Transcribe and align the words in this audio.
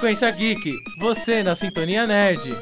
Frequência 0.00 0.30
Geek, 0.30 0.74
você 0.98 1.42
na 1.42 1.54
Sintonia 1.54 2.06
Nerd. 2.06 2.56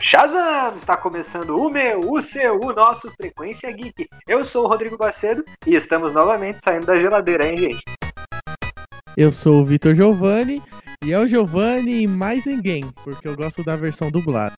Shazam! 0.00 0.76
Está 0.78 0.96
começando 0.96 1.58
o 1.58 1.68
meu, 1.68 2.12
o 2.12 2.22
seu, 2.22 2.60
o 2.60 2.72
nosso 2.72 3.10
Frequência 3.16 3.68
Geek. 3.72 4.06
Eu 4.28 4.44
sou 4.44 4.64
o 4.64 4.68
Rodrigo 4.68 4.96
Bacedo 4.96 5.44
e 5.66 5.74
estamos 5.74 6.14
novamente 6.14 6.60
saindo 6.62 6.86
da 6.86 6.96
geladeira, 6.96 7.48
hein, 7.48 7.56
gente? 7.58 7.82
Eu 9.16 9.32
sou 9.32 9.60
o 9.60 9.64
Vitor 9.64 9.92
Giovanni 9.92 10.62
e 11.04 11.12
é 11.12 11.18
o 11.18 11.26
Giovanni 11.26 12.02
e 12.02 12.06
mais 12.06 12.46
ninguém, 12.46 12.88
porque 13.02 13.26
eu 13.26 13.34
gosto 13.34 13.64
da 13.64 13.74
versão 13.74 14.08
dublada. 14.08 14.54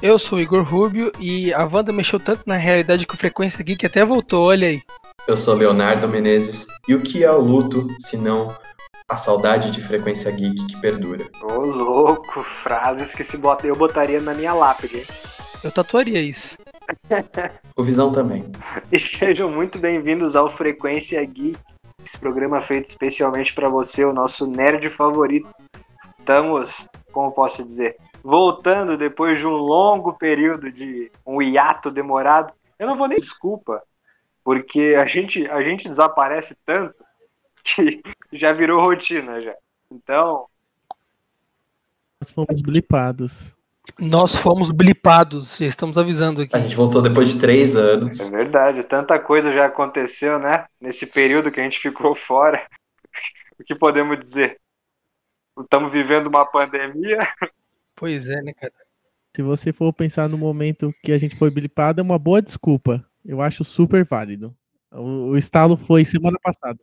Eu 0.00 0.20
sou 0.20 0.38
o 0.38 0.40
Igor 0.40 0.62
Rubio 0.62 1.10
e 1.18 1.52
a 1.52 1.64
Wanda 1.64 1.92
mexeu 1.92 2.20
tanto 2.20 2.44
na 2.46 2.54
realidade 2.54 3.04
que 3.04 3.14
o 3.14 3.18
Frequência 3.18 3.64
Geek 3.64 3.84
até 3.84 4.04
voltou, 4.04 4.46
olha 4.46 4.68
aí. 4.68 4.80
Eu 5.26 5.36
sou 5.36 5.56
Leonardo 5.56 6.08
Menezes 6.08 6.64
e 6.86 6.94
o 6.94 7.02
que 7.02 7.24
é 7.24 7.32
o 7.32 7.40
luto, 7.40 7.88
se 7.98 8.16
não 8.16 8.56
a 9.08 9.16
saudade 9.16 9.70
de 9.70 9.80
frequência 9.80 10.30
geek 10.30 10.66
que 10.66 10.80
perdura? 10.82 11.24
Ô 11.42 11.60
louco, 11.62 12.42
frases 12.42 13.14
que 13.14 13.24
se 13.24 13.38
bota, 13.38 13.66
eu 13.66 13.74
botaria 13.74 14.20
na 14.20 14.34
minha 14.34 14.52
lápide. 14.52 15.06
Eu 15.64 15.72
tatuaria 15.72 16.20
isso. 16.20 16.58
o 17.74 17.82
Visão 17.82 18.12
também. 18.12 18.44
E 18.92 19.00
sejam 19.00 19.50
muito 19.50 19.78
bem-vindos 19.78 20.36
ao 20.36 20.54
Frequência 20.56 21.24
Geek, 21.24 21.58
esse 22.04 22.18
programa 22.18 22.62
feito 22.62 22.88
especialmente 22.88 23.54
para 23.54 23.68
você, 23.68 24.04
o 24.04 24.12
nosso 24.12 24.46
nerd 24.46 24.90
favorito. 24.90 25.48
Estamos, 26.18 26.86
como 27.10 27.32
posso 27.32 27.64
dizer, 27.64 27.96
voltando 28.22 28.96
depois 28.96 29.38
de 29.38 29.46
um 29.46 29.56
longo 29.56 30.12
período 30.14 30.70
de 30.70 31.10
um 31.26 31.40
hiato 31.40 31.90
demorado. 31.90 32.52
Eu 32.78 32.86
não 32.86 32.96
vou 32.96 33.08
nem 33.08 33.18
desculpa, 33.18 33.82
porque 34.44 34.94
a 34.98 35.06
gente, 35.06 35.46
a 35.48 35.62
gente 35.62 35.88
desaparece 35.88 36.54
tanto 36.64 37.07
que 37.64 38.02
já 38.32 38.52
virou 38.52 38.82
rotina 38.82 39.40
já. 39.40 39.54
Então. 39.90 40.46
Nós 42.20 42.30
fomos 42.30 42.60
blipados. 42.60 43.56
Nós 43.98 44.36
fomos 44.36 44.70
blipados, 44.70 45.56
já 45.56 45.66
estamos 45.66 45.96
avisando 45.96 46.42
aqui. 46.42 46.54
A 46.54 46.60
gente 46.60 46.76
voltou 46.76 47.00
depois 47.00 47.30
de 47.32 47.40
três 47.40 47.74
anos. 47.74 48.20
É 48.20 48.30
verdade, 48.30 48.82
tanta 48.84 49.18
coisa 49.18 49.52
já 49.52 49.66
aconteceu, 49.66 50.38
né? 50.38 50.66
Nesse 50.80 51.06
período 51.06 51.50
que 51.50 51.58
a 51.60 51.62
gente 51.62 51.78
ficou 51.78 52.14
fora. 52.16 52.64
O 53.58 53.64
que 53.64 53.74
podemos 53.74 54.20
dizer? 54.20 54.60
Estamos 55.58 55.90
vivendo 55.90 56.28
uma 56.28 56.44
pandemia. 56.46 57.18
Pois 57.96 58.28
é, 58.28 58.40
né, 58.42 58.52
cara? 58.52 58.72
Se 59.34 59.42
você 59.42 59.72
for 59.72 59.92
pensar 59.92 60.28
no 60.28 60.38
momento 60.38 60.94
que 61.02 61.10
a 61.10 61.18
gente 61.18 61.36
foi 61.36 61.50
blipado, 61.50 62.00
é 62.00 62.02
uma 62.02 62.18
boa 62.18 62.40
desculpa. 62.40 63.04
Eu 63.24 63.42
acho 63.42 63.64
super 63.64 64.04
válido. 64.04 64.56
O, 64.92 65.30
o 65.30 65.36
estalo 65.36 65.76
foi 65.76 66.04
semana 66.04 66.38
passada. 66.42 66.78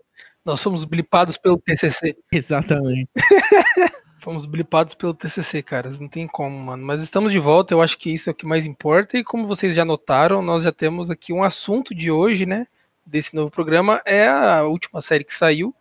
Nós 0.46 0.62
fomos 0.62 0.86
blipados 0.86 1.38
pelo 1.38 1.58
TCC. 1.58 2.16
Exatamente. 2.32 3.10
fomos 4.26 4.46
blipados 4.46 4.94
pelo 4.94 5.14
TCC, 5.14 5.64
caras. 5.64 6.00
Não 6.00 6.08
tem 6.08 6.28
como, 6.28 6.58
mano. 6.58 6.86
Mas 6.86 7.02
estamos 7.02 7.32
de 7.32 7.40
volta. 7.40 7.74
Eu 7.74 7.82
acho 7.82 7.98
que 7.98 8.12
isso 8.12 8.30
é 8.30 8.32
o 8.32 8.36
que 8.36 8.46
mais 8.46 8.66
importa. 8.66 9.18
E 9.18 9.24
como 9.24 9.48
vocês 9.48 9.76
já 9.76 9.84
notaram, 9.84 10.42
nós 10.42 10.64
já 10.64 10.72
temos 10.72 11.10
aqui 11.10 11.34
um 11.34 11.44
assunto 11.44 11.96
de 11.96 12.12
hoje, 12.12 12.46
né? 12.46 12.68
Desse 13.06 13.36
novo 13.36 13.50
programa. 13.50 14.02
É 14.06 14.28
a 14.28 14.64
última 14.64 15.02
série 15.02 15.24
que 15.24 15.34
saiu. 15.34 15.74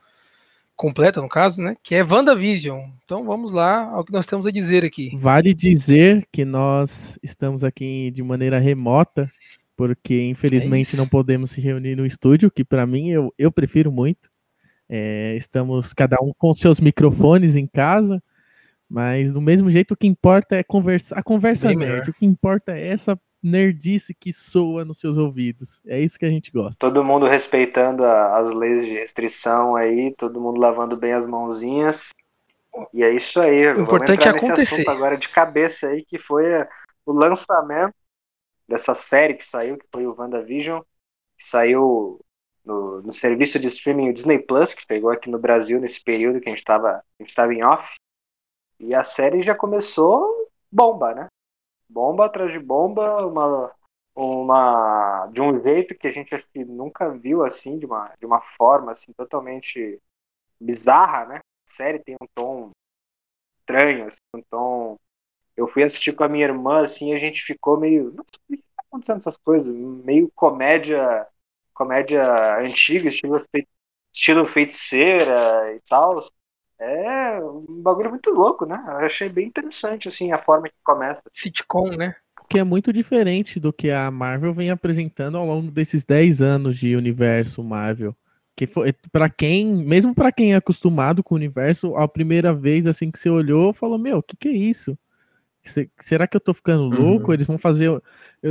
Completa, 0.76 1.20
no 1.22 1.28
caso, 1.28 1.62
né? 1.62 1.76
Que 1.82 1.94
é 1.94 2.02
WandaVision. 2.02 2.88
Então 3.04 3.24
vamos 3.24 3.52
lá 3.52 3.82
ao 3.90 4.04
que 4.04 4.12
nós 4.12 4.26
temos 4.26 4.46
a 4.46 4.50
dizer 4.50 4.84
aqui. 4.84 5.10
Vale 5.14 5.54
dizer 5.54 6.26
que 6.32 6.44
nós 6.44 7.18
estamos 7.22 7.62
aqui 7.62 8.10
de 8.10 8.22
maneira 8.22 8.58
remota 8.58 9.30
porque 9.76 10.22
infelizmente 10.22 10.94
é 10.94 10.96
não 10.96 11.06
podemos 11.06 11.50
se 11.50 11.60
reunir 11.60 11.96
no 11.96 12.06
estúdio, 12.06 12.50
que 12.50 12.64
para 12.64 12.86
mim 12.86 13.10
eu, 13.10 13.34
eu 13.36 13.50
prefiro 13.50 13.90
muito. 13.90 14.30
É, 14.88 15.34
estamos 15.36 15.92
cada 15.92 16.16
um 16.22 16.32
com 16.36 16.52
seus 16.52 16.80
microfones 16.80 17.56
em 17.56 17.66
casa, 17.66 18.22
mas 18.88 19.32
do 19.32 19.40
mesmo 19.40 19.70
jeito 19.70 19.94
o 19.94 19.96
que 19.96 20.06
importa 20.06 20.56
é 20.56 20.62
conversa, 20.62 21.14
a 21.18 21.22
conversa 21.22 21.68
Bem 21.68 21.78
nerd. 21.78 21.90
Melhor. 21.90 22.08
O 22.08 22.14
que 22.14 22.26
importa 22.26 22.72
é 22.72 22.86
essa 22.88 23.18
nerdice 23.42 24.14
que 24.14 24.32
soa 24.32 24.84
nos 24.84 24.98
seus 24.98 25.18
ouvidos. 25.18 25.82
É 25.86 26.00
isso 26.00 26.18
que 26.18 26.24
a 26.24 26.30
gente 26.30 26.50
gosta. 26.50 26.78
Todo 26.80 27.04
mundo 27.04 27.26
respeitando 27.26 28.04
a, 28.04 28.38
as 28.38 28.54
leis 28.54 28.86
de 28.86 28.92
restrição 28.94 29.76
aí, 29.76 30.14
todo 30.16 30.40
mundo 30.40 30.60
lavando 30.60 30.96
bem 30.96 31.12
as 31.12 31.26
mãozinhas. 31.26 32.10
E 32.92 33.02
é 33.02 33.12
isso 33.12 33.40
aí. 33.40 33.74
O 33.74 33.82
importante 33.82 34.26
é 34.26 34.30
acontecer. 34.30 34.88
agora 34.88 35.16
de 35.16 35.28
cabeça 35.28 35.88
aí, 35.88 36.04
que 36.04 36.18
foi 36.18 36.44
o 37.04 37.12
lançamento 37.12 37.94
dessa 38.66 38.94
série 38.94 39.34
que 39.34 39.44
saiu, 39.44 39.76
que 39.76 39.86
foi 39.92 40.06
o 40.06 40.14
WandaVision, 40.18 40.80
que 41.36 41.44
saiu 41.44 42.20
no, 42.64 43.02
no 43.02 43.12
serviço 43.12 43.58
de 43.58 43.66
streaming 43.66 44.10
o 44.10 44.14
Disney 44.14 44.38
Plus, 44.38 44.74
que 44.74 44.86
pegou 44.86 45.10
aqui 45.10 45.30
no 45.30 45.38
Brasil 45.38 45.80
nesse 45.80 46.02
período 46.02 46.40
que 46.40 46.48
a 46.48 46.52
gente 46.52 46.60
estava 46.60 47.54
em 47.54 47.64
off. 47.64 47.94
E 48.80 48.94
a 48.94 49.02
série 49.02 49.42
já 49.42 49.54
começou 49.54 50.50
bomba, 50.70 51.14
né? 51.14 51.26
Bomba 51.88 52.26
atrás 52.26 52.52
de 52.52 52.58
bomba, 52.58 53.26
uma, 53.26 53.72
uma 54.14 55.26
de 55.32 55.40
um 55.40 55.62
jeito 55.62 55.94
que 55.94 56.08
a 56.08 56.12
gente 56.12 56.34
acho 56.34 56.46
que 56.52 56.64
nunca 56.64 57.10
viu 57.10 57.44
assim, 57.44 57.78
de 57.78 57.86
uma, 57.86 58.12
de 58.18 58.26
uma 58.26 58.40
forma 58.56 58.92
assim 58.92 59.12
totalmente 59.12 60.00
bizarra, 60.60 61.26
né? 61.26 61.36
A 61.36 61.70
série 61.70 61.98
tem 61.98 62.16
um 62.20 62.26
tom 62.34 62.70
estranho, 63.60 64.08
assim, 64.08 64.18
um 64.34 64.42
tom 64.50 64.98
eu 65.56 65.68
fui 65.68 65.82
assistir 65.82 66.12
com 66.12 66.24
a 66.24 66.28
minha 66.28 66.44
irmã, 66.44 66.82
assim, 66.82 67.14
a 67.14 67.18
gente 67.18 67.42
ficou 67.42 67.78
meio. 67.78 68.12
Sei 68.48 68.56
o 68.56 68.60
que 68.60 68.64
tá 68.76 68.82
acontecendo 68.88 69.18
essas 69.18 69.36
coisas, 69.36 69.74
meio 69.74 70.30
comédia. 70.34 71.26
Comédia 71.74 72.58
antiga, 72.60 73.08
estilo, 73.08 73.44
estilo 74.12 74.46
feiticeira 74.46 75.74
e 75.74 75.80
tal. 75.88 76.24
É 76.78 77.38
um 77.40 77.82
bagulho 77.82 78.10
muito 78.10 78.30
louco, 78.30 78.66
né? 78.66 78.82
Eu 78.86 79.06
achei 79.06 79.28
bem 79.28 79.46
interessante, 79.48 80.08
assim, 80.08 80.32
a 80.32 80.42
forma 80.42 80.68
que 80.68 80.74
começa. 80.82 81.22
Sitcom, 81.32 81.90
né? 81.90 82.14
Que 82.48 82.58
é 82.58 82.64
muito 82.64 82.92
diferente 82.92 83.58
do 83.58 83.72
que 83.72 83.90
a 83.90 84.10
Marvel 84.10 84.52
vem 84.52 84.70
apresentando 84.70 85.36
ao 85.36 85.46
longo 85.46 85.70
desses 85.70 86.04
10 86.04 86.42
anos 86.42 86.76
de 86.76 86.94
universo 86.94 87.62
Marvel. 87.62 88.14
Que 88.56 88.66
foi 88.66 88.92
para 89.10 89.28
quem, 89.28 89.66
mesmo 89.66 90.14
para 90.14 90.30
quem 90.30 90.52
é 90.52 90.56
acostumado 90.56 91.22
com 91.22 91.34
o 91.34 91.38
universo, 91.38 91.96
a 91.96 92.06
primeira 92.06 92.54
vez 92.54 92.86
assim 92.86 93.10
que 93.10 93.18
você 93.18 93.28
olhou, 93.28 93.72
falou: 93.72 93.98
"Meu, 93.98 94.18
o 94.18 94.22
que 94.22 94.36
que 94.36 94.48
é 94.48 94.52
isso?" 94.52 94.96
Será 96.00 96.26
que 96.26 96.36
eu 96.36 96.40
tô 96.40 96.52
ficando 96.52 96.84
louco? 96.84 97.28
Uhum. 97.28 97.34
Eles 97.34 97.46
vão 97.46 97.58
fazer. 97.58 97.86
Eu, 97.86 98.02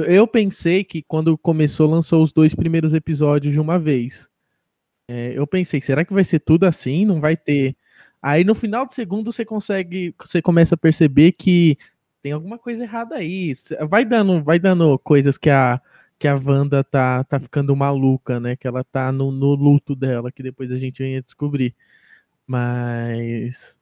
eu, 0.04 0.28
pensei 0.28 0.84
que 0.84 1.04
quando 1.04 1.38
começou, 1.38 1.90
lançou 1.90 2.24
os 2.24 2.32
dois 2.32 2.56
primeiros 2.56 2.94
episódios 2.94 3.54
de 3.54 3.60
uma 3.60 3.78
vez. 3.78 4.30
É, 5.08 5.34
eu 5.36 5.46
pensei, 5.46 5.82
será 5.82 6.04
que 6.04 6.14
vai 6.14 6.24
ser 6.24 6.40
tudo 6.40 6.66
assim? 6.66 7.06
Não 7.06 7.22
vai 7.22 7.38
ter. 7.38 7.76
Aí 8.22 8.44
no 8.44 8.56
final 8.56 8.86
do 8.86 8.94
segundo 8.94 9.32
você 9.32 9.46
consegue. 9.46 10.16
Você 10.20 10.42
começa 10.42 10.76
a 10.76 10.78
perceber 10.78 11.34
que 11.34 11.78
tem 12.22 12.32
alguma 12.32 12.58
coisa 12.58 12.84
errada 12.84 13.16
aí. 13.16 13.54
Vai 13.90 14.06
dando, 14.06 14.44
vai 14.44 14.60
dando 14.60 14.98
coisas 15.00 15.38
que 15.38 15.50
a. 15.50 15.82
Que 16.20 16.28
a 16.28 16.36
Wanda 16.36 16.84
tá, 16.86 17.24
tá 17.26 17.38
ficando 17.38 17.76
maluca, 17.76 18.40
né? 18.40 18.56
Que 18.56 18.66
ela 18.66 18.84
tá 18.84 19.12
no, 19.12 19.30
no 19.30 19.56
luto 19.56 19.94
dela, 19.94 20.32
que 20.32 20.42
depois 20.42 20.72
a 20.72 20.78
gente 20.78 21.04
venha 21.04 21.22
descobrir. 21.22 21.76
Mas 22.48 23.78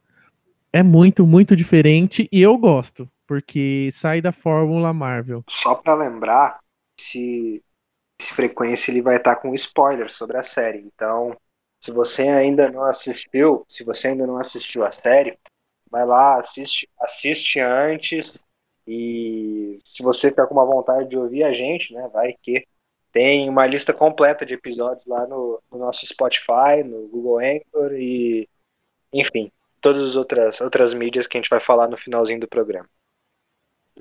é 0.73 0.81
muito, 0.83 1.27
muito 1.27 1.55
diferente 1.55 2.27
e 2.31 2.41
eu 2.41 2.57
gosto 2.57 3.09
porque 3.31 3.89
sai 3.93 4.19
da 4.19 4.33
fórmula 4.33 4.91
Marvel. 4.91 5.41
Só 5.49 5.73
para 5.73 5.93
lembrar, 5.93 6.59
se 6.99 7.63
frequência 8.21 8.91
ele 8.91 9.01
vai 9.01 9.15
estar 9.15 9.35
tá 9.35 9.41
com 9.41 9.55
spoiler 9.55 10.11
sobre 10.11 10.35
a 10.35 10.43
série. 10.43 10.79
Então, 10.79 11.33
se 11.79 11.91
você 11.91 12.23
ainda 12.23 12.69
não 12.69 12.83
assistiu, 12.83 13.63
se 13.69 13.85
você 13.85 14.09
ainda 14.09 14.27
não 14.27 14.37
assistiu 14.37 14.85
a 14.85 14.91
série, 14.91 15.39
vai 15.89 16.05
lá, 16.05 16.41
assiste, 16.41 16.89
assiste 16.99 17.61
antes 17.61 18.43
e 18.85 19.77
se 19.85 20.03
você 20.03 20.27
ficar 20.27 20.45
com 20.47 20.55
uma 20.55 20.65
vontade 20.65 21.07
de 21.07 21.15
ouvir 21.15 21.45
a 21.45 21.53
gente, 21.53 21.93
né, 21.93 22.09
vai 22.11 22.35
que 22.43 22.67
tem 23.13 23.47
uma 23.47 23.65
lista 23.65 23.93
completa 23.93 24.45
de 24.45 24.55
episódios 24.55 25.05
lá 25.05 25.25
no, 25.25 25.63
no 25.71 25.79
nosso 25.79 26.05
Spotify, 26.05 26.83
no 26.83 27.07
Google 27.07 27.39
Anchor 27.39 27.93
e 27.93 28.49
enfim, 29.13 29.49
todas 29.79 30.05
as 30.05 30.17
outras 30.17 30.59
outras 30.59 30.93
mídias 30.93 31.27
que 31.27 31.37
a 31.37 31.39
gente 31.39 31.49
vai 31.49 31.61
falar 31.61 31.87
no 31.87 31.95
finalzinho 31.95 32.41
do 32.41 32.47
programa. 32.49 32.89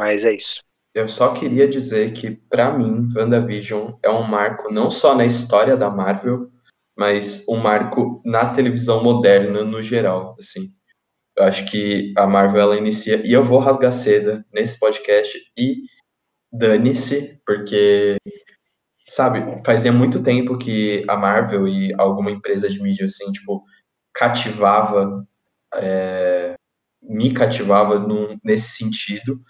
Mas 0.00 0.24
é 0.24 0.32
isso. 0.32 0.62
Eu 0.94 1.06
só 1.06 1.34
queria 1.34 1.68
dizer 1.68 2.14
que, 2.14 2.30
para 2.30 2.72
mim, 2.72 3.06
WandaVision 3.14 3.92
é 4.02 4.08
um 4.08 4.22
marco 4.22 4.72
não 4.72 4.90
só 4.90 5.14
na 5.14 5.26
história 5.26 5.76
da 5.76 5.90
Marvel, 5.90 6.50
mas 6.96 7.46
um 7.46 7.58
marco 7.58 8.22
na 8.24 8.54
televisão 8.54 9.04
moderna 9.04 9.62
no 9.62 9.82
geral, 9.82 10.34
assim. 10.38 10.62
Eu 11.36 11.44
acho 11.44 11.70
que 11.70 12.14
a 12.16 12.26
Marvel 12.26 12.62
ela 12.62 12.78
inicia 12.78 13.20
e 13.26 13.30
eu 13.30 13.44
vou 13.44 13.58
rasgar 13.58 13.92
seda 13.92 14.42
nesse 14.50 14.80
podcast 14.80 15.38
e 15.54 15.82
dane-se, 16.50 17.38
porque 17.44 18.16
sabe, 19.06 19.62
fazia 19.66 19.92
muito 19.92 20.22
tempo 20.22 20.56
que 20.56 21.04
a 21.10 21.14
Marvel 21.14 21.68
e 21.68 21.92
alguma 21.98 22.30
empresa 22.30 22.70
de 22.70 22.82
mídia 22.82 23.04
assim, 23.04 23.30
tipo, 23.32 23.62
cativava 24.14 25.26
é, 25.74 26.54
me 27.02 27.34
cativava 27.34 27.98
num, 27.98 28.38
nesse 28.42 28.78
sentido 28.78 29.42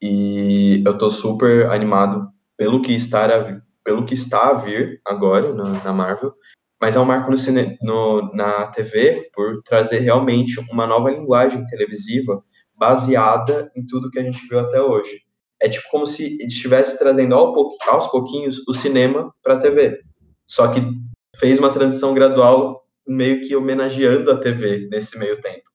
e 0.00 0.82
eu 0.86 0.96
tô 0.96 1.10
super 1.10 1.70
animado 1.70 2.28
pelo 2.56 2.80
que 2.82 2.92
está 2.92 3.24
a, 3.24 3.60
pelo 3.84 4.04
que 4.04 4.14
está 4.14 4.50
a 4.50 4.54
vir 4.54 5.00
agora 5.04 5.52
na, 5.52 5.84
na 5.84 5.92
Marvel. 5.92 6.34
mas 6.80 6.96
é 6.96 7.00
um 7.00 7.04
marco 7.04 7.30
no, 7.30 7.36
cine, 7.36 7.76
no, 7.82 8.32
na 8.34 8.66
TV 8.68 9.30
por 9.34 9.62
trazer 9.62 9.98
realmente 10.00 10.60
uma 10.70 10.86
nova 10.86 11.10
linguagem 11.10 11.66
televisiva 11.66 12.42
baseada 12.76 13.70
em 13.76 13.84
tudo 13.84 14.10
que 14.10 14.18
a 14.18 14.22
gente 14.22 14.46
viu 14.48 14.60
até 14.60 14.80
hoje. 14.80 15.22
É 15.60 15.68
tipo 15.68 15.88
como 15.90 16.06
se 16.06 16.36
estivesse 16.44 16.98
trazendo 16.98 17.34
aos 17.34 18.06
pouquinhos 18.06 18.62
o 18.68 18.72
cinema 18.72 19.34
para 19.42 19.54
a 19.54 19.58
TV. 19.58 20.00
Só 20.46 20.68
que 20.68 20.80
fez 21.36 21.58
uma 21.58 21.70
transição 21.70 22.14
gradual, 22.14 22.84
meio 23.06 23.40
que 23.40 23.56
homenageando 23.56 24.30
a 24.30 24.38
TV 24.38 24.88
nesse 24.90 25.18
meio 25.18 25.40
tempo. 25.40 25.68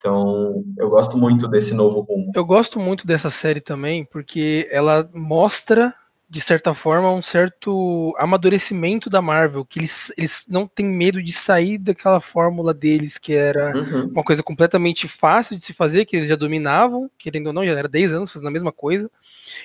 Então, 0.00 0.64
eu 0.78 0.88
gosto 0.88 1.18
muito 1.18 1.46
desse 1.46 1.74
novo 1.74 2.00
rumo. 2.00 2.32
Eu 2.34 2.42
gosto 2.42 2.80
muito 2.80 3.06
dessa 3.06 3.28
série 3.28 3.60
também, 3.60 4.02
porque 4.02 4.66
ela 4.72 5.08
mostra 5.12 5.94
de 6.30 6.40
certa 6.40 6.72
forma, 6.72 7.12
um 7.12 7.20
certo 7.20 8.14
amadurecimento 8.16 9.10
da 9.10 9.20
Marvel, 9.20 9.64
que 9.64 9.80
eles, 9.80 10.12
eles 10.16 10.46
não 10.48 10.64
têm 10.64 10.86
medo 10.86 11.20
de 11.20 11.32
sair 11.32 11.76
daquela 11.76 12.20
fórmula 12.20 12.72
deles, 12.72 13.18
que 13.18 13.34
era 13.34 13.76
uhum. 13.76 14.10
uma 14.12 14.22
coisa 14.22 14.40
completamente 14.40 15.08
fácil 15.08 15.56
de 15.56 15.64
se 15.64 15.72
fazer, 15.72 16.04
que 16.04 16.16
eles 16.16 16.28
já 16.28 16.36
dominavam, 16.36 17.10
querendo 17.18 17.48
ou 17.48 17.52
não, 17.52 17.66
já 17.66 17.72
era 17.72 17.88
10 17.88 18.12
anos 18.12 18.30
fazendo 18.30 18.46
a 18.46 18.52
mesma 18.52 18.70
coisa. 18.70 19.10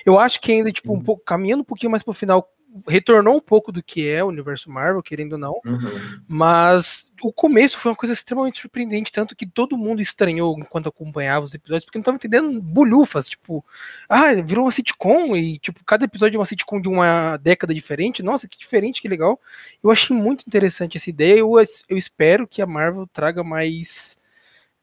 Eu 0.04 0.18
acho 0.18 0.40
que 0.40 0.50
ainda, 0.50 0.72
tipo, 0.72 0.92
um 0.92 0.96
uhum. 0.96 1.04
pouco, 1.04 1.22
caminhando 1.24 1.60
um 1.60 1.64
pouquinho 1.64 1.92
mais 1.92 2.02
pro 2.02 2.12
final, 2.12 2.52
retornou 2.88 3.36
um 3.36 3.40
pouco 3.40 3.72
do 3.72 3.82
que 3.82 4.06
é 4.06 4.22
o 4.22 4.28
universo 4.28 4.70
Marvel, 4.70 5.02
querendo 5.02 5.32
ou 5.32 5.38
não. 5.38 5.60
Uhum. 5.64 6.20
Mas 6.28 7.10
o 7.22 7.32
começo 7.32 7.78
foi 7.78 7.90
uma 7.90 7.96
coisa 7.96 8.12
extremamente 8.12 8.60
surpreendente, 8.60 9.12
tanto 9.12 9.34
que 9.34 9.46
todo 9.46 9.78
mundo 9.78 10.02
estranhou 10.02 10.58
enquanto 10.58 10.88
acompanhava 10.88 11.44
os 11.44 11.54
episódios, 11.54 11.84
porque 11.84 11.98
não 11.98 12.02
estava 12.02 12.16
entendendo 12.16 12.60
bolhufas, 12.60 13.28
tipo, 13.28 13.64
ah, 14.08 14.34
virou 14.34 14.64
uma 14.64 14.72
sitcom 14.72 15.36
e 15.36 15.58
tipo, 15.58 15.84
cada 15.84 16.04
episódio 16.04 16.36
é 16.36 16.40
uma 16.40 16.46
sitcom 16.46 16.80
de 16.80 16.88
uma 16.88 17.36
década 17.38 17.74
diferente. 17.74 18.22
Nossa, 18.22 18.48
que 18.48 18.58
diferente, 18.58 19.00
que 19.00 19.08
legal. 19.08 19.40
Eu 19.82 19.90
achei 19.90 20.16
muito 20.16 20.44
interessante 20.46 20.96
essa 20.96 21.10
ideia. 21.10 21.38
Eu, 21.38 21.52
eu 21.88 21.96
espero 21.96 22.46
que 22.46 22.60
a 22.60 22.66
Marvel 22.66 23.06
traga 23.06 23.42
mais 23.42 24.18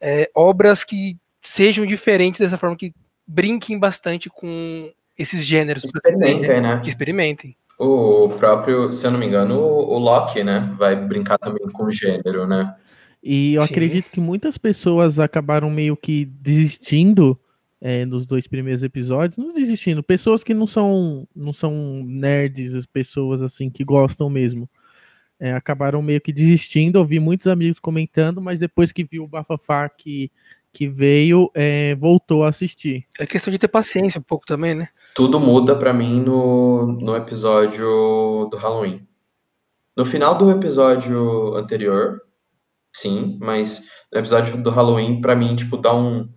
é, 0.02 0.30
obras 0.34 0.84
que 0.84 1.18
sejam 1.42 1.86
diferentes 1.86 2.40
dessa 2.40 2.58
forma 2.58 2.76
que 2.76 2.94
brinquem 3.28 3.78
bastante 3.78 4.30
com 4.30 4.92
esses 5.18 5.46
gêneros. 5.46 5.84
Experimentem, 5.84 6.62
né? 6.62 6.80
Que 6.82 6.90
experimentem. 6.90 7.56
O 7.86 8.30
próprio, 8.30 8.94
se 8.94 9.06
eu 9.06 9.12
não 9.12 9.20
me 9.20 9.26
engano, 9.26 9.60
o, 9.60 9.98
Loki, 9.98 10.42
né? 10.42 10.74
Vai 10.78 10.96
brincar 10.96 11.38
também 11.38 11.68
com 11.70 11.84
o 11.84 11.92
gênero, 11.92 12.48
né? 12.48 12.74
E 13.22 13.56
eu 13.56 13.62
Sim. 13.62 13.68
acredito 13.68 14.10
que 14.10 14.22
muitas 14.22 14.58
pessoas 14.58 15.20
acabaram 15.20 15.70
meio 15.70 15.98
que 15.98 16.24
desistindo 16.26 17.38
é, 17.82 18.06
nos 18.06 18.26
dois 18.26 18.48
primeiros 18.48 18.84
episódios, 18.84 19.38
não 19.38 19.52
desistindo, 19.52 20.02
pessoas 20.02 20.44
que 20.44 20.54
não 20.54 20.66
são 20.66 21.28
não 21.36 21.52
são 21.52 22.02
nerds, 22.06 22.86
pessoas 22.86 23.42
assim 23.42 23.70
que 23.70 23.84
gostam 23.84 24.30
mesmo, 24.30 24.70
é, 25.38 25.52
acabaram 25.52 26.02
meio 26.02 26.22
que 26.22 26.32
desistindo. 26.32 26.96
Ouvi 27.00 27.20
muitos 27.20 27.48
amigos 27.48 27.80
comentando, 27.80 28.42
mas 28.42 28.62
depois 28.62 28.94
que 28.94 29.04
viu 29.04 29.26
o 29.26 29.28
bafafá 29.28 29.90
que 29.90 30.32
que 30.74 30.88
veio, 30.88 31.52
é, 31.54 31.94
voltou 31.96 32.44
a 32.44 32.50
assistir. 32.50 33.06
É 33.20 33.28
questão 33.28 33.52
de 33.52 33.60
ter 33.60 33.68
paciência 33.68 34.20
um 34.20 34.24
pouco 34.24 34.46
também, 34.46 34.74
né? 34.74 34.90
Tudo 35.14 35.40
muda 35.40 35.76
para 35.76 35.94
mim 35.94 36.20
no, 36.20 36.88
no 36.88 37.16
episódio 37.16 38.48
do 38.50 38.58
Halloween. 38.58 39.08
No 39.96 40.04
final 40.04 40.36
do 40.36 40.50
episódio 40.50 41.56
anterior, 41.56 42.20
sim, 42.96 43.38
mas 43.40 43.88
no 44.12 44.20
episódio 44.20 44.58
do 44.58 44.72
Halloween, 44.72 45.22
para 45.22 45.36
mim, 45.36 45.56
tipo, 45.56 45.78
dá 45.78 45.94
um, 45.94 46.28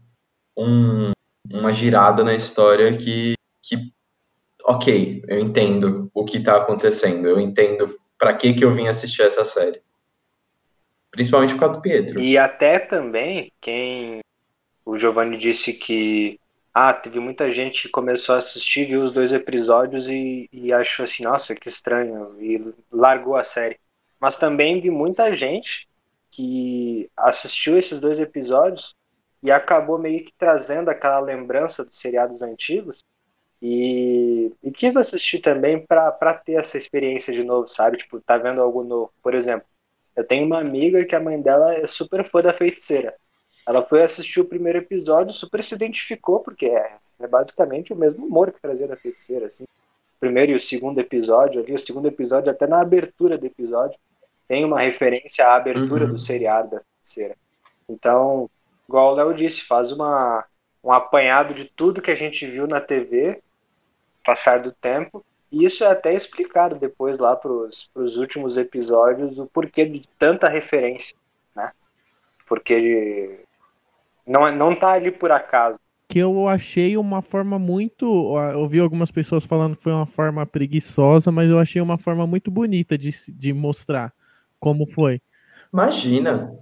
um, 0.55 1.13
uma 1.51 1.73
girada 1.73 2.23
na 2.23 2.35
história 2.35 2.95
que, 2.95 3.33
que, 3.63 3.91
ok, 4.65 5.23
eu 5.27 5.41
entendo 5.41 6.11
o 6.13 6.27
que 6.27 6.41
tá 6.41 6.59
acontecendo, 6.59 7.27
eu 7.27 7.41
entendo 7.41 7.99
para 8.19 8.35
que 8.35 8.53
que 8.53 8.65
eu 8.65 8.71
vim 8.71 8.87
assistir 8.87 9.23
essa 9.23 9.47
série. 9.47 9.81
Principalmente 11.11 11.55
por 11.55 11.61
causa 11.61 11.77
do 11.77 11.81
Pietro. 11.81 12.21
E 12.21 12.37
até 12.37 12.79
também, 12.79 13.51
quem 13.59 14.21
o 14.87 14.97
Giovanni 14.97 15.37
disse 15.37 15.73
que 15.73 16.41
ah, 16.73 16.95
teve 16.95 17.19
muita 17.19 17.51
gente 17.51 17.83
que 17.83 17.89
começou 17.89 18.37
a 18.37 18.39
assistir, 18.39 18.87
viu 18.87 19.03
os 19.03 19.11
dois 19.11 19.33
episódios 19.33 20.09
e, 20.09 20.49
e 20.53 20.73
achou 20.73 21.05
assim, 21.05 21.25
nossa, 21.25 21.55
que 21.55 21.69
estranho, 21.69 22.37
e 22.41 22.73
largou 22.93 23.35
a 23.35 23.43
série. 23.43 23.81
Mas 24.21 24.37
também 24.37 24.81
vi 24.81 24.91
muita 24.91 25.35
gente 25.35 25.89
que 26.31 27.11
assistiu 27.17 27.77
esses 27.77 27.99
dois 27.99 28.21
episódios 28.21 28.95
e 29.43 29.51
acabou 29.51 29.99
meio 29.99 30.25
que 30.25 30.33
trazendo 30.39 30.89
aquela 30.89 31.19
lembrança 31.19 31.85
dos 31.85 31.99
seriados 31.99 32.43
antigos 32.43 33.01
e, 33.61 34.53
e 34.63 34.71
quis 34.71 34.97
assistir 34.97 35.41
também 35.41 35.85
para 35.85 36.35
ter 36.35 36.55
essa 36.55 36.77
experiência 36.77 37.33
de 37.33 37.43
novo, 37.43 37.67
sabe? 37.69 37.99
Tipo, 37.99 38.21
tá 38.21 38.37
vendo 38.37 38.61
algo 38.61 38.85
novo. 38.85 39.13
Por 39.23 39.35
exemplo, 39.35 39.67
eu 40.15 40.25
tenho 40.25 40.47
uma 40.47 40.61
amiga 40.61 41.05
que 41.05 41.17
a 41.17 41.21
mãe 41.21 41.41
dela 41.41 41.75
é 41.75 41.87
super 41.87 42.29
fã 42.31 42.43
da 42.43 42.53
feiticeira. 42.53 43.17
Ela 43.67 43.83
foi 43.83 44.03
assistir 44.03 44.41
o 44.41 44.45
primeiro 44.45 44.79
episódio, 44.79 45.33
super 45.33 45.63
se 45.63 45.75
identificou, 45.75 46.39
porque 46.39 46.67
é, 46.67 46.97
é 47.19 47.27
basicamente 47.27 47.93
o 47.93 47.97
mesmo 47.97 48.25
humor 48.25 48.53
que 48.53 48.61
trazia 48.61 48.87
da 48.87 48.97
feiticeira, 48.97 49.47
assim. 49.47 49.65
O 49.65 50.21
primeiro 50.21 50.53
e 50.53 50.55
o 50.55 50.61
segundo 50.61 51.01
episódio 51.01 51.61
ali, 51.61 51.75
o 51.75 51.79
segundo 51.79 52.07
episódio, 52.07 52.51
até 52.51 52.67
na 52.67 52.81
abertura 52.81 53.37
do 53.37 53.45
episódio, 53.45 53.99
tem 54.47 54.65
uma 54.65 54.81
referência 54.81 55.45
à 55.45 55.57
abertura 55.57 56.05
uhum. 56.05 56.13
do 56.13 56.19
seriado 56.19 56.71
da 56.71 56.81
feiticeira. 56.81 57.37
Então, 57.89 58.49
igual 58.89 59.13
o 59.13 59.17
Léo 59.17 59.35
disse, 59.35 59.63
faz 59.63 59.91
uma, 59.91 60.45
um 60.83 60.93
apanhado 60.93 61.53
de 61.53 61.65
tudo 61.65 62.01
que 62.01 62.11
a 62.11 62.17
gente 62.17 62.47
viu 62.47 62.69
na 62.69 62.81
TV, 62.81 63.43
passar 64.25 64.61
do 64.61 64.71
tempo, 64.71 65.25
e 65.51 65.65
isso 65.65 65.83
é 65.85 65.89
até 65.89 66.15
explicado 66.15 66.79
depois 66.79 67.19
lá 67.19 67.35
para 67.35 67.51
os 67.51 68.17
últimos 68.17 68.57
episódios, 68.57 69.39
o 69.39 69.47
porquê 69.47 69.85
de 69.85 70.03
tanta 70.19 70.49
referência, 70.49 71.17
né? 71.55 71.73
Porque 72.47 73.46
não, 74.27 74.51
não 74.55 74.75
tá 74.75 74.93
ali 74.93 75.11
por 75.11 75.31
acaso. 75.31 75.79
Que 76.09 76.19
eu 76.19 76.49
achei 76.49 76.97
uma 76.97 77.21
forma 77.21 77.59
muito. 77.59 78.37
Eu 78.53 78.69
vi 78.69 78.79
algumas 78.79 79.11
pessoas 79.11 79.45
falando 79.45 79.77
que 79.77 79.83
foi 79.83 79.93
uma 79.93 80.07
forma 80.07 80.47
preguiçosa, 80.47 81.33
mas 81.33 81.49
eu 81.49 81.59
achei 81.59 81.83
uma 81.83 81.99
forma 81.99 82.27
muito 82.27 82.51
bonita 82.51 82.97
de, 82.97 83.11
de 83.29 83.53
mostrar 83.53 84.13
como 84.59 84.87
foi. 84.87 85.21
Imagina! 85.73 86.53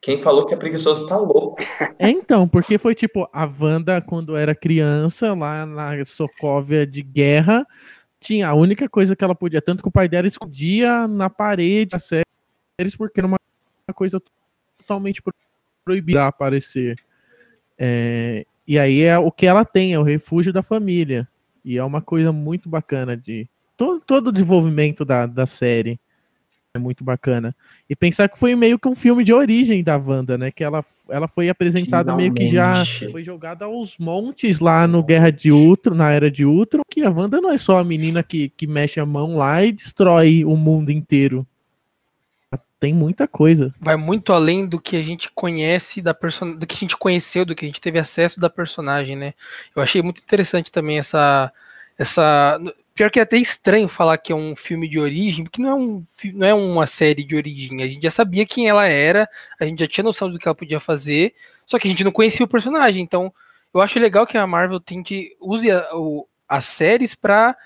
Quem 0.00 0.18
falou 0.18 0.46
que 0.46 0.54
é 0.54 0.56
preguiçoso 0.56 1.08
tá 1.08 1.16
louco. 1.16 1.56
É, 1.98 2.08
então, 2.08 2.46
porque 2.46 2.78
foi 2.78 2.94
tipo, 2.94 3.28
a 3.32 3.44
Wanda, 3.44 4.00
quando 4.00 4.36
era 4.36 4.54
criança, 4.54 5.34
lá 5.34 5.66
na 5.66 6.04
Sokovia 6.04 6.86
de 6.86 7.02
guerra, 7.02 7.66
tinha 8.20 8.48
a 8.48 8.54
única 8.54 8.88
coisa 8.88 9.16
que 9.16 9.24
ela 9.24 9.34
podia, 9.34 9.60
tanto 9.60 9.82
que 9.82 9.88
o 9.88 9.92
pai 9.92 10.08
dela 10.08 10.26
escondia 10.26 11.08
na 11.08 11.28
parede 11.28 11.96
as 11.96 12.04
séries, 12.04 12.96
porque 12.96 13.20
era 13.20 13.26
uma 13.26 13.38
coisa 13.94 14.22
totalmente 14.78 15.22
proibida 15.84 16.26
aparecer. 16.26 16.96
É, 17.78 18.46
e 18.66 18.78
aí 18.78 19.02
é 19.02 19.18
o 19.18 19.30
que 19.30 19.46
ela 19.46 19.64
tem, 19.64 19.92
é 19.92 19.98
o 19.98 20.02
refúgio 20.02 20.52
da 20.52 20.62
família. 20.62 21.28
E 21.64 21.76
é 21.76 21.84
uma 21.84 22.00
coisa 22.00 22.32
muito 22.32 22.68
bacana 22.68 23.16
de. 23.16 23.48
Todo, 23.76 24.00
todo 24.04 24.28
o 24.28 24.32
desenvolvimento 24.32 25.04
da, 25.04 25.26
da 25.26 25.44
série 25.44 26.00
é 26.76 26.78
muito 26.78 27.02
bacana. 27.02 27.54
E 27.90 27.96
pensar 27.96 28.28
que 28.28 28.38
foi 28.38 28.54
meio 28.54 28.78
que 28.78 28.88
um 28.88 28.94
filme 28.94 29.24
de 29.24 29.32
origem 29.32 29.82
da 29.82 29.96
Wanda, 29.96 30.38
né? 30.38 30.50
Que 30.50 30.62
ela, 30.62 30.84
ela 31.08 31.26
foi 31.26 31.48
apresentada 31.48 32.12
Finalmente. 32.12 32.38
meio 32.38 32.50
que 32.50 32.54
já 32.54 32.84
foi 33.10 33.22
jogada 33.22 33.64
aos 33.64 33.98
montes 33.98 34.60
lá 34.60 34.86
no 34.86 35.02
Guerra 35.02 35.30
de 35.30 35.50
Ultron, 35.50 35.94
na 35.94 36.10
Era 36.10 36.30
de 36.30 36.44
Ultron, 36.44 36.82
que 36.88 37.02
a 37.02 37.10
Wanda 37.10 37.40
não 37.40 37.50
é 37.50 37.58
só 37.58 37.78
a 37.78 37.84
menina 37.84 38.22
que, 38.22 38.48
que 38.50 38.66
mexe 38.66 39.00
a 39.00 39.06
mão 39.06 39.36
lá 39.36 39.62
e 39.64 39.72
destrói 39.72 40.44
o 40.44 40.56
mundo 40.56 40.90
inteiro 40.90 41.46
tem 42.78 42.92
muita 42.92 43.26
coisa. 43.26 43.74
Vai 43.80 43.96
muito 43.96 44.32
além 44.32 44.66
do 44.66 44.80
que 44.80 44.96
a 44.96 45.02
gente 45.02 45.30
conhece 45.34 46.02
da 46.02 46.12
person... 46.12 46.54
do 46.54 46.66
que 46.66 46.74
a 46.74 46.78
gente 46.78 46.96
conheceu, 46.96 47.44
do 47.44 47.54
que 47.54 47.64
a 47.64 47.68
gente 47.68 47.80
teve 47.80 47.98
acesso 47.98 48.38
da 48.38 48.50
personagem, 48.50 49.16
né? 49.16 49.34
Eu 49.74 49.82
achei 49.82 50.02
muito 50.02 50.20
interessante 50.20 50.70
também 50.70 50.98
essa 50.98 51.52
essa 51.98 52.60
pior 52.94 53.10
que 53.10 53.18
é 53.18 53.22
até 53.22 53.38
estranho 53.38 53.88
falar 53.88 54.18
que 54.18 54.32
é 54.32 54.34
um 54.36 54.54
filme 54.54 54.88
de 54.88 54.98
origem, 54.98 55.44
porque 55.44 55.60
não 55.60 55.70
é 55.70 55.74
um 55.74 56.04
não 56.34 56.46
é 56.46 56.54
uma 56.54 56.86
série 56.86 57.24
de 57.24 57.34
origem. 57.36 57.82
A 57.82 57.88
gente 57.88 58.02
já 58.02 58.10
sabia 58.10 58.46
quem 58.46 58.68
ela 58.68 58.86
era, 58.86 59.28
a 59.58 59.64
gente 59.64 59.80
já 59.80 59.86
tinha 59.86 60.04
noção 60.04 60.30
do 60.30 60.38
que 60.38 60.46
ela 60.46 60.54
podia 60.54 60.80
fazer, 60.80 61.34
só 61.64 61.78
que 61.78 61.88
a 61.88 61.90
gente 61.90 62.04
não 62.04 62.12
conhecia 62.12 62.44
o 62.44 62.48
personagem. 62.48 63.02
Então, 63.02 63.32
eu 63.72 63.80
acho 63.80 63.98
legal 63.98 64.26
que 64.26 64.36
a 64.38 64.46
Marvel 64.46 64.80
tente 64.80 65.36
use 65.40 65.70
a, 65.70 65.88
o, 65.94 66.26
as 66.48 66.64
séries 66.64 67.14
para 67.14 67.56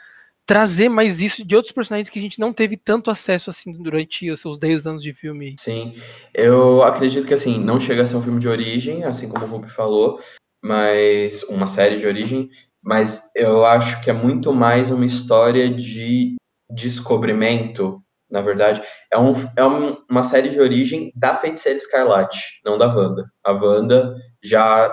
trazer 0.51 0.89
mais 0.89 1.21
isso 1.21 1.47
de 1.47 1.55
outros 1.55 1.73
personagens 1.73 2.09
que 2.09 2.19
a 2.19 2.23
gente 2.23 2.41
não 2.41 2.53
teve 2.53 2.77
tanto 2.77 3.09
acesso 3.09 3.51
assim 3.51 3.71
durante 3.73 4.29
os 4.33 4.41
seus 4.41 4.59
10 4.59 4.85
anos 4.85 5.01
de 5.01 5.15
filme. 5.15 5.55
Sim, 5.57 5.95
eu 6.35 6.83
acredito 6.83 7.25
que 7.25 7.33
assim, 7.33 7.61
não 7.61 7.79
chega 7.79 8.03
a 8.03 8.07
ser 8.07 8.17
um 8.17 8.23
filme 8.23 8.41
de 8.41 8.49
origem, 8.49 9.05
assim 9.05 9.29
como 9.29 9.45
o 9.45 9.49
Ruby 9.49 9.71
falou, 9.71 10.19
mas 10.61 11.45
uma 11.45 11.69
série 11.69 11.99
de 11.99 12.05
origem, 12.05 12.51
mas 12.83 13.31
eu 13.37 13.65
acho 13.65 14.03
que 14.03 14.11
é 14.11 14.13
muito 14.13 14.53
mais 14.53 14.91
uma 14.91 15.07
história 15.07 15.73
de 15.73 16.35
descobrimento, 16.69 18.03
na 18.29 18.43
verdade. 18.43 18.83
É, 19.09 19.17
um, 19.17 19.33
é 19.57 19.65
uma 20.11 20.25
série 20.25 20.49
de 20.49 20.59
origem 20.59 21.13
da 21.15 21.37
Feiticeira 21.37 21.79
Escarlate, 21.79 22.61
não 22.65 22.77
da 22.77 22.93
Wanda. 22.93 23.31
A 23.45 23.53
Wanda 23.53 24.17
já 24.43 24.93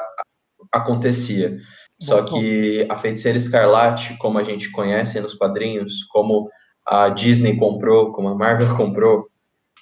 acontecia. 0.72 1.58
Só 2.00 2.24
que 2.24 2.86
a 2.90 2.98
Feiticeira 2.98 3.38
Escarlate, 3.38 4.18
como 4.18 4.38
a 4.38 4.44
gente 4.44 4.72
conhece 4.72 5.20
nos 5.20 5.34
quadrinhos, 5.34 6.04
como 6.04 6.50
a 6.86 7.10
Disney 7.10 7.58
comprou, 7.58 8.12
como 8.12 8.30
a 8.30 8.36
Marvel 8.36 8.74
comprou, 8.78 9.28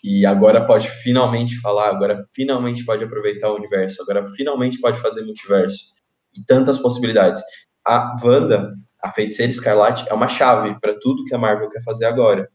e 0.04 0.26
agora 0.26 0.66
pode 0.66 0.90
finalmente 0.90 1.60
falar, 1.60 1.90
agora 1.90 2.26
finalmente 2.32 2.86
pode 2.86 3.04
aproveitar 3.04 3.50
o 3.50 3.56
universo, 3.56 4.02
agora 4.02 4.28
finalmente 4.30 4.80
pode 4.80 5.00
fazer 5.00 5.24
multiverso. 5.24 5.94
E 6.38 6.44
tantas 6.44 6.78
possibilidades. 6.78 7.42
A 7.86 8.16
Wanda, 8.24 8.74
a 9.02 9.12
Feiticeira 9.12 9.52
Escarlate, 9.52 10.06
é 10.10 10.14
uma 10.14 10.28
chave 10.28 10.80
para 10.80 10.98
tudo 11.00 11.24
que 11.24 11.34
a 11.34 11.38
Marvel 11.38 11.70
quer 11.70 11.82
fazer 11.84 12.06
agora. 12.06 12.48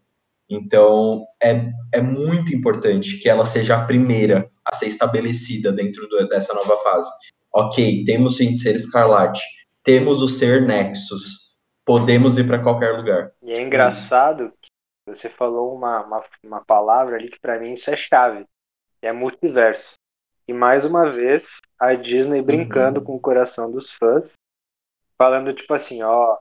Então, 0.48 1.24
é, 1.42 1.70
é 1.92 2.00
muito 2.00 2.54
importante 2.54 3.18
que 3.18 3.28
ela 3.28 3.44
seja 3.44 3.76
a 3.76 3.84
primeira 3.84 4.50
a 4.64 4.74
ser 4.74 4.86
estabelecida 4.86 5.72
dentro 5.72 6.08
do, 6.08 6.28
dessa 6.28 6.54
nova 6.54 6.76
fase. 6.78 7.10
Ok, 7.52 8.04
temos 8.04 8.36
Feiticeira 8.36 8.76
Escarlate, 8.76 9.40
temos 9.82 10.22
o 10.22 10.28
Ser 10.28 10.62
Nexus, 10.62 11.56
podemos 11.84 12.38
ir 12.38 12.46
para 12.46 12.62
qualquer 12.62 12.96
lugar. 12.96 13.32
E 13.42 13.52
é 13.52 13.60
engraçado 13.60 14.52
que 14.60 14.70
você 15.06 15.28
falou 15.28 15.74
uma, 15.74 16.04
uma, 16.04 16.24
uma 16.44 16.64
palavra 16.64 17.16
ali 17.16 17.28
que 17.28 17.40
para 17.40 17.58
mim 17.58 17.72
isso 17.72 17.90
é 17.90 17.96
chave, 17.96 18.46
é 19.02 19.12
multiverso. 19.12 19.94
E 20.46 20.52
mais 20.52 20.84
uma 20.84 21.10
vez, 21.10 21.42
a 21.78 21.94
Disney 21.94 22.42
brincando 22.42 23.00
uhum. 23.00 23.06
com 23.06 23.14
o 23.16 23.20
coração 23.20 23.70
dos 23.70 23.92
fãs, 23.92 24.34
falando 25.16 25.52
tipo 25.52 25.72
assim, 25.74 26.02
ó, 26.02 26.38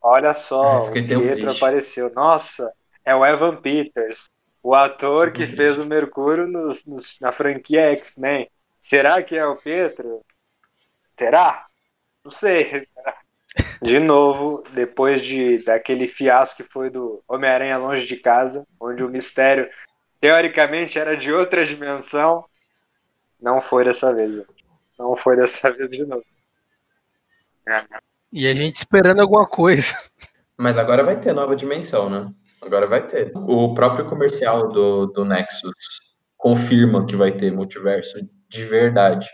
olha 0.00 0.36
só, 0.36 0.86
é, 0.86 0.90
o 0.90 0.92
Pietro 0.92 1.50
apareceu. 1.50 2.12
Nossa, 2.14 2.72
é 3.04 3.14
o 3.14 3.24
Evan 3.24 3.56
Peters, 3.56 4.28
o 4.62 4.74
ator 4.74 5.32
que 5.32 5.46
fez 5.46 5.78
o 5.78 5.86
Mercúrio 5.86 6.46
nos, 6.46 6.84
nos, 6.84 7.16
na 7.20 7.32
franquia 7.32 7.92
X-Men. 7.92 8.48
Será 8.80 9.22
que 9.22 9.36
é 9.36 9.46
o 9.46 9.56
Pietro? 9.56 10.22
Será? 11.22 11.66
Não 12.24 12.32
sei. 12.32 12.88
De 13.80 14.00
novo, 14.00 14.64
depois 14.72 15.22
de 15.22 15.58
daquele 15.58 16.08
fiasco 16.08 16.56
que 16.56 16.68
foi 16.68 16.90
do 16.90 17.22
Homem-Aranha 17.28 17.78
Longe 17.78 18.08
de 18.08 18.16
Casa, 18.16 18.66
onde 18.80 19.04
o 19.04 19.08
mistério 19.08 19.70
teoricamente 20.20 20.98
era 20.98 21.16
de 21.16 21.32
outra 21.32 21.64
dimensão, 21.64 22.44
não 23.40 23.62
foi 23.62 23.84
dessa 23.84 24.12
vez. 24.12 24.44
Não 24.98 25.16
foi 25.16 25.36
dessa 25.36 25.70
vez 25.70 25.88
de 25.90 26.04
novo. 26.04 26.24
E 28.32 28.48
a 28.48 28.54
gente 28.54 28.76
esperando 28.76 29.20
alguma 29.20 29.46
coisa. 29.46 29.96
Mas 30.56 30.76
agora 30.76 31.04
vai 31.04 31.20
ter 31.20 31.32
nova 31.32 31.54
dimensão, 31.54 32.10
né? 32.10 32.32
Agora 32.60 32.88
vai 32.88 33.06
ter. 33.06 33.30
O 33.36 33.74
próprio 33.74 34.08
comercial 34.08 34.72
do, 34.72 35.06
do 35.06 35.24
Nexus 35.24 35.72
confirma 36.36 37.06
que 37.06 37.14
vai 37.14 37.30
ter 37.30 37.52
multiverso 37.52 38.18
de 38.48 38.64
verdade 38.64 39.28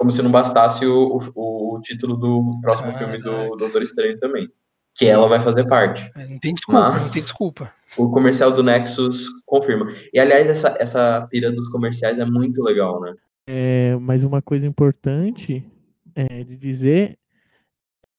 como 0.00 0.10
se 0.10 0.22
não 0.22 0.30
bastasse 0.30 0.86
o, 0.86 1.20
o, 1.34 1.74
o 1.74 1.80
título 1.82 2.16
do 2.16 2.58
próximo 2.62 2.96
filme 2.96 3.18
do 3.18 3.54
Doutor 3.54 3.82
Estranho 3.82 4.18
também. 4.18 4.48
Que 4.94 5.04
ela 5.04 5.28
vai 5.28 5.42
fazer 5.42 5.68
parte. 5.68 6.10
É, 6.16 6.26
não 6.26 6.38
tem 6.38 6.54
desculpa, 6.54 6.80
Mas, 6.80 7.04
não 7.04 7.12
tem 7.12 7.22
desculpa. 7.22 7.74
O 7.98 8.10
comercial 8.10 8.50
do 8.50 8.62
Nexus 8.62 9.28
confirma. 9.44 9.92
E 10.10 10.18
aliás, 10.18 10.48
essa, 10.48 10.74
essa 10.80 11.28
pira 11.30 11.52
dos 11.52 11.68
comerciais 11.68 12.18
é 12.18 12.24
muito 12.24 12.62
legal, 12.62 12.98
né? 13.02 13.14
É, 13.46 13.94
mas 14.00 14.24
uma 14.24 14.40
coisa 14.40 14.66
importante 14.66 15.70
é 16.14 16.44
de 16.44 16.56
dizer 16.56 17.18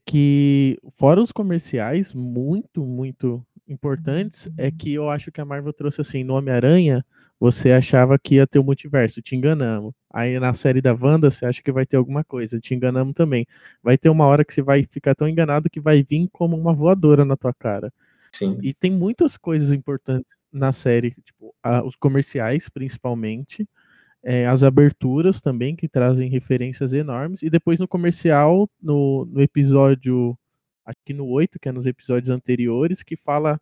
que, 0.06 0.78
fora 0.94 1.20
os 1.20 1.32
comerciais, 1.32 2.14
muito, 2.14 2.86
muito 2.86 3.44
importantes, 3.68 4.48
é 4.56 4.70
que 4.70 4.94
eu 4.94 5.10
acho 5.10 5.32
que 5.32 5.42
a 5.42 5.46
Marvel 5.46 5.74
trouxe 5.74 6.00
assim, 6.02 6.24
no 6.24 6.36
Homem-Aranha, 6.36 7.04
você 7.42 7.72
achava 7.72 8.20
que 8.20 8.36
ia 8.36 8.46
ter 8.46 8.60
o 8.60 8.64
multiverso, 8.64 9.20
te 9.20 9.36
enganamos. 9.36 9.96
Aí 10.14 10.40
na 10.40 10.54
série 10.54 10.80
da 10.80 10.94
Wanda, 10.94 11.32
você 11.32 11.44
acha 11.44 11.60
que 11.60 11.72
vai 11.72 11.88
ter 11.88 11.98
alguma 11.98 12.24
coisa, 12.24 12.60
te 12.60 12.76
enganamos 12.76 13.16
também. 13.16 13.48
Vai 13.82 13.98
ter 13.98 14.10
uma 14.10 14.28
hora 14.28 14.46
que 14.46 14.54
você 14.54 14.62
vai 14.62 14.84
ficar 14.84 15.16
tão 15.16 15.28
enganado 15.28 15.68
que 15.68 15.82
vai 15.82 16.04
vir 16.04 16.30
como 16.32 16.56
uma 16.56 16.72
voadora 16.72 17.26
na 17.26 17.36
tua 17.36 17.52
cara. 17.52 17.92
Sim. 18.32 18.60
E 18.62 18.76
tem 18.76 18.92
muitas 18.92 19.38
coisas 19.38 19.72
importantes 19.72 20.36
na 20.54 20.72
série, 20.72 21.16
tipo, 21.26 21.52
a, 21.64 21.84
os 21.84 21.96
comerciais, 21.96 22.70
principalmente, 22.70 23.68
é, 24.24 24.46
as 24.46 24.64
aberturas 24.64 25.42
também, 25.42 25.76
que 25.76 25.88
trazem 25.88 26.30
referências 26.30 26.94
enormes, 26.94 27.42
e 27.42 27.50
depois 27.50 27.80
no 27.80 27.88
comercial, 27.88 28.70
no, 28.80 29.26
no 29.26 29.42
episódio, 29.42 30.38
aqui 30.86 31.12
no 31.12 31.26
8, 31.26 31.60
que 31.60 31.70
é 31.70 31.72
nos 31.72 31.88
episódios 31.88 32.30
anteriores, 32.30 33.02
que 33.02 33.16
fala 33.16 33.60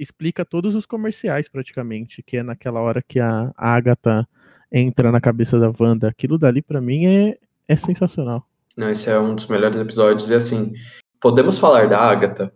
explica 0.00 0.44
todos 0.44 0.74
os 0.74 0.86
comerciais 0.86 1.48
praticamente, 1.48 2.22
que 2.22 2.38
é 2.38 2.42
naquela 2.42 2.80
hora 2.80 3.02
que 3.02 3.20
a 3.20 3.52
Agatha 3.56 4.26
entra 4.72 5.12
na 5.12 5.20
cabeça 5.20 5.58
da 5.58 5.72
Wanda. 5.78 6.08
Aquilo 6.08 6.38
dali 6.38 6.62
para 6.62 6.80
mim 6.80 7.06
é, 7.06 7.38
é 7.68 7.76
sensacional. 7.76 8.46
Não, 8.76 8.90
esse 8.90 9.10
é 9.10 9.18
um 9.18 9.34
dos 9.34 9.46
melhores 9.46 9.78
episódios. 9.78 10.30
E 10.30 10.34
assim, 10.34 10.72
podemos 11.20 11.58
falar 11.58 11.88
da 11.88 11.98
Agatha? 11.98 12.52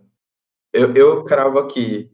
Eu, 0.73 0.93
eu 0.93 1.23
cravo 1.23 1.59
aqui, 1.59 2.11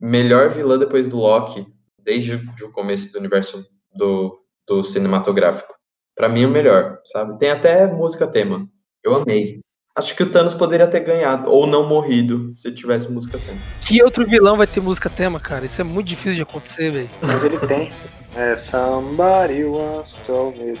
melhor 0.00 0.50
vilã 0.50 0.78
depois 0.78 1.08
do 1.08 1.18
Loki, 1.18 1.66
desde 1.98 2.34
o 2.34 2.72
começo 2.72 3.12
do 3.12 3.18
universo 3.18 3.66
do, 3.94 4.40
do 4.66 4.82
cinematográfico. 4.82 5.74
Para 6.16 6.28
mim, 6.28 6.44
o 6.44 6.50
melhor, 6.50 7.00
sabe? 7.04 7.38
Tem 7.38 7.50
até 7.50 7.86
música 7.86 8.26
tema. 8.26 8.68
Eu 9.02 9.14
amei. 9.14 9.60
Acho 9.96 10.16
que 10.16 10.24
o 10.24 10.26
Thanos 10.26 10.54
poderia 10.54 10.88
ter 10.88 10.98
ganhado, 11.04 11.48
ou 11.48 11.68
não 11.68 11.86
morrido, 11.86 12.50
se 12.56 12.72
tivesse 12.72 13.08
música 13.12 13.38
tema. 13.38 13.56
Que 13.80 14.02
outro 14.02 14.26
vilão 14.26 14.56
vai 14.56 14.66
ter 14.66 14.80
música 14.80 15.08
tema, 15.08 15.38
cara? 15.38 15.66
Isso 15.66 15.80
é 15.80 15.84
muito 15.84 16.08
difícil 16.08 16.34
de 16.34 16.42
acontecer, 16.42 16.90
velho. 16.90 17.10
Mas 17.22 17.44
ele 17.44 17.58
tem. 17.60 17.92
É 18.34 18.56
Somebody 18.56 19.62
Wants 19.62 20.18
to 20.26 20.52
Me. 20.58 20.76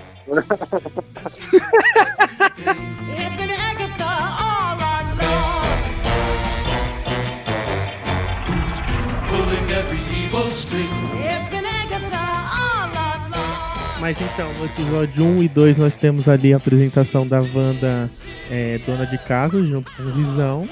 Mas 14.04 14.20
então, 14.20 14.52
no 14.58 14.66
episódio 14.66 15.24
1 15.24 15.42
e 15.44 15.48
2 15.48 15.78
nós 15.78 15.96
temos 15.96 16.28
ali 16.28 16.52
a 16.52 16.58
apresentação 16.58 17.26
da 17.26 17.40
Wanda 17.40 18.10
é, 18.50 18.76
dona 18.84 19.06
de 19.06 19.16
casa, 19.16 19.64
junto 19.64 19.90
com 19.96 20.02
o 20.02 20.08
Visão. 20.10 20.68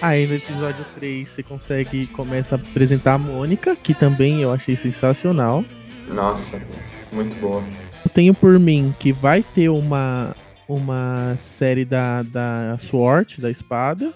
Aí 0.00 0.26
no 0.26 0.36
episódio 0.36 0.82
3 0.94 1.28
você 1.28 1.42
consegue, 1.42 2.06
começa 2.06 2.54
a 2.54 2.58
apresentar 2.58 3.12
a 3.12 3.18
Mônica, 3.18 3.76
que 3.76 3.92
também 3.92 4.40
eu 4.40 4.50
achei 4.50 4.74
sensacional. 4.74 5.62
Nossa, 6.08 6.66
muito 7.12 7.36
boa. 7.36 7.62
Eu 8.02 8.10
tenho 8.10 8.32
por 8.32 8.58
mim 8.58 8.94
que 8.98 9.12
vai 9.12 9.42
ter 9.42 9.68
uma, 9.68 10.34
uma 10.66 11.34
série 11.36 11.84
da, 11.84 12.22
da 12.22 12.78
Sword, 12.78 13.38
da 13.38 13.50
espada. 13.50 14.14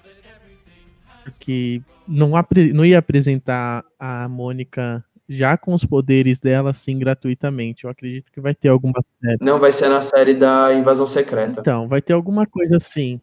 Porque 1.24 1.82
não, 2.08 2.32
não 2.72 2.86
ia 2.86 3.00
apresentar 3.00 3.84
a 4.00 4.26
Mônica 4.30 5.04
já 5.28 5.56
com 5.56 5.74
os 5.74 5.84
poderes 5.84 6.38
dela, 6.38 6.70
assim, 6.70 6.98
gratuitamente. 6.98 7.84
Eu 7.84 7.90
acredito 7.90 8.30
que 8.30 8.40
vai 8.40 8.54
ter 8.54 8.68
alguma 8.68 9.00
série. 9.20 9.38
Não, 9.40 9.58
vai 9.58 9.72
ser 9.72 9.88
na 9.88 10.00
série 10.00 10.34
da 10.34 10.72
Invasão 10.74 11.06
Secreta. 11.06 11.60
Então, 11.60 11.88
vai 11.88 12.02
ter 12.02 12.12
alguma 12.12 12.46
coisa 12.46 12.76
assim. 12.76 13.20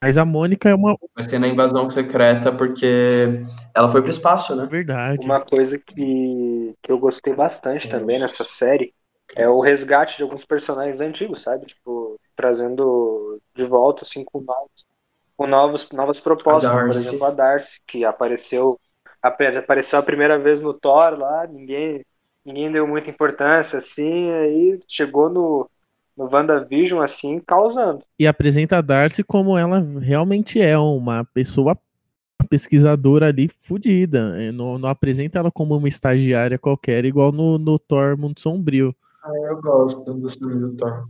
Mas 0.00 0.16
a 0.16 0.24
Mônica 0.24 0.68
é 0.68 0.74
uma. 0.74 0.96
Vai 1.14 1.24
ser 1.24 1.38
na 1.38 1.48
Invasão 1.48 1.90
Secreta 1.90 2.52
porque 2.52 3.42
ela 3.74 3.88
foi 3.88 4.00
pro 4.00 4.10
espaço, 4.10 4.54
né? 4.54 4.66
Verdade. 4.66 5.24
Uma 5.24 5.40
coisa 5.40 5.78
que, 5.78 6.74
que 6.80 6.90
eu 6.92 6.98
gostei 6.98 7.34
bastante 7.34 7.88
também 7.88 8.18
nessa 8.18 8.44
série 8.44 8.94
é 9.34 9.48
o 9.48 9.60
resgate 9.60 10.16
de 10.16 10.22
alguns 10.22 10.44
personagens 10.44 11.00
antigos, 11.00 11.42
sabe? 11.42 11.66
Tipo, 11.66 12.18
trazendo 12.36 13.40
de 13.54 13.64
volta, 13.64 14.04
assim, 14.04 14.24
com 14.24 14.40
novos, 14.40 14.84
com 15.36 15.46
novos, 15.46 15.88
novas 15.90 16.20
propostas. 16.20 16.70
Por 16.70 16.90
exemplo, 16.90 17.26
a 17.26 17.30
Darcy, 17.30 17.80
que 17.86 18.04
apareceu 18.04 18.78
apareceu 19.22 19.98
a 19.98 20.02
primeira 20.02 20.38
vez 20.38 20.60
no 20.60 20.74
Thor 20.74 21.16
lá, 21.16 21.46
ninguém, 21.46 22.04
ninguém 22.44 22.70
deu 22.70 22.86
muita 22.86 23.10
importância, 23.10 23.78
assim, 23.78 24.30
aí 24.32 24.80
chegou 24.88 25.30
no, 25.30 25.70
no 26.16 26.28
WandaVision, 26.30 27.00
assim, 27.00 27.40
causando. 27.40 28.04
E 28.18 28.26
apresenta 28.26 28.78
a 28.78 28.80
Darcy 28.80 29.22
como 29.22 29.56
ela 29.56 29.80
realmente 30.00 30.60
é, 30.60 30.76
uma 30.78 31.24
pessoa 31.24 31.78
pesquisadora 32.48 33.28
ali 33.28 33.48
fodida. 33.48 34.34
É, 34.42 34.52
não, 34.52 34.78
não 34.78 34.88
apresenta 34.88 35.38
ela 35.38 35.50
como 35.50 35.76
uma 35.76 35.88
estagiária 35.88 36.58
qualquer, 36.58 37.04
igual 37.04 37.32
no, 37.32 37.58
no 37.58 37.78
Thor 37.78 38.16
Mundo 38.16 38.40
Sombrio. 38.40 38.94
Ah, 39.22 39.30
eu 39.48 39.60
gosto 39.62 40.12
do 40.14 40.28
filme 40.28 40.58
do 40.58 40.74
Thor. 40.74 41.08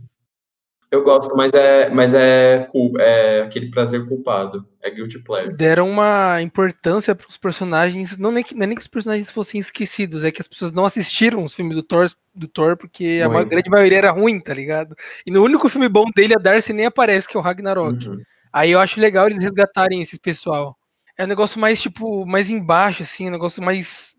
Eu 0.93 1.01
gosto, 1.03 1.35
mas 1.35 1.51
é, 1.53 1.89
mas 1.89 2.13
é, 2.13 2.69
é 2.99 3.41
aquele 3.41 3.71
prazer 3.71 4.07
culpado. 4.07 4.63
É 4.79 4.91
guilty 4.91 5.17
pleasure. 5.23 5.55
Deram 5.55 5.89
uma 5.89 6.39
importância 6.39 7.15
para 7.15 7.27
os 7.27 7.35
personagens, 7.35 8.15
não 8.15 8.31
nem, 8.31 8.43
que, 8.43 8.53
nem 8.53 8.75
que 8.75 8.81
os 8.81 8.87
personagens 8.87 9.31
fossem 9.31 9.59
esquecidos, 9.59 10.23
é 10.23 10.31
que 10.31 10.39
as 10.39 10.47
pessoas 10.47 10.71
não 10.71 10.85
assistiram 10.85 11.43
os 11.43 11.51
filmes 11.51 11.75
do 11.75 11.81
Thor, 11.81 12.11
do 12.35 12.47
Thor 12.47 12.77
porque 12.77 13.21
Muito. 13.23 13.37
a 13.37 13.43
grande 13.43 13.71
maioria 13.71 13.97
era 13.97 14.11
ruim, 14.11 14.39
tá 14.39 14.53
ligado? 14.53 14.95
E 15.25 15.31
no 15.31 15.43
único 15.43 15.67
filme 15.67 15.89
bom 15.89 16.05
dele, 16.15 16.35
a 16.35 16.37
Darcy 16.37 16.73
nem 16.73 16.85
aparece, 16.85 17.27
que 17.27 17.35
é 17.35 17.39
o 17.39 17.43
Ragnarok. 17.43 18.09
Uhum. 18.09 18.21
Aí 18.53 18.69
eu 18.69 18.79
acho 18.79 19.01
legal 19.01 19.25
eles 19.25 19.39
resgatarem 19.39 19.99
esse 19.99 20.19
pessoal. 20.19 20.77
É 21.17 21.23
um 21.23 21.27
negócio 21.27 21.59
mais, 21.59 21.81
tipo, 21.81 22.23
mais 22.23 22.51
embaixo, 22.51 23.01
assim, 23.01 23.29
um 23.29 23.31
negócio 23.31 23.63
mais 23.63 24.15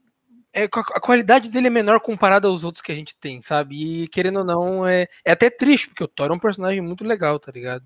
é, 0.55 0.65
a 0.65 1.01
qualidade 1.01 1.51
dele 1.51 1.67
é 1.67 1.71
menor 1.71 1.99
comparada 2.01 2.47
aos 2.47 2.63
outros 2.63 2.81
que 2.81 2.93
a 2.93 2.95
gente 2.95 3.17
tem, 3.17 3.43
sabe? 3.43 4.05
E 4.05 4.09
querendo 4.09 4.39
ou 4.39 4.45
não, 4.45 4.87
é, 4.87 5.09
é 5.25 5.33
até 5.33 5.51
triste, 5.51 5.89
porque 5.89 6.05
o 6.05 6.09
Thor 6.09 6.31
é 6.31 6.33
um 6.33 6.39
personagem 6.39 6.81
muito 6.81 7.05
legal, 7.05 7.41
tá 7.41 7.51
ligado? 7.51 7.85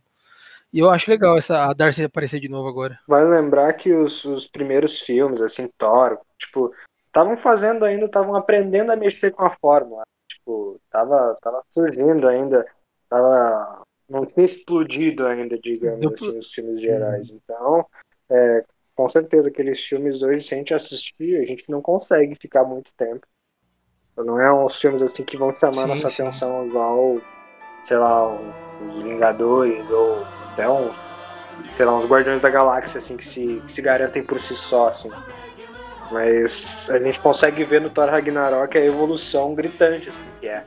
E 0.70 0.80
eu 0.80 0.90
acho 0.90 1.10
legal 1.10 1.38
essa, 1.38 1.64
a 1.64 1.72
Darcy 1.72 2.04
aparecer 2.04 2.40
de 2.40 2.48
novo 2.48 2.68
agora. 2.68 2.98
Vai 3.08 3.25
lembrar 3.25 3.72
que 3.72 3.90
os, 3.92 4.22
os 4.26 4.46
primeiros 4.46 5.00
filmes, 5.00 5.40
assim, 5.40 5.66
Thor, 5.78 6.18
tipo, 6.38 6.75
estavam 7.06 7.38
fazendo 7.38 7.87
ainda, 7.87 8.04
estavam 8.04 8.37
aprendendo 8.37 8.92
a 8.92 8.96
mexer 8.96 9.30
com 9.30 9.44
a 9.44 9.50
fórmula. 9.50 10.02
Tipo, 10.28 10.78
tava, 10.90 11.37
tava 11.40 11.62
surgindo 11.72 12.28
ainda, 12.28 12.66
tava, 13.08 13.82
não 14.10 14.26
tinha 14.26 14.44
explodido 14.44 15.26
ainda, 15.26 15.58
digamos 15.58 16.00
Deu 16.00 16.12
assim, 16.12 16.37
os 16.37 16.52
filmes 16.52 16.82
gerais. 16.82 17.30
Então, 17.30 17.87
é, 18.30 18.64
com 18.98 19.08
certeza, 19.08 19.46
aqueles 19.46 19.80
filmes 19.80 20.22
hoje, 20.22 20.42
se 20.42 20.54
a 20.54 20.58
gente 20.58 20.74
assistir, 20.74 21.40
a 21.40 21.46
gente 21.46 21.70
não 21.70 21.80
consegue 21.80 22.34
ficar 22.34 22.64
muito 22.64 22.92
tempo. 22.96 23.24
Não 24.16 24.40
é 24.40 24.52
uns 24.52 24.76
filmes 24.80 25.02
assim 25.02 25.22
que 25.22 25.36
vão 25.36 25.52
chamar 25.52 25.82
Sim, 25.82 25.86
nossa 25.86 26.10
sim. 26.10 26.22
atenção 26.22 26.66
igual, 26.66 27.20
sei 27.84 27.96
lá, 27.96 28.26
os 28.26 29.02
Vingadores 29.04 29.88
ou 29.88 30.24
até 30.50 30.68
um, 30.68 30.92
sei 31.76 31.86
lá, 31.86 31.96
uns 31.96 32.06
Guardiões 32.06 32.40
da 32.40 32.50
Galáxia, 32.50 32.98
assim, 32.98 33.16
que 33.16 33.24
se, 33.24 33.62
que 33.64 33.70
se 33.70 33.80
garantem 33.80 34.24
por 34.24 34.40
si 34.40 34.56
só, 34.56 34.88
assim. 34.88 35.12
Mas 36.10 36.90
a 36.90 36.98
gente 36.98 37.20
consegue 37.20 37.62
ver 37.62 37.80
no 37.80 37.90
Thor 37.90 38.08
Ragnarok 38.08 38.76
a 38.76 38.84
evolução 38.84 39.54
gritante, 39.54 40.08
assim, 40.08 40.18
que 40.40 40.48
é 40.48 40.64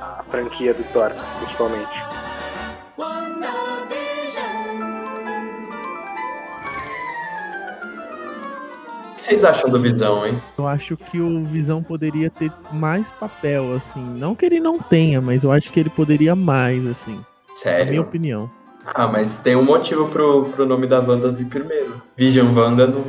a 0.00 0.24
franquia 0.30 0.72
do 0.72 0.84
Thor, 0.84 1.12
principalmente. 1.40 2.07
Vocês 9.20 9.44
acham 9.44 9.70
do 9.70 9.80
Visão, 9.80 10.26
hein? 10.26 10.40
Eu 10.56 10.66
acho 10.66 10.96
que 10.96 11.20
o 11.20 11.44
Visão 11.44 11.82
poderia 11.82 12.30
ter 12.30 12.52
mais 12.72 13.10
papel, 13.12 13.74
assim. 13.74 14.02
Não 14.02 14.34
que 14.34 14.46
ele 14.46 14.60
não 14.60 14.78
tenha, 14.78 15.20
mas 15.20 15.44
eu 15.44 15.52
acho 15.52 15.72
que 15.72 15.80
ele 15.80 15.90
poderia 15.90 16.34
mais, 16.34 16.86
assim. 16.86 17.14
Na 17.14 17.16
minha 17.16 17.54
Sério? 17.54 18.02
opinião. 18.02 18.50
Ah, 18.94 19.06
mas 19.06 19.40
tem 19.40 19.56
um 19.56 19.64
motivo 19.64 20.08
pro, 20.08 20.46
pro 20.50 20.64
nome 20.64 20.86
da 20.86 21.00
Wanda 21.00 21.30
vir 21.30 21.46
primeiro. 21.48 22.00
Vision 22.16 22.56
Wanda 22.56 22.86
não. 22.86 23.04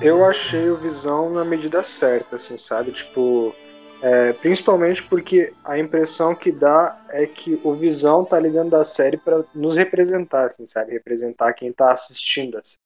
Eu 0.00 0.24
achei 0.24 0.68
o 0.68 0.76
Visão 0.76 1.30
na 1.30 1.44
medida 1.44 1.84
certa, 1.84 2.36
assim, 2.36 2.58
sabe? 2.58 2.90
Tipo, 2.90 3.54
é, 4.02 4.32
principalmente 4.32 5.02
porque 5.04 5.52
a 5.64 5.78
impressão 5.78 6.34
que 6.34 6.50
dá 6.50 7.00
é 7.10 7.24
que 7.24 7.60
o 7.62 7.74
Visão 7.74 8.24
tá 8.24 8.36
ali 8.36 8.50
dentro 8.50 8.70
da 8.70 8.82
série 8.82 9.16
pra 9.16 9.44
nos 9.54 9.76
representar, 9.76 10.46
assim, 10.46 10.66
sabe? 10.66 10.92
Representar 10.92 11.52
quem 11.52 11.72
tá 11.72 11.92
assistindo, 11.92 12.58
assim. 12.58 12.76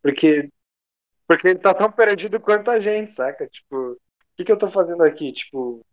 Porque, 0.00 0.48
porque 1.26 1.48
ele 1.48 1.58
tá 1.58 1.74
tão 1.74 1.90
perdido 1.90 2.40
quanto 2.40 2.70
a 2.70 2.78
gente, 2.78 3.12
saca? 3.12 3.46
Tipo, 3.46 3.92
o 3.92 3.98
que, 4.36 4.44
que 4.44 4.52
eu 4.52 4.58
tô 4.58 4.68
fazendo 4.68 5.02
aqui? 5.02 5.32
Tipo, 5.32 5.84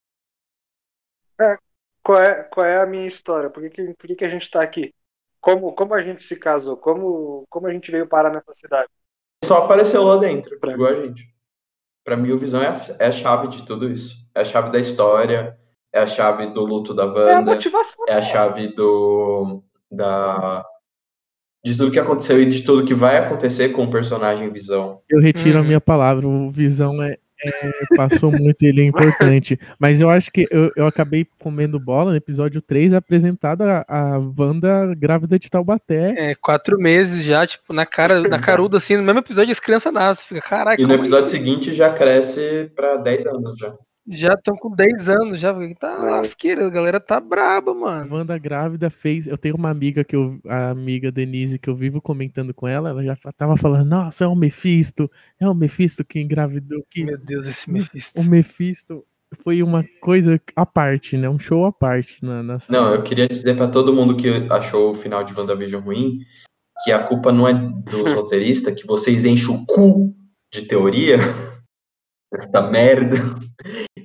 é, 1.40 1.58
qual, 2.04 2.20
é, 2.22 2.44
qual 2.44 2.66
é 2.66 2.82
a 2.82 2.86
minha 2.86 3.08
história? 3.08 3.50
Por 3.50 3.64
que, 3.64 3.70
que, 3.70 3.94
por 3.96 4.08
que, 4.08 4.16
que 4.16 4.26
a 4.26 4.30
gente 4.30 4.50
tá 4.50 4.62
aqui? 4.62 4.94
Como, 5.42 5.74
como 5.74 5.94
a 5.94 6.02
gente 6.02 6.24
se 6.24 6.38
casou? 6.38 6.78
Como, 6.78 7.46
como 7.50 7.68
a 7.68 7.74
gente 7.74 7.92
veio 7.92 8.08
parar 8.08 8.32
nessa 8.32 8.54
cidade? 8.54 8.90
Só 9.44 9.66
apareceu 9.66 10.04
lá 10.04 10.18
dentro, 10.18 10.58
Pra 10.60 10.72
igual 10.72 10.92
a 10.92 10.96
gente. 10.96 11.34
Pra 12.06 12.16
mim, 12.16 12.32
o 12.32 12.38
Visão 12.38 12.62
é 12.62 12.68
a, 12.68 12.96
é 13.00 13.08
a 13.08 13.12
chave 13.12 13.48
de 13.48 13.66
tudo 13.66 13.90
isso. 13.90 14.16
É 14.36 14.42
a 14.42 14.46
chave 14.46 14.72
da 14.72 14.80
história, 14.80 15.58
é 15.92 16.00
a 16.00 16.08
chave 16.08 16.48
do 16.48 16.64
luto 16.66 16.94
da 16.94 17.04
É 17.04 17.08
a 17.08 17.10
Wanda, 17.38 17.56
motivação. 17.56 18.06
é 18.08 18.14
a 18.14 18.22
chave 18.22 18.68
do. 18.70 19.64
da. 19.92 20.66
De 21.64 21.78
tudo 21.78 21.92
que 21.92 22.00
aconteceu 22.00 22.42
e 22.42 22.46
de 22.46 22.62
tudo 22.62 22.84
que 22.86 22.94
vai 22.94 23.18
acontecer 23.18 23.70
com 23.70 23.84
o 23.86 23.90
personagem 23.92 24.50
Visão. 24.52 25.00
Eu 25.10 25.22
retiro 25.22 25.58
a 25.58 25.62
Uhum. 25.62 25.68
minha 25.68 25.82
palavra, 25.82 26.28
o 26.28 26.50
Visão 26.50 27.02
é, 27.02 27.18
é- 27.42 27.72
passou 27.96 28.32
muito, 28.32 28.62
ele 28.64 28.82
é 28.82 28.86
importante. 28.86 29.58
Mas 29.80 30.02
eu 30.02 30.10
acho 30.10 30.30
que 30.30 30.46
eu, 30.52 30.70
eu 30.76 30.86
acabei 30.86 31.26
comendo 31.40 31.80
bola 31.80 32.12
no 32.12 32.18
episódio 32.18 32.62
3, 32.62 32.92
apresentado 32.92 33.62
a, 33.64 33.86
a 33.88 34.18
Wanda 34.38 34.94
grávida 34.94 35.40
de 35.40 35.50
Taubaté. 35.50 36.14
É, 36.32 36.36
quatro 36.36 36.78
meses 36.78 37.24
já, 37.24 37.48
tipo, 37.48 37.72
na 37.72 37.86
cara, 37.86 38.22
na 38.28 38.40
caruda, 38.40 38.76
assim, 38.78 38.98
no 38.98 39.04
mesmo 39.04 39.20
episódio 39.20 39.52
as 39.54 39.60
crianças 39.62 39.94
nascem. 39.94 40.28
Fica, 40.28 40.42
caraca, 40.42 40.82
E 40.82 40.84
no 40.84 40.90
como 40.90 41.02
episódio 41.02 41.24
assim? 41.26 41.38
seguinte 41.38 41.74
já 41.74 41.94
cresce 41.94 42.70
pra 42.76 42.98
10 42.98 43.26
anos 43.26 43.56
já. 43.58 43.74
Já 44.08 44.34
estão 44.34 44.56
com 44.56 44.70
10 44.76 45.08
anos, 45.10 45.40
já. 45.40 45.54
Tá 45.76 45.94
É. 45.94 46.10
lasqueira, 46.12 46.68
a 46.68 46.70
galera 46.70 47.00
tá 47.00 47.20
braba, 47.20 47.72
A 47.72 47.76
mano. 47.76 48.16
Wanda 48.16 48.38
grávida 48.38 48.90
fez. 48.90 49.28
Eu 49.28 49.38
tenho 49.38 49.56
uma 49.56 49.70
amiga 49.70 50.04
que 50.04 50.16
eu. 50.16 50.40
A 50.46 50.72
amiga 50.72 51.12
Denise, 51.12 51.58
que 51.58 51.70
eu 51.70 51.76
vivo 51.76 52.02
comentando 52.02 52.54
com 52.54 52.68
ela, 52.68 52.90
ela 52.90 53.04
já 53.04 53.18
tava 53.36 53.56
falando, 53.56 53.88
nossa, 53.88 54.26
é 54.26 54.28
o 54.28 54.36
Mephisto, 54.36 55.10
é 55.40 55.48
o 55.48 55.54
Mephisto 55.54 56.04
que 56.04 56.20
engravidou. 56.20 56.84
Que 56.90 57.06
Meu 57.06 57.18
Deus, 57.18 57.48
esse 57.48 57.70
o 57.70 57.74
Mephisto. 57.74 58.24
Mephisto 58.24 59.06
foi 59.42 59.64
uma 59.64 59.86
coisa 60.02 60.40
à 60.56 60.66
parte, 60.66 61.18
né? 61.18 61.30
Um 61.30 61.40
show 61.40 61.66
à 61.66 61.72
parte 61.72 62.24
na, 62.24 62.44
na. 62.44 62.58
Não, 62.70 62.94
eu 62.94 63.04
queria 63.04 63.28
dizer 63.28 63.56
pra 63.56 63.68
todo 63.68 63.94
mundo 63.94 64.18
que 64.18 64.30
achou 64.50 64.92
o 64.92 64.96
final 64.96 65.24
de 65.24 65.34
WandaVision 65.34 65.82
ruim 65.82 66.20
que 66.84 66.92
a 66.92 67.04
culpa 67.04 67.32
não 67.32 67.48
é 67.48 67.54
dos 67.54 68.12
roteiristas, 68.14 68.80
que 68.80 68.86
vocês 68.86 69.26
enchem 69.26 69.56
o 69.56 69.66
cu 69.66 70.14
de 70.52 70.64
teoria, 70.64 71.18
essa 72.34 72.62
merda, 72.70 73.18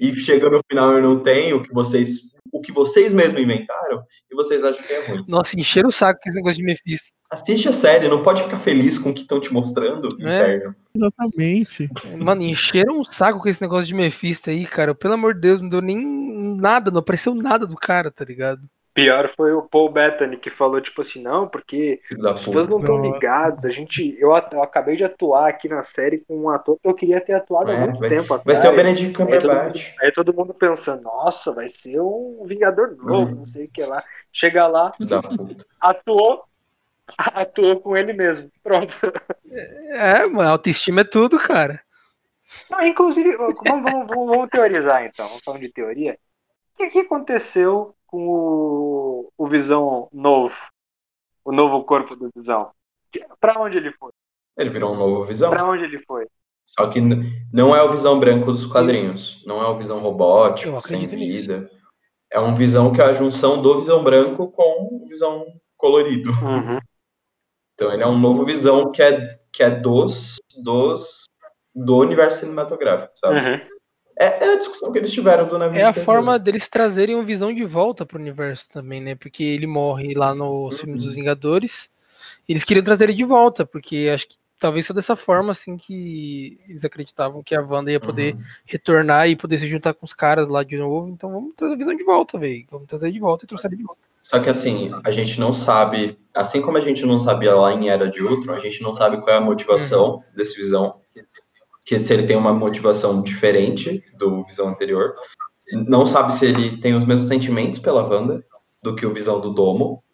e 0.00 0.14
chega 0.14 0.48
no 0.50 0.60
final 0.70 0.98
e 0.98 1.02
não 1.02 1.20
tem 1.20 1.52
o 1.52 1.62
que 1.62 1.72
vocês, 1.72 2.34
o 2.52 2.60
que 2.60 2.72
vocês 2.72 3.12
mesmos 3.12 3.40
inventaram, 3.40 4.02
e 4.30 4.34
vocês 4.34 4.64
acham 4.64 4.82
que 4.82 4.92
é 4.92 5.06
ruim. 5.06 5.24
Nossa, 5.28 5.58
encheram 5.58 5.88
o 5.88 5.92
saco 5.92 6.20
com 6.22 6.28
esse 6.28 6.36
negócio 6.36 6.58
de 6.58 6.64
Mephisto. 6.64 7.08
Assiste 7.30 7.68
a 7.68 7.72
série, 7.74 8.08
não 8.08 8.22
pode 8.22 8.42
ficar 8.42 8.58
feliz 8.58 8.98
com 8.98 9.10
o 9.10 9.14
que 9.14 9.20
estão 9.20 9.38
te 9.38 9.52
mostrando, 9.52 10.08
É. 10.20 10.22
inferno. 10.22 10.74
Exatamente. 10.96 11.88
Mano, 12.16 12.42
encheram 12.42 13.00
o 13.00 13.04
saco 13.04 13.40
com 13.40 13.48
esse 13.48 13.60
negócio 13.60 13.86
de 13.86 13.94
Mephisto 13.94 14.48
aí, 14.48 14.64
cara. 14.64 14.94
Pelo 14.94 15.14
amor 15.14 15.34
de 15.34 15.40
Deus, 15.40 15.60
não 15.60 15.68
deu 15.68 15.82
nem 15.82 16.56
nada, 16.56 16.90
não 16.90 17.00
apareceu 17.00 17.34
nada 17.34 17.66
do 17.66 17.76
cara, 17.76 18.10
tá 18.10 18.24
ligado? 18.24 18.62
Pior 19.02 19.32
foi 19.36 19.52
o 19.52 19.62
Paul 19.62 19.90
Bettany 19.90 20.36
que 20.36 20.50
falou, 20.50 20.80
tipo 20.80 21.00
assim, 21.00 21.22
não, 21.22 21.46
porque 21.48 22.00
pessoas 22.08 22.66
puta. 22.66 22.70
não 22.70 22.80
estão 22.80 23.00
ligados. 23.00 23.64
A 23.64 23.70
gente, 23.70 24.16
eu, 24.18 24.30
eu 24.52 24.62
acabei 24.62 24.96
de 24.96 25.04
atuar 25.04 25.48
aqui 25.48 25.68
na 25.68 25.82
série 25.82 26.18
com 26.18 26.36
um 26.38 26.48
ator 26.50 26.78
que 26.82 26.88
eu 26.88 26.94
queria 26.94 27.20
ter 27.20 27.34
atuado 27.34 27.70
há 27.70 27.74
É, 27.74 27.80
muito 27.86 28.00
vai- 28.00 28.08
tempo 28.08 28.28
Vai 28.28 28.38
atrás. 28.38 28.58
ser 28.58 28.68
o 28.68 28.76
Benedict 28.76 29.06
Aí 29.08 29.14
Cumberbatch. 29.14 29.94
aí 30.00 30.12
todo 30.12 30.34
mundo 30.34 30.52
pensando, 30.54 31.02
nossa, 31.02 31.52
vai 31.52 31.68
ser 31.68 32.00
um 32.00 32.44
Vingador 32.46 32.96
novo, 32.96 33.30
Uhum. 33.30 33.34
não 33.36 33.46
sei 33.46 33.66
o 33.66 33.70
que 33.70 33.84
lá. 33.84 34.02
Chega 34.32 34.66
lá, 34.66 34.92
atuou, 35.80 36.44
atuou 37.34 37.80
com 37.80 37.96
ele 37.96 38.12
mesmo. 38.12 38.50
Pronto. 38.62 38.94
É, 39.90 40.26
mano, 40.26 40.50
autoestima 40.50 41.00
é 41.00 41.04
tudo, 41.04 41.38
cara. 41.38 41.80
Não, 42.70 42.82
inclusive, 42.86 43.36
vamos, 43.36 43.56
vamos, 43.66 44.06
vamos, 44.08 44.26
vamos 44.30 44.48
teorizar 44.50 45.04
então. 45.04 45.26
Vamos 45.28 45.42
falando 45.44 45.60
de 45.60 45.70
teoria. 45.72 46.18
O 46.74 46.78
que, 46.78 46.90
que 46.90 46.98
aconteceu 47.00 47.94
com 48.08 48.26
o, 48.28 49.32
o 49.38 49.46
Visão 49.46 50.08
novo? 50.12 50.56
O 51.44 51.52
novo 51.52 51.84
corpo 51.84 52.16
do 52.16 52.30
Visão? 52.34 52.70
Pra 53.40 53.60
onde 53.60 53.76
ele 53.76 53.92
foi? 53.92 54.10
Ele 54.56 54.70
virou 54.70 54.92
um 54.92 54.96
novo 54.96 55.24
Visão. 55.24 55.50
Pra 55.50 55.64
onde 55.64 55.84
ele 55.84 56.00
foi? 56.00 56.26
Só 56.66 56.86
que 56.88 57.00
não 57.52 57.74
é 57.74 57.82
o 57.82 57.90
visão 57.90 58.20
branco 58.20 58.52
dos 58.52 58.66
quadrinhos. 58.66 59.42
Não 59.46 59.62
é 59.62 59.66
o 59.68 59.76
visão 59.76 60.00
robótico, 60.00 60.80
sem 60.80 61.04
acredito 61.04 61.18
nisso. 61.18 61.42
vida. 61.42 61.70
É 62.30 62.38
um 62.38 62.54
visão 62.54 62.92
que 62.92 63.00
é 63.00 63.04
a 63.04 63.12
junção 63.12 63.62
do 63.62 63.78
visão 63.78 64.04
branco 64.04 64.50
com 64.50 65.00
o 65.02 65.06
visão 65.08 65.46
colorido. 65.76 66.30
Então 67.74 67.92
ele 67.92 68.02
é 68.02 68.06
um 68.06 68.18
novo 68.18 68.44
visão 68.44 68.92
que 68.92 69.00
é, 69.00 69.38
que 69.52 69.62
é 69.62 69.70
dos, 69.70 70.36
dos 70.62 71.28
do 71.74 71.96
universo 71.96 72.40
cinematográfico, 72.40 73.16
sabe? 73.16 73.36
Uhum. 73.36 73.77
É, 74.18 74.44
é 74.46 74.52
a 74.54 74.56
discussão 74.56 74.90
que 74.90 74.98
eles 74.98 75.12
tiveram 75.12 75.46
do 75.46 75.56
navio 75.56 75.78
É 75.78 75.84
a 75.84 75.94
forma 75.94 76.38
deles 76.38 76.68
trazerem 76.68 77.14
o 77.14 77.24
Visão 77.24 77.54
de 77.54 77.64
volta 77.64 78.04
pro 78.04 78.18
universo 78.18 78.68
também, 78.68 79.00
né? 79.00 79.14
Porque 79.14 79.44
ele 79.44 79.66
morre 79.66 80.12
lá 80.14 80.34
no 80.34 80.70
filme 80.72 80.98
dos 80.98 81.14
Vingadores. 81.14 81.88
Eles 82.48 82.64
queriam 82.64 82.82
trazer 82.84 83.04
ele 83.04 83.14
de 83.14 83.24
volta, 83.24 83.64
porque 83.64 84.10
acho 84.12 84.26
que 84.28 84.36
talvez 84.58 84.86
só 84.86 84.92
dessa 84.92 85.14
forma, 85.14 85.52
assim, 85.52 85.76
que 85.76 86.58
eles 86.68 86.84
acreditavam 86.84 87.44
que 87.44 87.54
a 87.54 87.62
Wanda 87.62 87.92
ia 87.92 88.00
poder 88.00 88.34
Uhum. 88.34 88.40
retornar 88.66 89.28
e 89.28 89.36
poder 89.36 89.58
se 89.58 89.68
juntar 89.68 89.94
com 89.94 90.04
os 90.04 90.12
caras 90.12 90.48
lá 90.48 90.64
de 90.64 90.76
novo. 90.76 91.08
Então 91.08 91.30
vamos 91.30 91.54
trazer 91.54 91.74
a 91.74 91.78
Visão 91.78 91.94
de 91.94 92.02
volta, 92.02 92.36
velho. 92.38 92.66
Vamos 92.70 92.88
trazer 92.88 93.12
de 93.12 93.20
volta 93.20 93.44
e 93.44 93.48
trouxer 93.48 93.70
ele 93.70 93.78
de 93.78 93.84
volta. 93.84 94.02
Só 94.20 94.40
que 94.40 94.50
assim, 94.50 94.90
a 95.04 95.10
gente 95.12 95.38
não 95.38 95.52
sabe, 95.52 96.18
assim 96.34 96.60
como 96.60 96.76
a 96.76 96.80
gente 96.80 97.06
não 97.06 97.18
sabia 97.18 97.54
lá 97.54 97.72
em 97.72 97.88
Era 97.88 98.10
de 98.10 98.22
Ultron, 98.22 98.52
a 98.52 98.58
gente 98.58 98.82
não 98.82 98.92
sabe 98.92 99.18
qual 99.18 99.30
é 99.34 99.38
a 99.38 99.40
motivação 99.40 100.22
desse 100.34 100.56
Visão, 100.56 100.96
que 101.88 101.98
se 101.98 102.12
ele 102.12 102.26
tem 102.26 102.36
uma 102.36 102.52
motivação 102.52 103.22
diferente 103.22 104.04
do 104.18 104.44
Visão 104.44 104.68
anterior, 104.68 105.14
não 105.72 106.04
sabe 106.04 106.34
se 106.34 106.44
ele 106.44 106.76
tem 106.76 106.94
os 106.94 107.06
mesmos 107.06 107.26
sentimentos 107.26 107.78
pela 107.78 108.06
Wanda 108.06 108.42
do 108.82 108.94
que 108.94 109.06
o 109.06 109.14
Visão 109.14 109.40
do 109.40 109.54
Domo, 109.54 110.04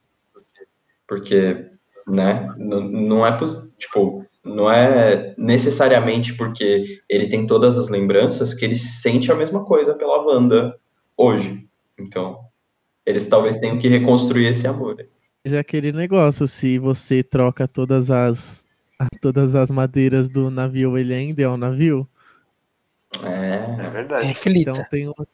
porque, 1.04 1.66
né, 2.06 2.48
não 2.56 3.26
é, 3.26 3.36
tipo, 3.76 4.24
não 4.44 4.70
é 4.70 5.34
necessariamente 5.36 6.34
porque 6.34 7.00
ele 7.08 7.26
tem 7.26 7.44
todas 7.44 7.76
as 7.76 7.88
lembranças 7.88 8.54
que 8.54 8.64
ele 8.64 8.76
sente 8.76 9.32
a 9.32 9.34
mesma 9.34 9.64
coisa 9.64 9.94
pela 9.94 10.24
Wanda 10.24 10.78
hoje. 11.16 11.66
Então, 11.98 12.38
eles 13.04 13.26
talvez 13.26 13.58
tenham 13.58 13.78
que 13.80 13.88
reconstruir 13.88 14.46
esse 14.46 14.68
amor. 14.68 15.04
Mas 15.44 15.52
é 15.52 15.58
aquele 15.58 15.90
negócio, 15.90 16.46
se 16.46 16.78
você 16.78 17.20
troca 17.24 17.66
todas 17.66 18.12
as 18.12 18.63
todas 19.20 19.54
as 19.56 19.70
madeiras 19.70 20.28
do 20.28 20.50
navio, 20.50 20.96
ele 20.96 21.14
ainda 21.14 21.42
é 21.42 21.48
um 21.48 21.56
navio? 21.56 22.08
É 23.22 23.86
É, 23.86 23.90
verdade. 23.90 24.26
Reflita. 24.26 24.70
Então 24.70 24.84
tem 24.90 25.06
uma... 25.06 25.26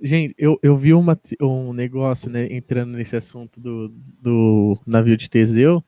Gente, 0.00 0.34
eu, 0.38 0.58
eu 0.62 0.76
vi 0.76 0.94
uma, 0.94 1.18
um 1.42 1.72
negócio, 1.72 2.30
né, 2.30 2.46
entrando 2.52 2.92
nesse 2.92 3.16
assunto 3.16 3.60
do, 3.60 3.92
do 4.22 4.70
navio 4.86 5.16
de 5.16 5.28
Teseu, 5.28 5.82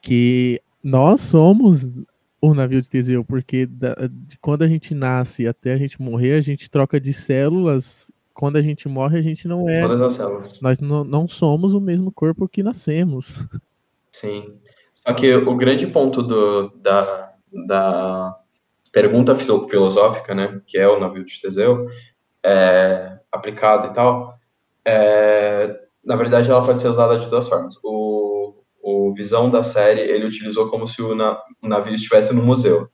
que 0.00 0.62
nós 0.82 1.20
somos 1.20 2.02
o 2.40 2.54
navio 2.54 2.82
de 2.82 2.88
Teseu, 2.88 3.24
porque 3.24 3.66
da, 3.66 3.94
de 4.10 4.36
quando 4.38 4.62
a 4.62 4.68
gente 4.68 4.94
nasce 4.94 5.46
até 5.46 5.72
a 5.72 5.76
gente 5.76 6.02
morrer, 6.02 6.34
a 6.34 6.40
gente 6.40 6.68
troca 6.68 7.00
de 7.00 7.12
células. 7.12 8.10
Quando 8.34 8.56
a 8.56 8.62
gente 8.62 8.88
morre, 8.88 9.18
a 9.18 9.22
gente 9.22 9.46
não 9.46 9.68
é. 9.68 9.80
Todas 9.80 10.00
as 10.00 10.12
células. 10.14 10.60
Nós 10.60 10.80
não, 10.80 11.04
não 11.04 11.28
somos 11.28 11.72
o 11.74 11.80
mesmo 11.80 12.10
corpo 12.10 12.48
que 12.48 12.62
nascemos. 12.62 13.46
Sim. 14.10 14.54
Só 15.06 15.12
que 15.12 15.34
o 15.34 15.56
grande 15.56 15.86
ponto 15.86 16.22
do, 16.22 16.68
da, 16.76 17.32
da 17.66 18.36
pergunta 18.92 19.34
filosófica, 19.34 20.34
né, 20.34 20.60
que 20.66 20.78
é 20.78 20.88
o 20.88 21.00
navio 21.00 21.24
de 21.24 21.40
Teseu, 21.40 21.88
é, 22.44 23.18
aplicado 23.30 23.88
e 23.88 23.92
tal, 23.92 24.34
é, 24.84 25.76
na 26.04 26.14
verdade 26.14 26.50
ela 26.50 26.64
pode 26.64 26.80
ser 26.80 26.88
usada 26.88 27.18
de 27.18 27.28
duas 27.28 27.48
formas. 27.48 27.76
O, 27.82 28.62
o 28.80 29.12
Visão 29.12 29.50
da 29.50 29.64
série, 29.64 30.00
ele 30.00 30.26
utilizou 30.26 30.68
como 30.70 30.86
se 30.86 31.02
o, 31.02 31.14
na, 31.14 31.40
o 31.60 31.68
navio 31.68 31.94
estivesse 31.94 32.32
no 32.32 32.42
museu. 32.42 32.88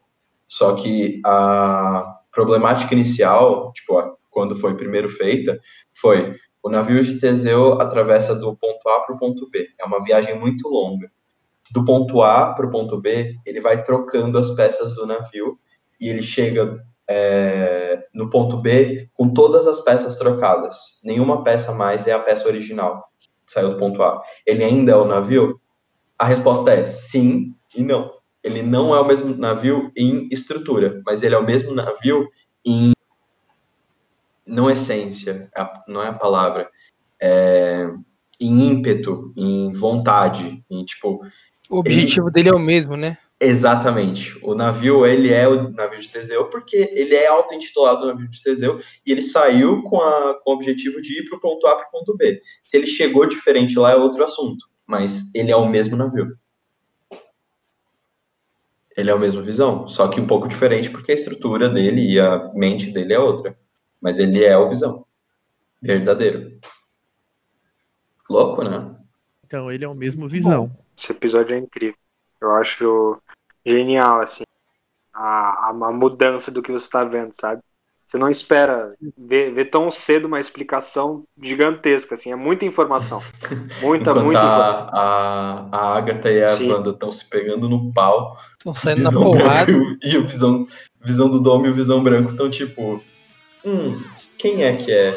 Só 0.46 0.74
que 0.74 1.20
a 1.26 2.20
problemática 2.32 2.94
inicial, 2.94 3.70
tipo, 3.72 4.16
quando 4.30 4.56
foi 4.56 4.76
primeiro 4.76 5.10
feita, 5.10 5.58
foi 5.94 6.36
o 6.62 6.70
navio 6.70 7.02
de 7.02 7.18
Teseu 7.18 7.74
atravessa 7.80 8.34
do 8.34 8.56
ponto 8.56 8.88
A 8.88 9.00
para 9.00 9.14
o 9.14 9.18
ponto 9.18 9.48
B. 9.50 9.68
É 9.78 9.84
uma 9.84 10.02
viagem 10.02 10.38
muito 10.38 10.68
longa. 10.68 11.10
Do 11.72 11.84
ponto 11.84 12.22
A 12.22 12.54
para 12.54 12.66
o 12.66 12.70
ponto 12.70 13.00
B, 13.00 13.36
ele 13.44 13.60
vai 13.60 13.82
trocando 13.82 14.38
as 14.38 14.50
peças 14.50 14.94
do 14.94 15.06
navio 15.06 15.58
e 16.00 16.08
ele 16.08 16.22
chega 16.22 16.82
é, 17.08 18.06
no 18.12 18.30
ponto 18.30 18.56
B 18.56 19.08
com 19.14 19.32
todas 19.32 19.66
as 19.66 19.80
peças 19.80 20.16
trocadas. 20.18 21.00
Nenhuma 21.02 21.42
peça 21.42 21.72
mais 21.72 22.06
é 22.06 22.12
a 22.12 22.18
peça 22.18 22.48
original 22.48 23.04
que 23.18 23.52
saiu 23.52 23.70
do 23.70 23.78
ponto 23.78 24.02
A. 24.02 24.22
Ele 24.46 24.62
ainda 24.62 24.92
é 24.92 24.96
o 24.96 25.06
navio? 25.06 25.60
A 26.18 26.24
resposta 26.26 26.70
é 26.72 26.84
sim 26.86 27.54
e 27.74 27.82
não. 27.82 28.12
Ele 28.42 28.62
não 28.62 28.94
é 28.94 29.00
o 29.00 29.06
mesmo 29.06 29.36
navio 29.36 29.90
em 29.96 30.28
estrutura, 30.30 31.02
mas 31.04 31.22
ele 31.22 31.34
é 31.34 31.38
o 31.38 31.44
mesmo 31.44 31.74
navio 31.74 32.28
em 32.64 32.92
não 34.46 34.70
essência, 34.70 35.50
é 35.56 35.68
não 35.86 36.02
é 36.02 36.08
a 36.08 36.14
palavra, 36.14 36.70
é, 37.20 37.88
em 38.40 38.66
ímpeto, 38.66 39.32
em 39.36 39.70
vontade, 39.72 40.64
em 40.70 40.84
tipo. 40.84 41.20
O 41.68 41.78
objetivo 41.78 42.28
ele, 42.28 42.32
dele 42.32 42.48
é 42.48 42.52
o 42.52 42.58
mesmo, 42.58 42.96
né? 42.96 43.18
Exatamente. 43.40 44.38
O 44.42 44.54
navio, 44.54 45.06
ele 45.06 45.32
é 45.32 45.46
o 45.46 45.70
navio 45.70 46.00
de 46.00 46.08
Teseu 46.08 46.46
porque 46.46 46.90
ele 46.92 47.14
é 47.14 47.26
auto-intitulado 47.26 48.06
navio 48.06 48.28
de 48.28 48.42
Teseu 48.42 48.80
e 49.06 49.12
ele 49.12 49.22
saiu 49.22 49.82
com, 49.82 50.00
a, 50.00 50.34
com 50.42 50.50
o 50.50 50.54
objetivo 50.54 51.00
de 51.00 51.20
ir 51.20 51.28
para 51.28 51.36
o 51.36 51.40
ponto 51.40 51.66
A 51.66 51.76
para 51.76 51.86
o 51.86 51.90
ponto 51.90 52.16
B. 52.16 52.40
Se 52.62 52.76
ele 52.76 52.86
chegou 52.86 53.26
diferente 53.26 53.78
lá 53.78 53.92
é 53.92 53.96
outro 53.96 54.24
assunto, 54.24 54.66
mas 54.86 55.32
ele 55.34 55.52
é 55.52 55.56
o 55.56 55.68
mesmo 55.68 55.96
navio. 55.96 56.36
Ele 58.96 59.10
é 59.10 59.14
o 59.14 59.18
mesmo 59.18 59.40
visão, 59.42 59.86
só 59.86 60.08
que 60.08 60.20
um 60.20 60.26
pouco 60.26 60.48
diferente 60.48 60.90
porque 60.90 61.12
a 61.12 61.14
estrutura 61.14 61.68
dele 61.68 62.14
e 62.14 62.18
a 62.18 62.50
mente 62.54 62.90
dele 62.90 63.12
é 63.12 63.18
outra. 63.18 63.56
Mas 64.00 64.18
ele 64.18 64.44
é 64.44 64.56
o 64.56 64.68
visão. 64.68 65.04
Verdadeiro. 65.80 66.58
Louco, 68.28 68.64
né? 68.64 68.94
Então 69.46 69.70
ele 69.70 69.84
é 69.84 69.88
o 69.88 69.94
mesmo 69.94 70.28
visão. 70.28 70.66
Bom, 70.66 70.87
esse 70.98 71.12
episódio 71.12 71.54
é 71.54 71.58
incrível. 71.58 71.96
Eu 72.40 72.52
acho 72.52 73.20
genial, 73.64 74.20
assim, 74.20 74.44
a, 75.12 75.70
a 75.70 75.92
mudança 75.92 76.50
do 76.50 76.62
que 76.62 76.72
você 76.72 76.86
está 76.86 77.04
vendo, 77.04 77.32
sabe? 77.32 77.62
Você 78.06 78.16
não 78.16 78.30
espera 78.30 78.94
ver, 79.18 79.52
ver, 79.52 79.66
tão 79.66 79.90
cedo 79.90 80.26
uma 80.26 80.40
explicação 80.40 81.24
gigantesca, 81.42 82.14
assim, 82.14 82.32
é 82.32 82.36
muita 82.36 82.64
informação. 82.64 83.20
Muita, 83.82 84.10
Enquanto 84.10 84.24
muita 84.24 84.40
a, 84.40 84.44
informação. 84.44 84.90
A, 84.94 85.68
a 85.72 85.98
Agatha 85.98 86.30
e 86.30 86.42
a 86.42 86.56
Sim. 86.56 86.72
Wanda 86.72 86.90
estão 86.90 87.12
se 87.12 87.28
pegando 87.28 87.68
no 87.68 87.92
pau. 87.92 88.38
Estão 88.56 88.72
saindo 88.72 89.02
na 89.02 89.12
porrada. 89.12 89.70
E 90.02 90.16
o 90.16 90.26
visão, 90.26 90.66
visão 91.04 91.28
do 91.28 91.38
Dom 91.38 91.66
e 91.66 91.68
o 91.68 91.74
Visão 91.74 92.02
Branco 92.02 92.30
estão 92.30 92.48
tipo. 92.48 93.02
Hum, 93.62 94.02
quem 94.38 94.64
é 94.64 94.74
que 94.74 94.90
é? 94.90 95.10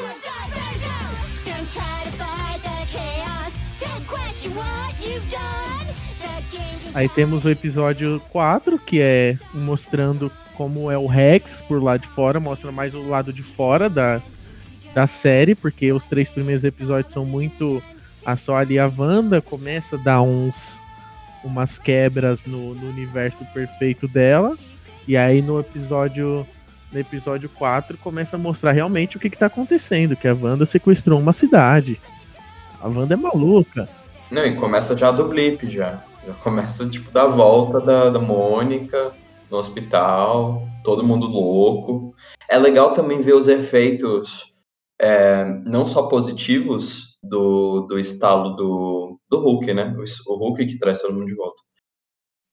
Aí 6.93 7.07
temos 7.07 7.45
o 7.45 7.49
episódio 7.49 8.21
4, 8.31 8.77
que 8.77 8.99
é 8.99 9.37
mostrando 9.53 10.31
como 10.55 10.91
é 10.91 10.97
o 10.97 11.07
Rex 11.07 11.61
por 11.61 11.81
lá 11.81 11.95
de 11.97 12.07
fora, 12.07 12.39
mostra 12.39 12.71
mais 12.71 12.93
o 12.93 13.07
lado 13.07 13.31
de 13.31 13.41
fora 13.41 13.89
da, 13.89 14.21
da 14.93 15.07
série, 15.07 15.55
porque 15.55 15.91
os 15.93 16.03
três 16.03 16.27
primeiros 16.29 16.63
episódios 16.63 17.13
são 17.13 17.25
muito 17.25 17.81
a 18.25 18.35
só 18.35 18.57
ali 18.57 18.77
a 18.77 18.91
Wanda 18.95 19.41
começa 19.41 19.95
a 19.95 19.99
dar 19.99 20.21
uns 20.21 20.81
umas 21.43 21.79
quebras 21.79 22.45
no, 22.45 22.75
no 22.75 22.89
universo 22.89 23.43
perfeito 23.45 24.07
dela. 24.07 24.55
E 25.07 25.17
aí 25.17 25.41
no 25.41 25.59
episódio 25.59 26.45
no 26.91 26.99
episódio 26.99 27.49
4 27.49 27.97
começa 27.97 28.35
a 28.35 28.39
mostrar 28.39 28.73
realmente 28.73 29.15
o 29.17 29.19
que, 29.19 29.27
está 29.27 29.45
acontecendo, 29.45 30.15
que 30.15 30.27
a 30.27 30.35
Wanda 30.35 30.65
sequestrou 30.65 31.19
uma 31.19 31.33
cidade. 31.33 31.99
A 32.81 32.87
Wanda 32.87 33.13
é 33.13 33.17
maluca. 33.17 33.89
Não, 34.29 34.45
e 34.45 34.55
começa 34.55 34.95
já 34.97 35.09
do 35.09 35.25
blip 35.27 35.67
já. 35.69 36.03
Já 36.25 36.33
começa, 36.35 36.87
tipo, 36.89 37.09
da 37.11 37.25
volta 37.25 37.79
da, 37.79 38.09
da 38.09 38.19
Mônica 38.19 39.13
no 39.49 39.57
hospital, 39.57 40.63
todo 40.83 41.03
mundo 41.03 41.27
louco. 41.27 42.15
É 42.47 42.57
legal 42.57 42.93
também 42.93 43.21
ver 43.21 43.33
os 43.33 43.47
efeitos, 43.47 44.53
é, 44.99 45.45
não 45.65 45.85
só 45.87 46.03
positivos 46.03 47.17
do, 47.23 47.81
do 47.81 47.99
estalo 47.99 48.55
do, 48.55 49.19
do 49.29 49.39
Hulk, 49.39 49.73
né? 49.73 49.95
O, 49.97 50.33
o 50.33 50.37
Hulk 50.37 50.65
que 50.65 50.77
traz 50.77 51.01
todo 51.01 51.13
mundo 51.13 51.25
de 51.25 51.35
volta. 51.35 51.61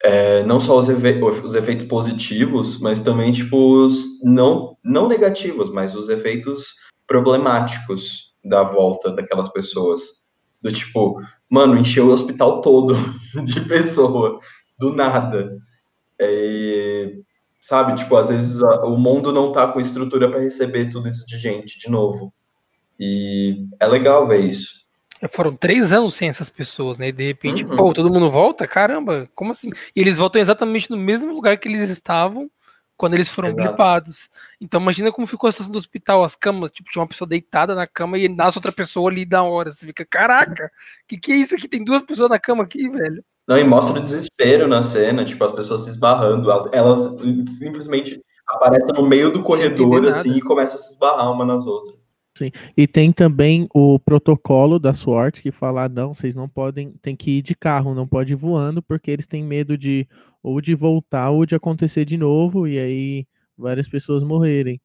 É, 0.03 0.45
não 0.45 0.61
só 0.61 0.79
os, 0.79 0.89
efe 0.89 1.21
os, 1.23 1.55
efeitos 1.55 1.87
positivos, 1.87 2.79
mas 2.81 3.03
também, 3.03 3.33
tipo, 3.33 3.85
os 3.85 4.23
não, 4.23 4.77
não 4.85 5.09
negativos, 5.09 5.71
mas 5.71 5.95
os 5.95 6.09
efeitos 6.09 6.75
problemáticos 7.07 8.35
da 8.45 8.63
volta 8.63 9.11
daquelas 9.11 9.49
pessoas. 9.51 10.01
Do 10.63 10.73
tipo, 10.73 11.21
mano, 11.51 11.79
encheu 11.79 12.07
o 12.07 12.13
hospital 12.13 12.61
todo 12.61 12.95
de 13.45 13.61
pessoa, 13.63 14.39
do 14.79 14.95
nada. 14.95 15.57
É, 16.21 17.13
sabe, 17.61 17.95
tipo, 17.97 18.17
às 18.17 18.29
vezes 18.29 18.63
a, 18.63 18.85
o 18.85 18.97
mundo 18.97 19.33
não 19.33 19.53
tá 19.53 19.69
com 19.69 19.81
estrutura 19.81 20.29
para 20.31 20.41
receber 20.41 20.91
tudo 20.91 21.09
isso 21.09 21.27
de 21.27 21.39
gente 21.39 21.79
de 21.79 21.91
novo. 21.91 22.33
E 22.99 23.67
é 23.79 23.87
legal 23.87 24.27
ver 24.27 24.41
isso. 24.41 24.79
É, 25.21 25.29
foram 25.29 25.55
três 25.55 25.93
anos 25.93 26.15
sem 26.15 26.29
essas 26.29 26.49
pessoas, 26.49 26.99
né? 26.99 27.09
E 27.09 27.13
de 27.13 27.27
repente, 27.27 27.65
uhum. 27.65 27.77
pô, 27.77 27.93
todo 27.93 28.13
mundo 28.13 28.31
volta? 28.31 28.67
Caramba, 28.67 29.29
como 29.35 29.51
assim? 29.51 29.71
E 29.95 30.01
eles 30.01 30.19
voltam 30.19 30.41
exatamente 30.41 30.91
no 30.91 30.97
mesmo 30.97 31.33
lugar 31.33 31.57
que 31.59 31.69
eles 31.69 31.89
estavam 31.89 32.51
quando 32.99 33.15
eles 33.15 33.31
foram 33.31 33.49
Exato. 33.49 33.63
gripados. 33.63 34.29
Então 34.61 34.81
imagina 34.81 35.13
como 35.13 35.27
ficou 35.27 35.49
a 35.49 35.53
situação 35.53 35.73
do 35.73 35.79
hospital, 35.79 36.25
as 36.25 36.35
camas, 36.35 36.73
tipo, 36.73 36.91
tinha 36.91 37.01
uma 37.01 37.09
pessoa 37.09 37.27
deitada 37.27 37.75
na 37.75 37.87
cama 37.87 38.19
e 38.19 38.29
nasce 38.29 38.59
outra 38.59 38.73
pessoa 38.73 39.09
ali 39.09 39.25
da 39.25 39.43
hora. 39.43 39.71
Você 39.71 39.87
fica, 39.87 40.05
caraca, 40.05 40.71
que 41.07 41.17
que 41.17 41.33
é 41.33 41.37
isso 41.37 41.55
aqui? 41.55 41.69
Tem 41.69 41.83
duas 41.83 42.03
pessoas 42.03 42.29
na 42.29 42.39
cama 42.39 42.65
aqui, 42.65 42.91
velho. 42.91 43.25
Não, 43.47 43.57
e 43.57 43.65
mostra 43.65 43.99
o 43.99 44.05
desespero 44.05 44.69
na 44.69 44.83
cena, 44.83 45.25
tipo, 45.25 45.43
as 45.43 45.53
pessoas 45.53 45.81
se 45.81 45.91
esbarrando, 45.91 46.51
elas, 46.51 46.71
elas 46.73 46.99
simplesmente 47.59 48.21
aparecem 48.47 48.93
no 48.95 49.07
meio 49.07 49.33
do 49.33 49.43
corredor, 49.43 50.07
assim, 50.07 50.37
e 50.37 50.43
começam 50.43 50.77
a 50.77 50.79
se 50.79 50.93
esbarrar 50.93 51.33
uma 51.33 51.47
nas 51.47 51.67
outras. 51.67 51.97
Sim. 52.39 52.53
E 52.77 52.87
tem 52.87 53.11
também 53.11 53.67
o 53.75 53.99
protocolo 53.99 54.79
da 54.79 54.95
sorte 54.95 55.43
que 55.43 55.51
fala, 55.51 55.85
ah, 55.85 55.89
não, 55.89 56.15
vocês 56.15 56.37
não 56.37 56.49
podem, 56.49 56.93
tem 57.03 57.17
que 57.17 57.39
ir 57.39 57.43
de 57.43 57.57
carro, 57.57 57.97
não 57.97 58.07
pode 58.07 58.33
ir 58.33 58.37
voando, 58.37 58.81
porque 58.81 59.11
eles 59.11 59.27
têm 59.27 59.43
medo 59.43 59.77
de 59.77 60.07
ou 60.41 60.61
de 60.61 60.73
voltar 60.73 61.31
ou 61.31 61.45
de 61.45 61.57
acontecer 61.57 62.05
de 62.05 62.17
novo 62.17 62.69
e 62.69 62.79
aí 62.79 63.27
várias 63.57 63.89
pessoas 63.89 64.23
morrerem. 64.23 64.81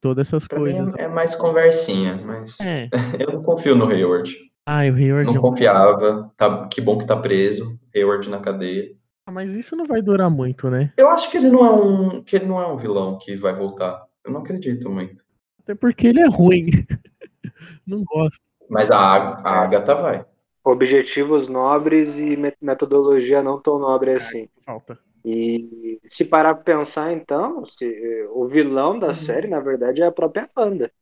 Todas 0.00 0.28
essas 0.28 0.48
pra 0.48 0.58
coisas. 0.58 0.90
É, 0.94 1.02
é, 1.02 1.08
mais 1.08 1.34
conversinha, 1.34 2.16
mas 2.16 2.58
é. 2.58 2.88
eu 3.20 3.34
não 3.34 3.42
confio 3.42 3.76
no 3.76 3.86
Hayward. 3.88 4.34
Ah, 4.64 4.78
o 4.78 4.96
Hayward. 4.96 5.26
Não 5.26 5.36
é 5.36 5.38
confiava. 5.38 6.32
Tá, 6.34 6.66
que 6.66 6.80
bom 6.80 6.96
que 6.96 7.06
tá 7.06 7.14
preso. 7.14 7.78
Hayward 7.94 8.30
na 8.30 8.40
cadeia. 8.40 8.96
Ah, 9.26 9.32
mas 9.32 9.54
isso 9.54 9.76
não 9.76 9.84
vai 9.84 10.00
durar 10.00 10.30
muito, 10.30 10.70
né? 10.70 10.94
Eu 10.96 11.10
acho 11.10 11.30
que 11.30 11.36
ele 11.36 11.50
não 11.50 11.66
é 11.66 11.70
um, 11.70 12.22
que 12.22 12.36
ele 12.36 12.46
não 12.46 12.58
é 12.58 12.66
um 12.66 12.78
vilão 12.78 13.18
que 13.18 13.36
vai 13.36 13.52
voltar. 13.52 14.02
Eu 14.24 14.32
não 14.32 14.40
acredito 14.40 14.88
muito. 14.88 15.21
Até 15.62 15.74
porque 15.74 16.08
ele 16.08 16.20
é 16.20 16.28
ruim. 16.28 16.66
não 17.86 18.02
gosto. 18.04 18.42
Mas 18.68 18.90
a, 18.90 18.98
a 18.98 19.62
Agatha 19.62 19.94
vai 19.94 20.24
objetivos 20.64 21.48
nobres 21.48 22.18
e 22.18 22.36
metodologia 22.60 23.42
não 23.42 23.60
tão 23.60 23.78
nobre 23.78 24.12
assim. 24.12 24.48
Falta. 24.64 24.98
E 25.24 26.00
se 26.10 26.24
parar 26.24 26.54
pra 26.54 26.64
pensar, 26.64 27.12
então, 27.12 27.64
se, 27.64 28.26
o 28.30 28.46
vilão 28.46 28.98
da 28.98 29.08
uhum. 29.08 29.12
série, 29.12 29.48
na 29.48 29.60
verdade, 29.60 30.02
é 30.02 30.06
a 30.06 30.12
própria 30.12 30.48
Wanda. 30.56 30.92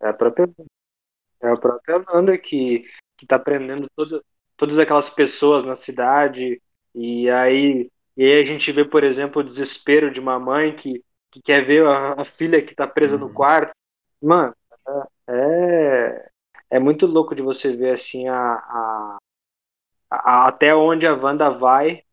É 0.00 0.08
a 0.08 0.12
própria, 0.12 0.48
é 1.40 1.48
a 1.48 1.56
própria 1.56 2.04
Wanda 2.12 2.36
que, 2.38 2.84
que 3.16 3.26
tá 3.26 3.38
prendendo 3.38 3.88
todo, 3.96 4.24
todas 4.56 4.78
aquelas 4.78 5.10
pessoas 5.10 5.64
na 5.64 5.74
cidade. 5.74 6.60
E 6.94 7.28
aí, 7.30 7.90
e 8.16 8.24
aí 8.24 8.42
a 8.42 8.46
gente 8.46 8.70
vê, 8.70 8.84
por 8.84 9.02
exemplo, 9.02 9.40
o 9.42 9.44
desespero 9.44 10.10
de 10.10 10.20
uma 10.20 10.38
mãe 10.38 10.74
que, 10.74 11.02
que 11.32 11.40
quer 11.40 11.64
ver 11.64 11.84
a, 11.86 12.20
a 12.20 12.24
filha 12.24 12.62
que 12.62 12.74
tá 12.74 12.86
presa 12.86 13.16
uhum. 13.16 13.22
no 13.22 13.32
quarto. 13.32 13.72
Mano, 14.22 14.54
é, 15.26 16.28
é 16.70 16.78
muito 16.78 17.06
louco 17.06 17.34
de 17.34 17.42
você 17.42 17.74
ver 17.74 17.94
assim 17.94 18.28
a, 18.28 18.36
a, 18.36 19.18
a, 20.10 20.46
até 20.46 20.74
onde 20.76 21.06
a 21.06 21.14
Wanda 21.14 21.48
vai 21.48 22.04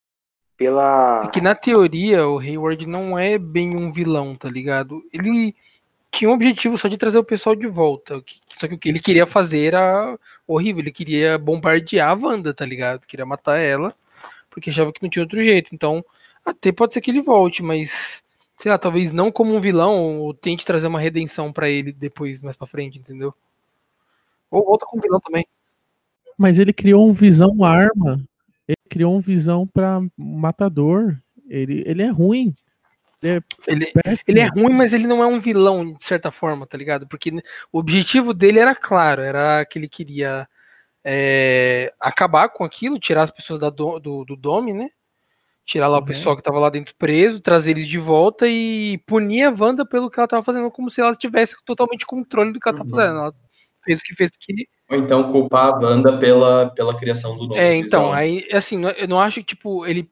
pela. 0.58 1.24
É 1.26 1.28
que 1.28 1.42
na 1.42 1.54
teoria 1.54 2.26
o 2.28 2.40
Hayward 2.40 2.88
não 2.88 3.20
é 3.20 3.38
bem 3.38 3.76
um 3.76 3.92
vilão, 3.92 4.36
tá 4.36 4.50
ligado? 4.50 5.04
Ele 5.12 5.54
tinha 6.12 6.30
um 6.30 6.34
objetivo 6.34 6.78
só 6.78 6.88
de 6.88 6.98
trazer 6.98 7.20
o 7.20 7.24
pessoal 7.24 7.56
de 7.56 7.68
volta. 7.68 8.24
Só 8.58 8.68
que 8.68 8.74
o 8.74 8.78
que 8.78 8.90
ele 8.90 9.02
queria 9.02 9.28
fazer 9.28 9.68
era 9.68 10.18
horrível. 10.48 10.82
Ele 10.82 10.92
queria 10.92 11.38
bombardear 11.38 12.10
a 12.10 12.14
Wanda, 12.14 12.54
tá 12.54 12.66
ligado? 12.66 13.06
Queria 13.06 13.26
matar 13.26 13.58
ela, 13.58 13.94
porque 14.50 14.70
achava 14.70 14.94
que 14.94 15.04
não 15.04 15.10
tinha 15.10 15.24
outro 15.24 15.44
jeito. 15.44 15.76
Então, 15.76 16.04
até 16.46 16.72
pode 16.72 16.94
ser 16.94 17.02
que 17.02 17.12
ele 17.12 17.22
volte, 17.22 17.62
mas 17.62 18.24
sei 18.60 18.72
lá, 18.72 18.78
talvez 18.78 19.12
não 19.12 19.32
como 19.32 19.56
um 19.56 19.62
vilão, 19.62 20.20
ou 20.20 20.34
tente 20.34 20.66
trazer 20.66 20.88
uma 20.88 21.00
redenção 21.00 21.52
para 21.52 21.70
ele 21.70 21.94
depois, 21.94 22.44
mais 22.44 22.58
pra 22.58 22.68
frente, 22.68 23.00
entendeu? 23.00 23.34
Ou 24.52 24.66
volta 24.66 24.86
como 24.86 25.02
vilão 25.02 25.20
também. 25.20 25.48
Mas 26.38 26.60
ele 26.60 26.74
criou 26.74 27.08
um 27.08 27.14
visão 27.14 27.64
arma. 27.64 28.22
Ele 28.68 28.78
criou 28.90 29.16
um 29.16 29.20
visão 29.20 29.66
para 29.66 30.02
matador. 30.18 31.18
Ele, 31.48 31.84
ele 31.86 32.04
é 32.04 32.10
ruim. 32.10 32.54
Ele 33.24 33.38
é, 33.38 33.44
ele, 33.68 33.94
ele 34.28 34.40
é 34.40 34.48
ruim, 34.48 34.74
mas 34.74 34.94
ele 34.94 35.08
não 35.08 35.24
é 35.24 35.28
um 35.28 35.40
vilão, 35.40 35.94
de 35.94 36.04
certa 36.04 36.32
forma, 36.32 36.68
tá 36.68 36.78
ligado? 36.78 37.08
Porque 37.08 37.32
o 37.72 37.80
objetivo 37.80 38.34
dele 38.34 38.60
era 38.60 38.76
claro, 38.76 39.22
era 39.22 39.66
que 39.66 39.80
ele 39.80 39.90
queria 39.90 40.48
é, 41.04 41.94
acabar 42.00 42.50
com 42.50 42.64
aquilo, 42.64 43.00
tirar 43.00 43.24
as 43.24 43.32
pessoas 43.32 43.60
da 43.60 43.70
do, 43.70 44.00
do, 44.00 44.26
do 44.26 44.36
Dome, 44.36 44.74
né? 44.74 44.90
Tirar 45.70 45.88
lá 45.88 45.98
uhum. 45.98 46.04
o 46.04 46.08
pessoal 46.08 46.36
que 46.36 46.42
tava 46.42 46.58
lá 46.58 46.68
dentro 46.68 46.96
preso, 46.96 47.40
trazer 47.40 47.70
eles 47.70 47.88
de 47.88 48.00
volta 48.00 48.48
e 48.48 48.98
punir 49.06 49.44
a 49.44 49.54
Wanda 49.56 49.86
pelo 49.86 50.10
que 50.10 50.20
ela 50.20 50.28
tava 50.28 50.42
fazendo, 50.42 50.72
como 50.72 50.90
se 50.90 51.00
ela 51.00 51.14
tivesse 51.14 51.56
totalmente 51.64 52.08
controle 52.08 52.52
do 52.52 52.60
que 52.60 52.68
ela 52.68 52.80
uhum. 52.80 52.90
tava 52.90 53.02
fazendo. 53.02 53.20
Ela 53.20 53.34
fez 53.86 54.00
o 54.00 54.04
que 54.04 54.16
fez 54.16 54.32
porque. 54.32 54.68
Ou 54.90 54.98
então 54.98 55.32
culpar 55.32 55.76
a 55.76 55.78
Wanda 55.78 56.18
pela, 56.18 56.72
pela 56.72 56.98
criação 56.98 57.38
do 57.38 57.50
nome. 57.50 57.60
É, 57.60 57.76
então, 57.76 58.12
aí, 58.12 58.48
assim, 58.52 58.82
eu 58.98 59.08
não 59.08 59.22
acho 59.22 59.42
que, 59.42 59.46
tipo, 59.46 59.86
ele 59.86 60.10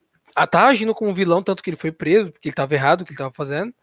tá 0.52 0.67
agindo 0.67 0.93
como 0.93 1.10
um 1.10 1.15
vilão, 1.15 1.41
tanto 1.41 1.63
que 1.63 1.72
ele 1.72 1.76
foi 1.76 1.91
preso, 1.91 2.32
porque 2.32 2.50
ele 2.50 2.56
tava 2.56 2.76
errado 2.76 3.02
o 3.02 3.06
que 3.06 3.10
ele 3.13 3.17
tava 3.17 3.34
fazendo. 3.34 3.74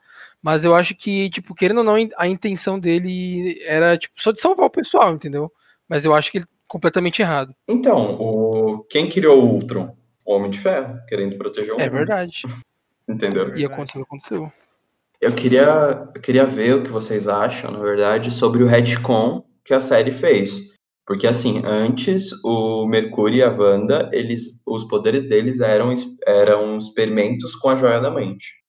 Mas 0.41 0.65
eu 0.65 0.77
acho 0.77 0.95
que, 0.95 1.29
tipo, 1.29 1.57
querendo 1.57 1.79
ou 1.79 1.85
não, 1.85 1.97
a 2.17 2.29
intenção 2.29 2.79
dele 2.79 3.61
era, 3.67 3.99
tipo, 3.99 4.15
só 4.23 4.31
de 4.31 4.41
salvar 4.41 4.67
o 4.67 4.71
pessoal, 4.71 5.13
entendeu? 5.13 5.51
Mas 5.89 6.05
eu 6.05 6.15
acho 6.15 6.31
que 6.31 6.39
ele 6.39 6.47
completamente 6.69 7.21
errado. 7.21 7.53
Então, 7.67 8.15
o... 8.15 8.87
quem 8.89 9.09
criou 9.09 9.43
o 9.43 9.55
Ultron? 9.55 9.97
O 10.25 10.35
Homem 10.35 10.51
de 10.51 10.59
Ferro, 10.59 10.99
querendo 11.09 11.37
proteger 11.37 11.75
o 11.75 11.81
é 11.81 11.85
mundo. 11.85 11.95
É 11.95 11.99
verdade. 11.99 12.43
Entendeu? 13.09 13.57
E 13.57 13.65
aconteceu, 13.65 14.03
aconteceu. 14.03 14.53
Eu 15.21 15.33
queria, 15.33 16.09
eu 16.15 16.21
queria 16.21 16.45
ver 16.45 16.75
o 16.75 16.83
que 16.83 16.91
vocês 16.91 17.29
acham, 17.29 17.71
na 17.71 17.79
verdade, 17.79 18.33
sobre 18.33 18.63
o 18.63 18.67
retcon 18.67 19.45
que 19.65 19.75
a 19.75 19.81
série 19.81 20.13
fez. 20.13 20.75
Porque, 21.07 21.27
assim, 21.27 21.63
antes, 21.65 22.31
o 22.43 22.87
Mercúrio 22.87 23.39
e 23.39 23.43
a 23.43 23.51
Wanda, 23.51 24.11
eles, 24.13 24.63
os 24.67 24.85
poderes 24.85 25.29
deles 25.29 25.61
eram, 25.61 25.93
eram 26.27 26.79
experimentos 26.79 27.55
com 27.55 27.69
a 27.69 27.77
Joia 27.77 28.01
da 28.01 28.11
Mente. 28.11 28.65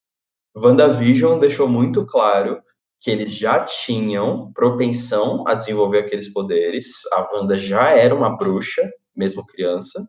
WandaVision 0.55 1.39
deixou 1.39 1.67
muito 1.67 2.05
claro 2.05 2.61
que 2.99 3.11
eles 3.11 3.35
já 3.35 3.63
tinham 3.63 4.51
propensão 4.53 5.43
a 5.47 5.53
desenvolver 5.53 5.99
aqueles 5.99 6.31
poderes. 6.31 6.87
A 7.13 7.29
Wanda 7.33 7.57
já 7.57 7.91
era 7.91 8.15
uma 8.15 8.37
bruxa, 8.37 8.81
mesmo 9.15 9.45
criança. 9.45 9.99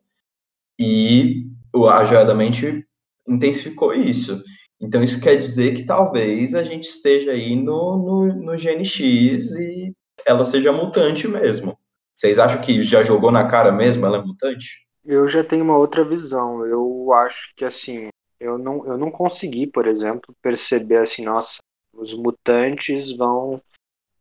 E 0.79 1.47
a 1.91 2.05
Joia 2.05 2.25
da 2.25 2.35
Mente 2.35 2.87
intensificou 3.27 3.93
isso. 3.95 4.43
Então, 4.81 5.03
isso 5.03 5.21
quer 5.21 5.37
dizer 5.37 5.75
que 5.75 5.85
talvez 5.85 6.55
a 6.55 6.62
gente 6.62 6.85
esteja 6.85 7.33
aí 7.33 7.57
no, 7.57 7.97
no, 7.97 8.27
no 8.35 8.53
GNX 8.57 9.53
e 9.53 9.93
ela 10.27 10.45
seja 10.45 10.73
mutante 10.73 11.27
mesmo. 11.27 11.79
Vocês 12.15 12.39
acham 12.39 12.61
que 12.61 12.83
já 12.83 13.03
jogou 13.03 13.31
na 13.31 13.47
cara 13.47 13.73
mesmo? 13.73 14.05
Ela 14.05 14.19
é 14.19 14.23
mutante? 14.23 14.87
Eu 15.05 15.29
já 15.29 15.43
tenho 15.43 15.65
uma 15.65 15.77
outra 15.77 16.05
visão. 16.05 16.65
Eu 16.67 17.12
acho 17.12 17.55
que, 17.57 17.65
assim, 17.65 18.09
eu 18.39 18.59
não, 18.59 18.87
eu 18.87 18.99
não 18.99 19.11
consegui, 19.11 19.67
por 19.67 19.87
exemplo, 19.87 20.35
perceber 20.43 20.99
assim, 20.99 21.23
nossa, 21.23 21.59
os 21.93 22.15
mutantes 22.15 23.15
vão 23.17 23.61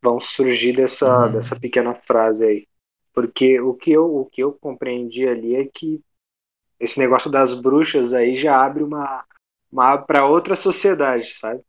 vão 0.05 0.19
surgir 0.19 0.73
dessa, 0.73 1.25
uhum. 1.25 1.31
dessa 1.31 1.59
pequena 1.59 1.95
frase 1.95 2.45
aí. 2.45 2.67
Porque 3.11 3.59
o 3.59 3.73
que, 3.73 3.91
eu, 3.91 4.15
o 4.17 4.25
que 4.25 4.43
eu 4.43 4.51
compreendi 4.53 5.27
ali 5.27 5.55
é 5.55 5.65
que 5.65 5.99
esse 6.85 6.99
negócio 6.99 7.29
das 7.29 7.53
bruxas 7.53 8.13
aí 8.13 8.35
já 8.35 8.63
abre 8.63 8.83
uma, 8.83 9.25
uma 9.71 9.97
para 9.97 10.25
outra 10.25 10.55
sociedade, 10.55 11.35
sabe? 11.37 11.61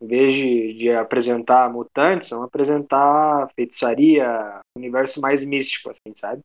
Em 0.00 0.06
vez 0.06 0.32
de, 0.32 0.74
de 0.74 0.90
apresentar 0.90 1.72
mutantes, 1.72 2.30
vão 2.30 2.42
apresentar 2.42 3.48
feitiçaria, 3.54 4.60
universo 4.76 5.20
mais 5.20 5.44
místico, 5.44 5.90
assim, 5.90 6.14
sabe? 6.16 6.42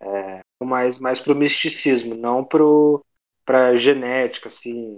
É, 0.00 0.40
mais, 0.64 0.98
mais 1.00 1.18
pro 1.18 1.34
misticismo, 1.34 2.14
não 2.14 2.44
pro, 2.44 3.04
pra 3.44 3.76
genética, 3.76 4.48
assim. 4.48 4.96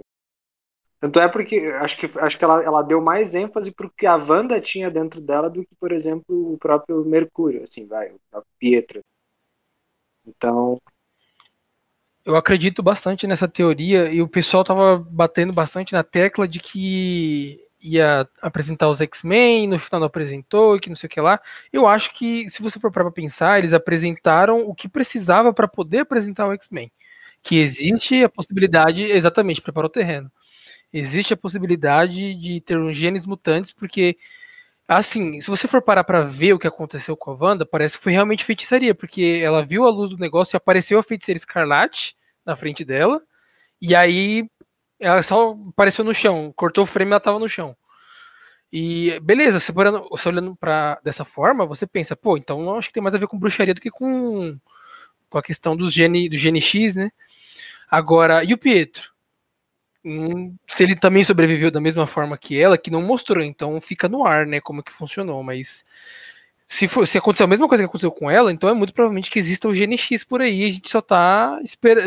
Tanto 0.99 1.19
é 1.19 1.27
porque 1.27 1.57
acho 1.81 1.97
que, 1.97 2.19
acho 2.19 2.37
que 2.37 2.43
ela, 2.43 2.63
ela 2.63 2.81
deu 2.83 3.01
mais 3.01 3.33
ênfase 3.33 3.71
pro 3.71 3.89
que 3.89 4.05
a 4.05 4.15
Wanda 4.15 4.61
tinha 4.61 4.91
dentro 4.91 5.19
dela 5.19 5.49
do 5.49 5.65
que, 5.65 5.75
por 5.75 5.91
exemplo, 5.91 6.53
o 6.53 6.57
próprio 6.59 7.03
Mercúrio, 7.03 7.63
assim, 7.63 7.87
vai, 7.87 8.11
o 8.11 8.19
próprio 8.29 8.53
Pietro. 8.59 9.01
Então, 10.25 10.79
eu 12.25 12.35
acredito 12.35 12.83
bastante 12.83 13.27
nessa 13.27 13.47
teoria 13.47 14.11
e 14.11 14.21
o 14.21 14.27
pessoal 14.27 14.63
tava 14.63 14.97
batendo 15.09 15.53
bastante 15.53 15.93
na 15.93 16.03
tecla 16.03 16.47
de 16.47 16.59
que 16.59 17.59
ia 17.81 18.27
apresentar 18.41 18.89
os 18.89 19.01
X-Men, 19.01 19.67
no 19.67 19.79
final 19.79 20.01
não 20.01 20.07
apresentou, 20.07 20.79
que 20.79 20.89
não 20.89 20.95
sei 20.95 21.07
o 21.07 21.09
que 21.09 21.19
lá. 21.19 21.39
Eu 21.73 21.87
acho 21.87 22.13
que, 22.13 22.49
se 22.49 22.61
você 22.61 22.79
for 22.79 22.91
para 22.91 23.09
pensar, 23.11 23.57
eles 23.59 23.73
apresentaram 23.73 24.61
o 24.67 24.75
que 24.75 24.87
precisava 24.87 25.51
para 25.53 25.67
poder 25.67 25.99
apresentar 25.99 26.47
o 26.47 26.53
X-Men. 26.53 26.91
Que 27.41 27.57
existe 27.59 28.23
a 28.23 28.29
possibilidade, 28.29 29.03
exatamente, 29.03 29.61
preparar 29.61 29.87
o 29.87 29.89
terreno. 29.89 30.31
Existe 30.93 31.33
a 31.33 31.37
possibilidade 31.37 32.35
de 32.35 32.61
ter 32.61 32.77
uns 32.77 32.95
genes 32.95 33.25
mutantes, 33.25 33.71
porque, 33.71 34.17
assim, 34.97 35.39
se 35.41 35.49
você 35.49 35.67
for 35.67 35.81
parar 35.81 36.03
para 36.03 36.21
ver 36.23 36.53
o 36.53 36.59
que 36.59 36.67
aconteceu 36.67 37.15
com 37.15 37.31
a 37.31 37.35
Wanda, 37.35 37.65
parece 37.65 37.97
que 37.97 38.03
foi 38.03 38.13
realmente 38.13 38.43
feitiçaria, 38.43 38.93
porque 38.93 39.41
ela 39.43 39.65
viu 39.65 39.85
a 39.85 39.89
luz 39.89 40.11
do 40.11 40.17
negócio 40.17 40.55
e 40.55 40.57
apareceu 40.57 40.99
a 40.99 41.03
feiticeira 41.03 41.37
escarlate 41.37 42.15
na 42.45 42.55
frente 42.55 42.83
dela, 42.83 43.21
e 43.81 43.95
aí 43.95 44.49
ela 44.99 45.23
só 45.23 45.57
apareceu 45.69 46.03
no 46.05 46.13
chão, 46.13 46.53
cortou 46.55 46.83
o 46.83 46.87
frame 46.87 47.11
e 47.11 47.13
ela 47.13 47.19
tava 47.19 47.39
no 47.39 47.49
chão. 47.49 47.75
E 48.71 49.19
beleza, 49.21 49.59
você, 49.59 49.71
você 49.71 50.29
olhando 50.29 50.55
para 50.55 50.99
dessa 51.03 51.25
forma, 51.25 51.65
você 51.65 51.85
pensa, 51.85 52.15
pô, 52.15 52.37
então 52.37 52.75
acho 52.77 52.87
que 52.89 52.93
tem 52.93 53.03
mais 53.03 53.15
a 53.15 53.17
ver 53.17 53.27
com 53.27 53.37
bruxaria 53.39 53.73
do 53.73 53.81
que 53.81 53.91
com, 53.91 54.57
com 55.29 55.37
a 55.37 55.43
questão 55.43 55.75
dos 55.75 55.93
gene, 55.93 56.29
do 56.29 56.37
GNX, 56.37 56.95
né? 56.95 57.11
Agora, 57.89 58.43
e 58.43 58.53
o 58.53 58.57
Pietro? 58.57 59.11
Se 60.67 60.83
ele 60.83 60.95
também 60.95 61.23
sobreviveu 61.23 61.69
da 61.69 61.81
mesma 61.81 62.07
forma 62.07 62.37
que 62.37 62.59
ela, 62.59 62.77
que 62.77 62.89
não 62.89 63.01
mostrou, 63.01 63.43
então 63.43 63.79
fica 63.79 64.09
no 64.09 64.25
ar, 64.25 64.47
né, 64.47 64.59
como 64.59 64.81
que 64.81 64.91
funcionou, 64.91 65.43
mas 65.43 65.85
se, 66.71 66.87
for, 66.87 67.05
se 67.05 67.17
aconteceu 67.17 67.43
a 67.43 67.49
mesma 67.49 67.67
coisa 67.67 67.83
que 67.83 67.85
aconteceu 67.85 68.11
com 68.11 68.31
ela, 68.31 68.49
então 68.49 68.69
é 68.69 68.73
muito 68.73 68.93
provavelmente 68.93 69.29
que 69.29 69.37
exista 69.37 69.67
o 69.67 69.73
GNX 69.73 70.23
por 70.23 70.39
aí. 70.39 70.63
A 70.65 70.69
gente 70.69 70.89
só 70.89 71.01
tá 71.01 71.59
esperando. 71.61 72.05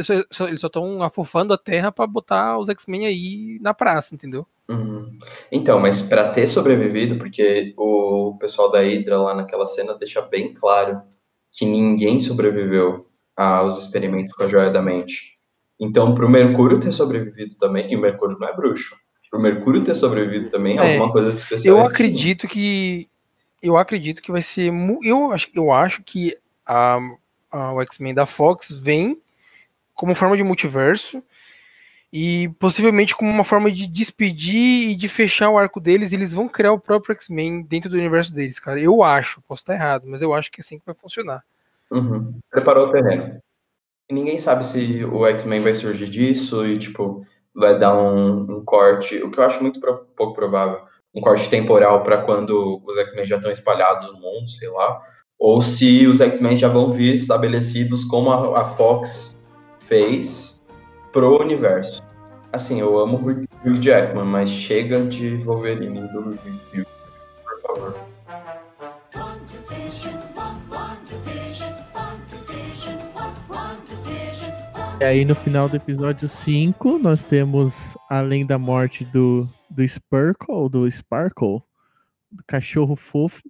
Eles 0.49 0.61
só 0.61 0.67
estão 0.67 1.03
afofando 1.03 1.53
a 1.53 1.59
terra 1.59 1.93
para 1.93 2.07
botar 2.07 2.57
os 2.59 2.71
X-Men 2.71 3.07
aí 3.07 3.59
na 3.61 3.75
praça, 3.75 4.15
entendeu? 4.15 4.47
Uhum. 4.67 5.19
Então, 5.53 5.79
mas 5.79 6.01
para 6.01 6.31
ter 6.31 6.47
sobrevivido, 6.47 7.19
porque 7.19 7.75
o 7.77 8.39
pessoal 8.41 8.71
da 8.71 8.81
Hydra 8.81 9.19
lá 9.19 9.35
naquela 9.35 9.67
cena 9.67 9.93
deixa 9.99 10.23
bem 10.23 10.55
claro 10.55 11.03
que 11.53 11.67
ninguém 11.67 12.19
sobreviveu 12.19 13.07
aos 13.37 13.85
experimentos 13.85 14.33
com 14.33 14.45
a 14.45 14.49
joia 14.49 14.71
da 14.71 14.81
mente. 14.81 15.34
Então, 15.81 16.15
pro 16.15 16.29
Mercúrio 16.29 16.79
ter 16.79 16.93
sobrevivido 16.93 17.57
também, 17.57 17.93
e 17.93 17.97
o 17.97 18.01
Mercúrio 18.01 18.39
não 18.39 18.49
é 18.49 18.55
bruxo, 18.55 18.97
pro 19.31 19.41
Mercúrio 19.41 19.83
ter 19.83 19.95
sobrevivido 19.95 20.51
também 20.51 20.79
é, 20.79 20.83
é 20.83 20.93
alguma 20.93 21.13
coisa 21.13 21.31
de 21.31 21.39
especial. 21.39 21.79
Eu 21.79 21.87
acredito 21.87 22.47
que 22.47 23.09
eu 23.65 23.79
acredito 23.79 24.23
que 24.23 24.31
vai 24.31 24.43
ser. 24.43 24.71
Eu 25.03 25.33
acho, 25.33 25.49
eu 25.55 25.73
acho 25.73 26.03
que 26.03 26.37
a, 26.67 26.99
a, 27.51 27.73
o 27.73 27.81
X-Men 27.81 28.13
da 28.13 28.27
Fox 28.27 28.73
vem 28.73 29.19
como 29.95 30.15
forma 30.15 30.37
de 30.37 30.43
multiverso 30.43 31.23
e 32.13 32.49
possivelmente 32.61 33.17
como 33.17 33.31
uma 33.31 33.43
forma 33.43 33.73
de 33.73 33.87
despedir 33.87 34.91
e 34.91 34.95
de 34.95 35.09
fechar 35.09 35.49
o 35.49 35.57
arco 35.57 35.81
deles. 35.81 36.13
Eles 36.13 36.35
vão 36.35 36.47
criar 36.47 36.73
o 36.73 36.79
próprio 36.79 37.15
X-Men 37.15 37.63
dentro 37.63 37.89
do 37.89 37.97
universo 37.97 38.35
deles, 38.35 38.61
cara. 38.61 38.79
Eu 38.79 39.03
acho, 39.03 39.41
posso 39.49 39.63
estar 39.63 39.75
errado, 39.75 40.05
mas 40.07 40.21
eu 40.21 40.35
acho 40.35 40.53
que 40.53 40.61
é 40.61 40.63
assim 40.63 40.79
que 40.79 40.87
vai 40.87 40.95
funcionar. 40.95 41.43
Uhum. 41.91 42.39
Preparou 42.51 42.89
o 42.89 42.93
terreno. 42.93 43.41
Ninguém 44.15 44.39
sabe 44.39 44.65
se 44.65 45.05
o 45.05 45.27
X-Men 45.27 45.61
vai 45.61 45.75
surgir 45.75 46.09
disso 46.09 46.65
e, 46.65 46.79
tipo, 46.79 47.27
vai 47.53 47.77
dar 47.77 47.97
um, 48.01 48.59
um 48.59 48.65
corte, 48.65 49.21
o 49.23 49.31
que 49.31 49.39
eu 49.39 49.45
acho 49.45 49.61
muito 49.61 49.81
pro, 49.81 50.07
pouco 50.17 50.35
provável 50.35 50.81
um 51.15 51.21
corte 51.21 51.49
temporal 51.49 52.03
para 52.03 52.19
quando 52.19 52.81
os 52.85 52.97
X-Men 52.97 53.27
já 53.27 53.37
estão 53.37 53.51
espalhados 53.51 54.13
no 54.13 54.21
mundo, 54.21 54.49
sei 54.49 54.69
lá, 54.69 55.01
ou 55.39 55.61
se 55.61 56.07
os 56.07 56.21
X-Men 56.21 56.57
já 56.57 56.69
vão 56.69 56.91
vir 56.91 57.15
estabelecidos 57.15 58.05
como 58.05 58.31
a, 58.31 58.61
a 58.61 58.65
Fox 58.65 59.37
fez 59.81 60.63
pro 61.13 61.41
universo. 61.41 62.03
Assim, 62.53 62.81
eu 62.81 62.97
amo 62.99 63.17
o 63.19 63.69
Hugh 63.69 63.81
Jackman, 63.81 64.25
mas 64.25 64.49
chega 64.49 65.01
de 65.01 65.37
Wolverine 65.39 66.01
do 66.09 66.21
Hugh, 66.21 66.87
por 67.45 67.61
favor. 67.63 68.14
E 75.05 75.07
aí 75.07 75.23
no 75.23 75.35
final 75.35 75.69
do 75.69 75.77
episódio 75.77 76.27
5, 76.27 76.99
nós 76.99 77.23
temos, 77.23 77.95
além 78.09 78.47
da 78.47 78.59
morte 78.59 79.05
do, 79.05 79.47
do 79.69 79.87
Sparkle, 79.87 80.71
do 80.71 80.91
Sparkle, 80.91 81.61
do 82.33 82.43
cachorro 82.47 82.97
fofo, 82.97 83.43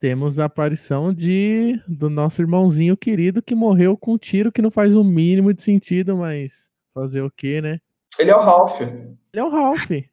temos 0.00 0.38
a 0.38 0.46
aparição 0.46 1.12
de 1.12 1.78
do 1.86 2.08
nosso 2.08 2.40
irmãozinho 2.40 2.96
querido 2.96 3.42
que 3.42 3.54
morreu 3.54 3.98
com 3.98 4.14
um 4.14 4.16
tiro 4.16 4.50
que 4.50 4.62
não 4.62 4.70
faz 4.70 4.94
o 4.94 5.04
mínimo 5.04 5.52
de 5.52 5.62
sentido, 5.62 6.16
mas 6.16 6.70
fazer 6.94 7.20
o 7.20 7.30
quê, 7.30 7.60
né? 7.60 7.78
Ele 8.18 8.30
é 8.30 8.34
o 8.34 8.40
Ralph. 8.40 8.80
Ele 8.80 9.18
é 9.34 9.44
o 9.44 9.50
Ralph. 9.50 9.90
Ele 9.90 10.08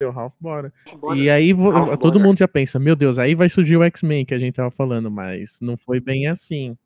é 0.00 0.06
o 0.06 0.10
Ralph, 0.10 0.34
bora. 0.40 0.72
Bora. 0.98 1.16
E 1.16 1.30
aí 1.30 1.52
Ralph 1.52 2.00
todo 2.00 2.14
Bonner. 2.14 2.26
mundo 2.26 2.38
já 2.40 2.48
pensa, 2.48 2.80
meu 2.80 2.96
Deus, 2.96 3.16
aí 3.16 3.36
vai 3.36 3.48
surgir 3.48 3.76
o 3.76 3.84
X-Men 3.84 4.24
que 4.24 4.34
a 4.34 4.38
gente 4.38 4.56
tava 4.56 4.72
falando, 4.72 5.08
mas 5.08 5.60
não 5.60 5.76
foi 5.76 6.00
bem 6.00 6.26
assim. 6.26 6.76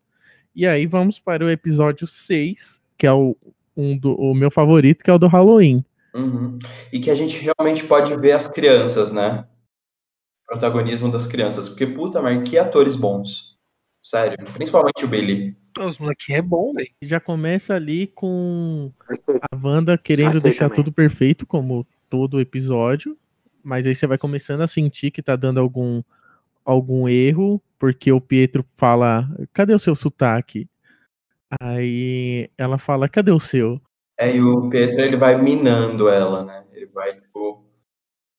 E 0.56 0.66
aí 0.66 0.86
vamos 0.86 1.20
para 1.20 1.44
o 1.44 1.50
episódio 1.50 2.06
6, 2.06 2.80
que 2.96 3.06
é 3.06 3.12
o, 3.12 3.36
um 3.76 3.94
do, 3.94 4.14
o 4.14 4.34
meu 4.34 4.50
favorito, 4.50 5.04
que 5.04 5.10
é 5.10 5.12
o 5.12 5.18
do 5.18 5.26
Halloween. 5.26 5.84
Uhum. 6.14 6.58
E 6.90 6.98
que 6.98 7.10
a 7.10 7.14
gente 7.14 7.38
realmente 7.38 7.84
pode 7.84 8.16
ver 8.16 8.32
as 8.32 8.48
crianças, 8.48 9.12
né? 9.12 9.46
Protagonismo 10.46 11.12
das 11.12 11.26
crianças. 11.26 11.68
Porque, 11.68 11.86
puta, 11.86 12.22
mas 12.22 12.48
que 12.48 12.56
atores 12.56 12.96
bons. 12.96 13.58
Sério. 14.02 14.38
Principalmente 14.54 15.04
o 15.04 15.08
Billy. 15.08 15.54
Os 15.78 15.98
molequinhos 15.98 16.38
é 16.38 16.42
bom, 16.42 16.72
velho. 16.72 16.88
Já 17.02 17.20
começa 17.20 17.74
ali 17.74 18.06
com 18.06 18.90
a 19.42 19.56
Wanda 19.62 19.98
querendo 19.98 20.28
Achei 20.28 20.40
deixar 20.40 20.70
também. 20.70 20.76
tudo 20.76 20.90
perfeito, 20.90 21.44
como 21.44 21.86
todo 22.08 22.40
episódio. 22.40 23.14
Mas 23.62 23.86
aí 23.86 23.94
você 23.94 24.06
vai 24.06 24.16
começando 24.16 24.62
a 24.62 24.66
sentir 24.66 25.10
que 25.10 25.20
tá 25.20 25.36
dando 25.36 25.60
algum, 25.60 26.02
algum 26.66 27.08
erro, 27.08 27.62
porque 27.78 28.12
o 28.12 28.20
Pietro 28.20 28.64
fala: 28.74 29.28
cadê 29.52 29.72
o 29.72 29.78
seu 29.78 29.94
sotaque? 29.94 30.68
Aí 31.60 32.50
ela 32.58 32.76
fala: 32.76 33.08
cadê 33.08 33.30
o 33.30 33.40
seu? 33.40 33.80
É, 34.18 34.34
e 34.34 34.42
o 34.42 34.68
Pietro, 34.68 35.00
ele 35.00 35.16
vai 35.16 35.40
minando 35.40 36.08
ela, 36.08 36.44
né? 36.44 36.64
Ele 36.72 36.86
vai, 36.86 37.14
tipo, 37.14 37.64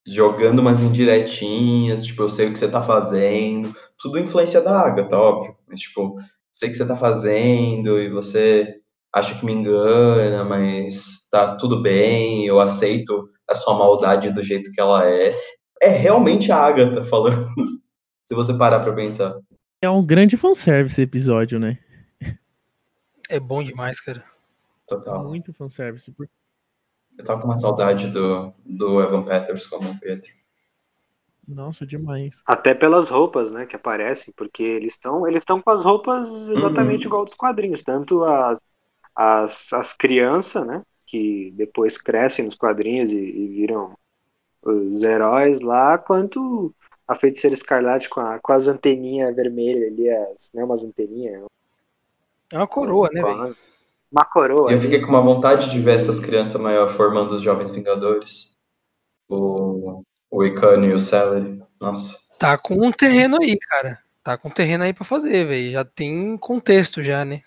jogando 0.08 0.60
umas 0.60 0.82
indiretinhas, 0.82 2.06
tipo, 2.06 2.24
eu 2.24 2.30
sei 2.30 2.48
o 2.48 2.54
que 2.54 2.60
você 2.60 2.70
tá 2.70 2.82
fazendo. 2.82 3.76
Tudo 4.00 4.20
influência 4.20 4.62
da 4.62 4.80
Agatha, 4.80 5.18
óbvio. 5.18 5.56
Mas, 5.68 5.82
tipo, 5.82 6.16
sei 6.54 6.70
o 6.70 6.72
que 6.72 6.78
você 6.78 6.88
tá 6.88 6.96
fazendo 6.96 8.00
e 8.02 8.10
você 8.10 8.76
acha 9.14 9.38
que 9.40 9.46
me 9.46 9.54
engana, 9.54 10.44
mas 10.44 11.28
tá 11.32 11.56
tudo 11.56 11.82
bem, 11.82 12.46
eu 12.46 12.60
aceito 12.60 13.30
a 13.50 13.56
sua 13.56 13.78
maldade 13.78 14.32
do 14.32 14.44
jeito 14.44 14.72
que 14.72 14.82
ela 14.82 15.06
é. 15.08 15.34
É 15.82 15.90
realmente 15.90 16.52
a 16.52 16.58
Agatha 16.58 17.04
falando, 17.04 17.48
se 18.28 18.36
você 18.36 18.54
parar 18.56 18.82
pra 18.82 18.94
pensar. 18.94 19.40
É 19.82 19.90
um 19.90 20.06
grande 20.06 20.38
fanservice 20.38 20.96
esse 20.96 21.02
episódio, 21.02 21.60
né? 21.60 21.80
É 23.30 23.40
bom 23.40 23.64
demais, 23.64 24.00
cara. 24.00 24.24
Total. 24.88 25.24
Muito 25.24 25.54
fanservice. 25.54 26.12
por- 26.12 26.30
Eu 27.18 27.26
tava 27.26 27.42
com 27.42 27.48
uma 27.48 27.58
saudade 27.60 28.10
do, 28.12 28.54
do 28.66 29.02
Evan 29.02 29.24
Peters 29.24 29.66
como 29.68 29.90
o 29.90 30.00
Pietro. 30.00 30.32
Nossa, 31.48 31.86
demais. 31.86 32.42
Até 32.46 32.74
pelas 32.74 33.08
roupas, 33.10 33.52
né, 33.52 33.66
que 33.66 33.76
aparecem, 33.76 34.34
porque 34.36 34.62
eles 34.64 34.94
estão 34.94 35.26
eles 35.28 35.40
estão 35.42 35.62
com 35.62 35.72
as 35.72 35.84
roupas 35.84 36.28
exatamente 36.50 37.02
Uhum. 37.04 37.08
igual 37.08 37.26
dos 37.26 37.34
quadrinhos, 37.34 37.84
tanto 37.84 38.24
as, 38.26 38.60
as, 39.16 39.72
as 39.74 39.94
crianças, 39.94 40.66
né, 40.68 40.84
que 41.06 41.52
depois 41.56 41.98
crescem 41.98 42.46
nos 42.46 42.56
quadrinhos 42.56 43.12
e, 43.14 43.18
e 43.18 43.48
viram 43.48 43.98
os 44.64 45.04
heróis 45.04 45.62
lá, 45.62 45.98
quanto 45.98 46.76
a 47.08 47.16
feiticeira 47.16 47.54
escarlate 47.54 48.10
com, 48.10 48.20
a, 48.20 48.40
com 48.40 48.52
as 48.52 48.68
anteninhas 48.68 49.36
vermelhas 49.36 49.92
ali, 49.94 50.10
as, 50.10 50.52
né, 50.54 50.64
umas 50.64 50.84
anteninhas, 50.84 51.44
É 52.52 52.58
uma 52.58 52.68
coroa, 52.68 53.10
né, 53.14 53.22
velho? 53.22 53.42
a- 53.44 53.56
uma 54.12 54.24
coroa. 54.26 54.72
E 54.72 54.76
eu 54.76 54.80
fiquei 54.80 55.02
com 55.02 55.10
uma 55.10 55.22
vontade 55.22 55.70
de 55.70 55.80
ver 55.80 55.96
essas 55.96 56.18
crianças 56.20 56.60
maiores 56.62 56.96
formando 56.96 57.32
os 57.36 57.44
Jovens 57.44 57.72
Vingadores. 57.72 58.56
O, 59.28 60.02
o 60.32 60.46
Icano 60.46 60.86
e 60.86 60.94
o 60.94 61.00
Celery. 61.00 61.62
Nossa. 61.80 62.18
Tá 62.40 62.58
com 62.58 62.76
um 62.76 62.92
terreno 62.92 63.38
aí, 63.42 63.58
cara. 63.60 64.00
Tá 64.24 64.38
com 64.38 64.48
um 64.48 64.52
terreno 64.52 64.86
aí 64.86 64.94
pra 64.94 65.04
fazer, 65.04 65.46
velho. 65.46 65.72
Já 65.72 65.84
tem 65.84 66.38
contexto 66.38 67.04
já, 67.04 67.26
né? 67.26 67.42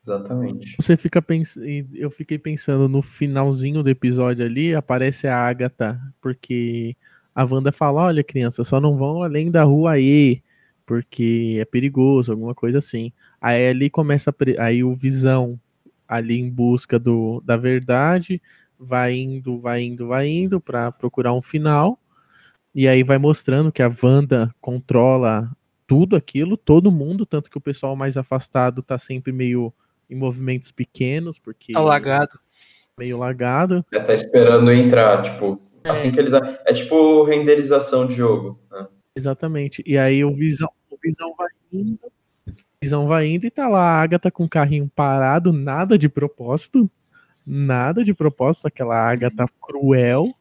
Exatamente. 0.00 0.76
Você 0.80 0.96
fica 0.96 1.22
pensando. 1.22 1.66
Eu 1.94 2.10
fiquei 2.10 2.38
pensando 2.38 2.88
no 2.88 3.02
finalzinho 3.02 3.82
do 3.82 3.88
episódio 3.90 4.44
ali, 4.44 4.74
aparece 4.74 5.28
a 5.28 5.36
Agatha, 5.36 6.00
porque 6.20 6.96
a 7.34 7.44
Wanda 7.44 7.72
fala: 7.72 8.02
olha, 8.02 8.22
criança, 8.24 8.64
só 8.64 8.80
não 8.80 8.96
vão 8.96 9.22
além 9.22 9.50
da 9.50 9.62
rua 9.64 9.98
E, 9.98 10.42
porque 10.84 11.56
é 11.60 11.64
perigoso, 11.64 12.32
alguma 12.32 12.54
coisa 12.54 12.78
assim. 12.78 13.12
Aí 13.40 13.68
ali 13.68 13.90
começa 13.90 14.30
a 14.30 14.32
pre- 14.32 14.58
aí 14.58 14.84
o 14.84 14.94
visão 14.94 15.58
ali 16.06 16.38
em 16.38 16.50
busca 16.50 16.98
do, 16.98 17.42
da 17.44 17.56
verdade, 17.56 18.40
vai 18.78 19.14
indo, 19.14 19.58
vai 19.58 19.82
indo, 19.82 20.06
vai 20.08 20.28
indo 20.28 20.60
para 20.60 20.92
procurar 20.92 21.32
um 21.32 21.42
final. 21.42 21.98
E 22.74 22.88
aí 22.88 23.02
vai 23.02 23.18
mostrando 23.18 23.70
que 23.72 23.82
a 23.82 23.90
Wanda 24.02 24.54
controla 24.60 25.50
tudo 25.86 26.16
aquilo, 26.16 26.56
todo 26.56 26.90
mundo, 26.90 27.26
tanto 27.26 27.50
que 27.50 27.58
o 27.58 27.60
pessoal 27.60 27.94
mais 27.94 28.16
afastado 28.16 28.82
tá 28.82 28.98
sempre 28.98 29.30
meio 29.32 29.72
em 30.08 30.14
movimentos 30.14 30.70
pequenos, 30.72 31.38
porque 31.38 31.72
Tá 31.72 31.80
lagado. 31.80 32.38
meio 32.98 33.18
lagado. 33.18 33.84
Já 33.92 34.02
tá 34.02 34.14
esperando 34.14 34.70
entrar, 34.72 35.20
tipo, 35.22 35.60
assim 35.84 36.10
que 36.10 36.18
eles. 36.18 36.32
É 36.32 36.72
tipo 36.72 37.24
renderização 37.24 38.06
de 38.06 38.14
jogo. 38.14 38.58
né? 38.70 38.86
Exatamente. 39.16 39.82
E 39.86 39.98
aí 39.98 40.24
o 40.24 40.32
Visão, 40.32 40.70
o 40.90 40.96
Visão 41.02 41.34
vai 41.36 41.48
indo, 41.72 42.12
Visão 42.82 43.06
vai 43.06 43.26
indo 43.26 43.46
e 43.46 43.50
tá 43.50 43.68
lá 43.68 43.80
a 43.80 44.02
Agatha 44.02 44.30
com 44.30 44.44
o 44.44 44.48
carrinho 44.48 44.90
parado, 44.94 45.52
nada 45.52 45.98
de 45.98 46.08
propósito, 46.08 46.90
nada 47.46 48.02
de 48.02 48.14
propósito, 48.14 48.66
aquela 48.66 48.96
Agatha 48.96 49.46
cruel. 49.60 50.32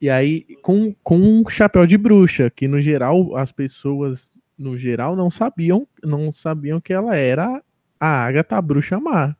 E 0.00 0.10
aí 0.10 0.44
com, 0.62 0.94
com 1.02 1.16
um 1.16 1.48
chapéu 1.48 1.86
de 1.86 1.96
bruxa, 1.96 2.50
que 2.50 2.66
no 2.66 2.80
geral 2.80 3.36
as 3.36 3.52
pessoas 3.52 4.30
no 4.58 4.76
geral 4.76 5.14
não 5.14 5.30
sabiam, 5.30 5.86
não 6.02 6.32
sabiam 6.32 6.80
que 6.80 6.92
ela 6.92 7.16
era 7.16 7.62
a 8.00 8.24
Agatha 8.24 8.56
a 8.56 8.62
bruxa 8.62 8.98
má. 8.98 9.36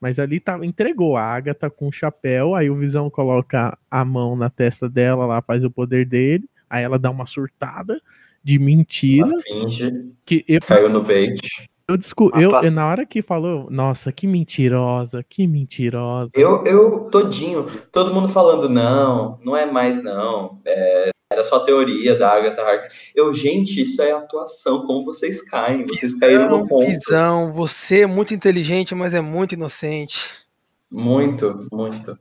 Mas 0.00 0.18
ali 0.18 0.40
tá, 0.40 0.58
entregou 0.64 1.16
a 1.16 1.22
Agatha 1.22 1.68
com 1.68 1.88
o 1.88 1.92
chapéu, 1.92 2.54
aí 2.54 2.70
o 2.70 2.74
Visão 2.74 3.10
coloca 3.10 3.76
a 3.90 4.04
mão 4.04 4.34
na 4.34 4.48
testa 4.48 4.88
dela, 4.88 5.26
lá 5.26 5.42
faz 5.42 5.62
o 5.64 5.70
poder 5.70 6.06
dele, 6.06 6.48
aí 6.68 6.82
ela 6.82 6.98
dá 6.98 7.10
uma 7.10 7.26
surtada 7.26 8.00
de 8.42 8.58
mentira, 8.58 9.28
Ela 9.28 9.42
finge, 9.42 10.12
que 10.24 10.42
eu, 10.48 10.60
caiu 10.60 10.88
no 10.88 11.02
bait. 11.02 11.38
eu, 11.86 11.98
descu- 11.98 12.30
Uma 12.32 12.40
eu 12.40 12.50
pasta- 12.50 12.70
na 12.70 12.86
hora 12.86 13.04
que 13.04 13.20
falou, 13.20 13.68
nossa, 13.70 14.10
que 14.10 14.26
mentirosa, 14.26 15.22
que 15.22 15.46
mentirosa. 15.46 16.30
Eu, 16.34 16.64
eu 16.64 17.00
todinho, 17.10 17.66
todo 17.92 18.14
mundo 18.14 18.28
falando, 18.30 18.68
não, 18.68 19.38
não 19.44 19.54
é 19.54 19.70
mais 19.70 20.02
não. 20.02 20.58
é, 20.64 21.10
era 21.32 21.44
só 21.44 21.60
teoria 21.60 22.18
da 22.18 22.32
Agatha 22.32 22.60
Harkness. 22.60 23.12
Eu, 23.14 23.32
gente, 23.32 23.80
isso 23.80 24.02
é 24.02 24.10
atuação, 24.10 24.84
como 24.84 25.04
vocês 25.04 25.48
caem, 25.48 25.86
vocês 25.86 26.18
caíram 26.18 26.48
no 26.48 26.66
ponto. 26.66 26.86
Visão, 26.86 27.52
você 27.52 28.00
é 28.00 28.06
muito 28.06 28.34
inteligente, 28.34 28.96
mas 28.96 29.14
é 29.14 29.20
muito 29.20 29.54
inocente. 29.54 30.34
Muito, 30.90 31.68
muito. 31.72 32.18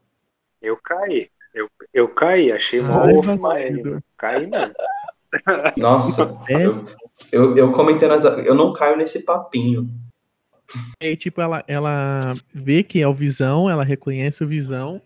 Eu 0.61 0.77
caí. 0.77 1.29
Eu, 1.55 1.67
eu 1.91 2.07
caí, 2.09 2.51
achei 2.51 2.79
uma 2.79 3.03
Ai, 3.03 3.13
ofa, 3.15 3.35
vacilo. 3.35 4.03
Caí 4.15 4.45
mesmo. 4.45 4.75
Nossa, 5.75 6.31
eu, 6.47 6.69
eu, 7.31 7.57
eu 7.57 7.71
comentei 7.71 8.07
nas. 8.07 8.23
Eu 8.45 8.53
não 8.53 8.71
caio 8.73 8.95
nesse 8.95 9.25
papinho. 9.25 9.89
E 11.01 11.15
tipo, 11.15 11.41
ela, 11.41 11.63
ela 11.67 12.35
vê 12.53 12.83
que 12.83 13.01
é 13.01 13.07
o 13.07 13.13
Visão, 13.13 13.67
ela 13.67 13.83
reconhece 13.83 14.43
o 14.43 14.47
Visão, 14.47 15.01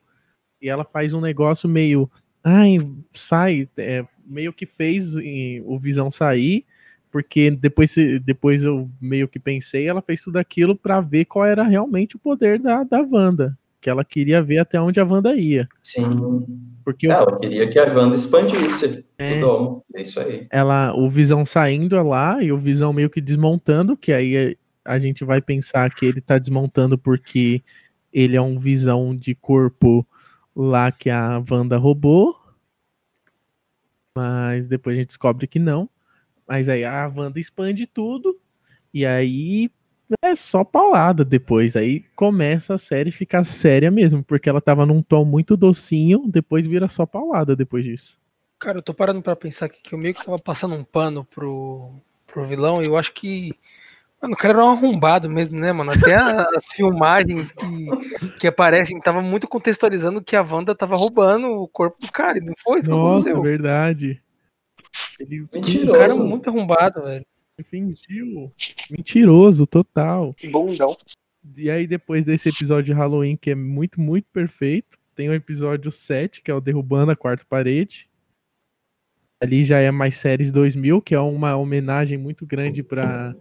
e 0.62 0.68
ela 0.70 0.84
faz 0.84 1.14
um 1.14 1.22
negócio 1.22 1.70
meio. 1.70 2.12
Ai, 2.44 2.78
sai. 3.12 3.68
é, 3.78 4.06
meio 4.26 4.54
que 4.54 4.66
fez 4.66 5.14
o 5.66 5.78
Visão 5.80 6.10
sair, 6.10 6.66
porque 7.12 7.52
depois, 7.52 7.94
depois 8.24 8.64
eu 8.64 8.90
meio 9.02 9.28
que 9.28 9.38
pensei, 9.40 9.88
ela 9.88 10.02
fez 10.02 10.22
tudo 10.24 10.38
aquilo 10.38 10.76
pra 10.76 11.00
ver 11.02 11.26
qual 11.26 11.46
era 11.46 11.64
realmente 11.64 12.16
o 12.16 12.20
poder 12.20 12.60
da, 12.60 12.84
da 12.84 13.02
Wanda. 13.10 13.58
Que 13.80 13.90
ela 13.90 14.04
queria 14.06 14.42
ver 14.42 14.60
até 14.60 14.80
onde 14.80 15.00
a 15.00 15.04
Wanda 15.06 15.36
ia. 15.36 15.68
Sim. 15.82 16.04
Porque 16.86 17.08
o- 17.08 17.12
Ela 17.12 17.38
queria 17.38 17.70
que 17.70 17.78
a 17.78 17.94
Wanda 17.94 18.16
expandisse 18.16 19.06
É. 19.18 19.38
o 19.38 19.42
domo. 19.42 19.86
É 19.94 20.02
isso 20.02 20.20
aí. 20.20 20.48
ela, 20.50 20.94
o 20.96 21.10
Visão 21.10 21.46
saindo 21.46 22.02
lá 22.02 22.42
e 22.42 22.52
o 22.52 22.58
Visão 22.58 22.94
meio 22.94 23.10
que 23.10 23.20
desmontando, 23.22 23.96
que 23.98 24.12
aí 24.14 24.58
a 24.86 24.98
gente 25.00 25.24
vai 25.26 25.42
pensar 25.42 25.94
que 25.94 26.06
ele 26.06 26.22
tá 26.22 26.38
desmontando 26.38 26.98
porque 26.98 27.62
ele 28.12 28.36
é 28.38 28.42
um 28.42 28.58
Visão 28.58 29.16
de 29.16 29.36
corpo 29.36 30.06
lá 30.56 30.92
que 30.92 31.10
a 31.10 31.44
Wanda 31.50 31.78
roubou. 31.78 32.40
Mas 34.16 34.68
depois 34.68 34.96
a 34.96 35.00
gente 35.00 35.08
descobre 35.08 35.48
que 35.48 35.60
não. 35.60 35.90
Mas 36.48 36.70
aí 36.70 36.84
a 36.84 37.08
Wanda 37.08 37.40
expande 37.40 37.88
tudo 37.88 38.40
e 38.94 39.06
aí 39.06 39.72
é 40.22 40.36
só 40.36 40.64
paulada 40.64 41.26
depois. 41.26 41.76
Aí 41.76 42.02
começa 42.16 42.76
a 42.76 42.78
série 42.78 43.12
ficar 43.12 43.44
séria 43.44 43.90
mesmo, 43.90 44.24
porque 44.24 44.50
ela 44.50 44.62
tava 44.62 44.86
num 44.86 45.02
tom 45.02 45.26
muito 45.26 45.58
docinho, 45.58 46.28
depois 46.28 46.68
vira 46.68 46.88
só 46.88 47.06
paulada 47.06 47.56
depois 47.56 47.84
disso. 47.84 48.20
Cara, 48.60 48.78
eu 48.78 48.84
tô 48.84 48.94
parando 48.94 49.22
pra 49.22 49.36
pensar 49.36 49.66
aqui 49.66 49.82
que 49.82 49.94
eu 49.94 50.00
meio 50.00 50.14
que 50.14 50.24
tava 50.24 50.40
passando 50.40 50.76
um 50.76 50.84
pano 50.84 51.26
pro, 51.26 51.92
pro 52.28 52.48
vilão 52.48 52.82
e 52.82 52.86
eu 52.86 52.96
acho 52.96 53.14
que 53.14 53.54
Mano, 54.24 54.36
o 54.36 54.38
cara 54.38 54.54
era 54.54 54.66
um 54.66 54.70
arrombado 54.70 55.30
mesmo, 55.30 55.60
né, 55.60 55.74
mano? 55.74 55.92
Até 55.92 56.16
as 56.56 56.68
filmagens 56.68 57.52
que, 57.52 58.30
que 58.40 58.48
aparecem 58.48 58.98
tava 59.02 59.22
muito 59.22 59.50
contextualizando 59.50 60.22
que 60.24 60.34
a 60.34 60.42
Wanda 60.42 60.74
tava 60.74 60.96
roubando 60.96 61.48
o 61.48 61.68
corpo 61.68 61.98
do 62.00 62.10
cara, 62.10 62.38
e 62.38 62.42
não 62.42 62.54
foi 62.64 62.80
isso 62.80 62.88
que 62.88 62.96
Nossa, 62.96 63.32
aconteceu. 63.32 63.42
verdade. 63.42 64.24
Ele 65.20 65.46
Mentiroso. 65.52 65.92
O 65.92 65.98
cara 66.00 66.14
é 66.14 66.16
muito 66.16 66.50
arrombado, 66.50 67.04
velho. 67.04 67.26
fingiu. 67.66 68.50
Mentiroso, 68.90 69.68
total. 69.68 70.34
Bundão. 70.50 70.96
E 71.58 71.70
aí, 71.70 71.86
depois 71.86 72.24
desse 72.24 72.48
episódio 72.48 72.86
de 72.86 72.94
Halloween, 72.94 73.36
que 73.36 73.52
é 73.52 73.56
muito, 73.56 74.00
muito 74.00 74.28
perfeito, 74.32 74.98
tem 75.14 75.28
o 75.28 75.34
episódio 75.34 75.92
7, 75.92 76.42
que 76.42 76.50
é 76.50 76.54
o 76.54 76.62
Derrubando 76.62 77.12
a 77.12 77.16
Quarta 77.16 77.44
Parede. 77.44 78.10
Ali 79.42 79.66
já 79.66 79.80
é 79.80 79.92
mais 79.92 80.16
séries 80.16 80.50
2000, 80.50 81.02
que 81.02 81.14
é 81.14 81.20
uma 81.20 81.58
homenagem 81.58 82.18
muito 82.18 82.46
grande 82.46 82.82
para 82.82 83.36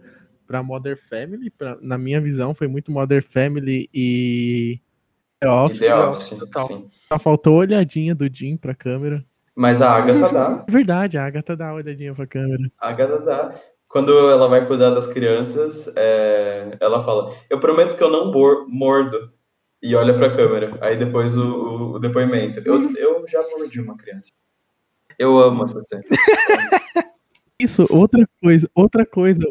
para 0.53 0.61
Modern 0.61 0.95
Family. 0.97 1.49
Pra, 1.49 1.75
na 1.81 1.97
minha 1.97 2.21
visão, 2.21 2.53
foi 2.53 2.67
muito 2.67 2.91
Modern 2.91 3.23
Family 3.23 3.89
e 3.91 4.79
The 5.39 5.49
Office. 5.49 5.79
The 5.79 5.87
The 5.87 5.95
Office, 6.05 6.21
sim. 6.67 6.89
Só 7.11 7.17
faltou 7.19 7.55
a 7.55 7.59
olhadinha 7.59 8.13
do 8.13 8.29
Jim 8.31 8.55
pra 8.55 8.75
câmera. 8.75 9.25
Mas 9.55 9.81
a 9.81 9.91
Agatha 9.91 10.31
dá. 10.31 10.65
É 10.67 10.71
verdade, 10.71 11.17
a 11.17 11.25
Agatha 11.25 11.55
dá 11.55 11.65
uma 11.65 11.73
olhadinha 11.75 12.13
pra 12.13 12.27
câmera. 12.27 12.71
A 12.79 12.89
Agatha 12.89 13.19
dá. 13.19 13.55
Quando 13.89 14.11
ela 14.29 14.47
vai 14.47 14.65
cuidar 14.67 14.91
das 14.91 15.07
crianças, 15.07 15.91
é, 15.97 16.77
ela 16.79 17.03
fala: 17.03 17.33
Eu 17.49 17.59
prometo 17.59 17.95
que 17.97 18.03
eu 18.03 18.09
não 18.11 18.31
mordo. 18.69 19.31
E 19.81 19.95
olha 19.95 20.13
pra 20.17 20.35
câmera. 20.35 20.77
Aí 20.81 20.97
depois 20.97 21.35
o, 21.35 21.43
o- 21.45 21.91
o 21.95 21.99
depoimento. 21.99 22.59
Eu, 22.63 22.95
eu 22.95 23.25
já 23.27 23.41
mordi 23.49 23.81
uma 23.81 23.97
criança. 23.97 24.31
Eu 25.19 25.37
amo 25.39 25.65
essa 25.65 25.81
cena. 25.83 26.03
Isso, 27.63 27.85
outra 27.89 28.27
coisa, 28.41 28.69
outra 28.75 29.05
coisa. 29.05 29.43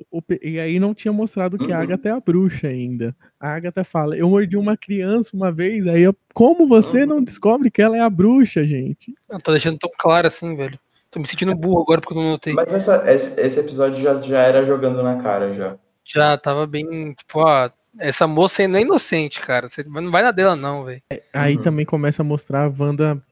e 0.42 0.58
aí 0.60 0.78
não 0.78 0.92
tinha 0.94 1.12
mostrado 1.12 1.58
que 1.58 1.72
a 1.72 1.76
Uhum. 1.76 1.82
Agatha 1.82 2.08
é 2.08 2.12
a 2.12 2.20
bruxa 2.20 2.68
ainda. 2.68 3.14
A 3.40 3.54
Agatha 3.54 3.82
fala: 3.84 4.16
Eu 4.16 4.28
mordi 4.28 4.56
uma 4.56 4.76
criança 4.76 5.30
uma 5.34 5.50
vez, 5.52 5.86
aí 5.86 6.02
eu, 6.02 6.14
como 6.34 6.66
você 6.66 7.00
Uhum. 7.02 7.06
não 7.06 7.22
descobre 7.24 7.70
que 7.70 7.80
ela 7.82 7.96
é 7.96 8.00
a 8.00 8.10
bruxa, 8.10 8.64
gente? 8.64 9.14
Não, 9.30 9.38
tá 9.40 9.52
deixando 9.52 9.78
tão 9.78 9.90
claro 9.98 10.26
assim, 10.28 10.54
velho. 10.56 10.78
Tô 11.10 11.20
me 11.20 11.26
sentindo 11.26 11.54
burro 11.54 11.82
agora 11.82 12.00
porque 12.00 12.14
eu 12.16 12.22
não 12.22 12.30
notei. 12.30 12.54
Mas 12.54 12.72
essa, 12.72 13.04
esse, 13.12 13.60
episódio 13.60 14.02
já, 14.02 14.16
já 14.18 14.38
era 14.40 14.64
jogando 14.64 15.02
na 15.02 15.16
cara 15.16 15.52
já. 15.52 15.76
Já 16.04 16.36
tava 16.38 16.66
bem, 16.66 17.12
tipo, 17.12 17.38
ó, 17.40 17.68
essa 17.98 18.26
moça 18.26 18.66
não 18.66 18.78
é 18.78 18.82
inocente, 18.82 19.40
cara. 19.40 19.68
Você 19.68 19.82
não 19.84 20.10
vai 20.10 20.22
na 20.22 20.30
dela, 20.30 20.56
não, 20.56 20.84
velho. 20.84 21.02
Aí 21.34 21.56
Uhum. 21.56 21.62
também 21.62 21.84
começa 21.84 22.22
a 22.22 22.24
mostrar 22.24 22.64
a 22.64 22.72
Wanda 22.76 23.22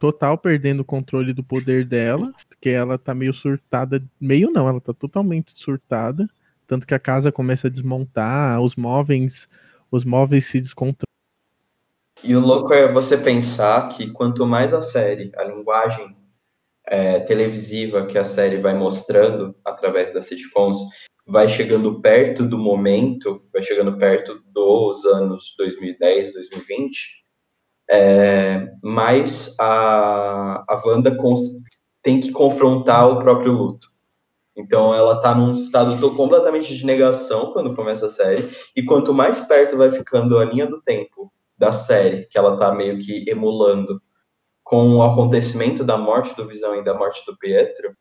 total 0.00 0.38
perdendo 0.38 0.80
o 0.80 0.84
controle 0.84 1.34
do 1.34 1.44
poder 1.44 1.84
dela, 1.84 2.32
porque 2.48 2.70
ela 2.70 2.96
tá 2.98 3.14
meio 3.14 3.34
surtada, 3.34 4.02
meio 4.18 4.50
não, 4.50 4.66
ela 4.66 4.80
tá 4.80 4.94
totalmente 4.94 5.52
surtada, 5.54 6.26
tanto 6.66 6.86
que 6.86 6.94
a 6.94 6.98
casa 6.98 7.30
começa 7.30 7.68
a 7.68 7.70
desmontar, 7.70 8.60
os 8.62 8.74
móveis, 8.74 9.46
os 9.90 10.02
móveis 10.02 10.46
se 10.46 10.58
descontrolam. 10.58 11.04
E 12.24 12.34
o 12.34 12.40
louco 12.40 12.72
é 12.72 12.90
você 12.90 13.18
pensar 13.18 13.90
que 13.90 14.10
quanto 14.10 14.46
mais 14.46 14.72
a 14.72 14.80
série, 14.80 15.30
a 15.36 15.44
linguagem 15.44 16.16
é, 16.86 17.20
televisiva 17.20 18.06
que 18.06 18.16
a 18.16 18.24
série 18.24 18.56
vai 18.56 18.72
mostrando 18.72 19.54
através 19.62 20.14
das 20.14 20.24
sitcoms, 20.24 20.78
vai 21.26 21.46
chegando 21.46 22.00
perto 22.00 22.46
do 22.46 22.56
momento, 22.56 23.42
vai 23.52 23.62
chegando 23.62 23.98
perto 23.98 24.42
dos 24.46 25.04
anos 25.04 25.54
2010, 25.58 26.32
2020, 26.32 27.20
é, 27.90 28.68
mais 28.82 29.56
a, 29.58 30.64
a 30.68 30.82
Wanda 30.86 31.16
tem 32.02 32.20
que 32.20 32.30
confrontar 32.30 33.08
o 33.10 33.18
próprio 33.18 33.52
luto. 33.52 33.90
Então 34.56 34.94
ela 34.94 35.20
tá 35.20 35.34
num 35.34 35.52
estado 35.52 35.98
completamente 36.14 36.74
de 36.76 36.86
negação 36.86 37.52
quando 37.52 37.74
começa 37.74 38.06
a 38.06 38.10
série, 38.10 38.48
e 38.76 38.82
quanto 38.82 39.12
mais 39.12 39.40
perto 39.40 39.76
vai 39.76 39.90
ficando 39.90 40.38
a 40.38 40.44
linha 40.44 40.66
do 40.66 40.80
tempo 40.80 41.32
da 41.58 41.72
série, 41.72 42.26
que 42.26 42.38
ela 42.38 42.56
tá 42.56 42.72
meio 42.72 42.98
que 43.00 43.24
emulando 43.28 44.00
com 44.62 44.96
o 44.96 45.02
acontecimento 45.02 45.82
da 45.82 45.96
morte 45.96 46.34
do 46.36 46.46
Visão 46.46 46.76
e 46.76 46.84
da 46.84 46.94
morte 46.94 47.24
do 47.26 47.36
Pietro, 47.36 47.92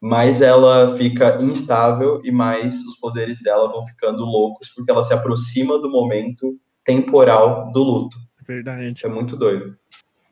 mais 0.00 0.42
ela 0.42 0.94
fica 0.96 1.40
instável 1.40 2.20
e 2.22 2.30
mais 2.30 2.80
os 2.82 2.96
poderes 2.96 3.40
dela 3.40 3.70
vão 3.70 3.80
ficando 3.82 4.24
loucos, 4.24 4.68
porque 4.68 4.90
ela 4.90 5.02
se 5.02 5.14
aproxima 5.14 5.78
do 5.78 5.88
momento 5.88 6.58
temporal 6.84 7.70
do 7.72 7.82
luto. 7.82 8.16
Verdade. 8.46 8.94
É 9.04 9.08
muito 9.08 9.36
doido. 9.36 9.76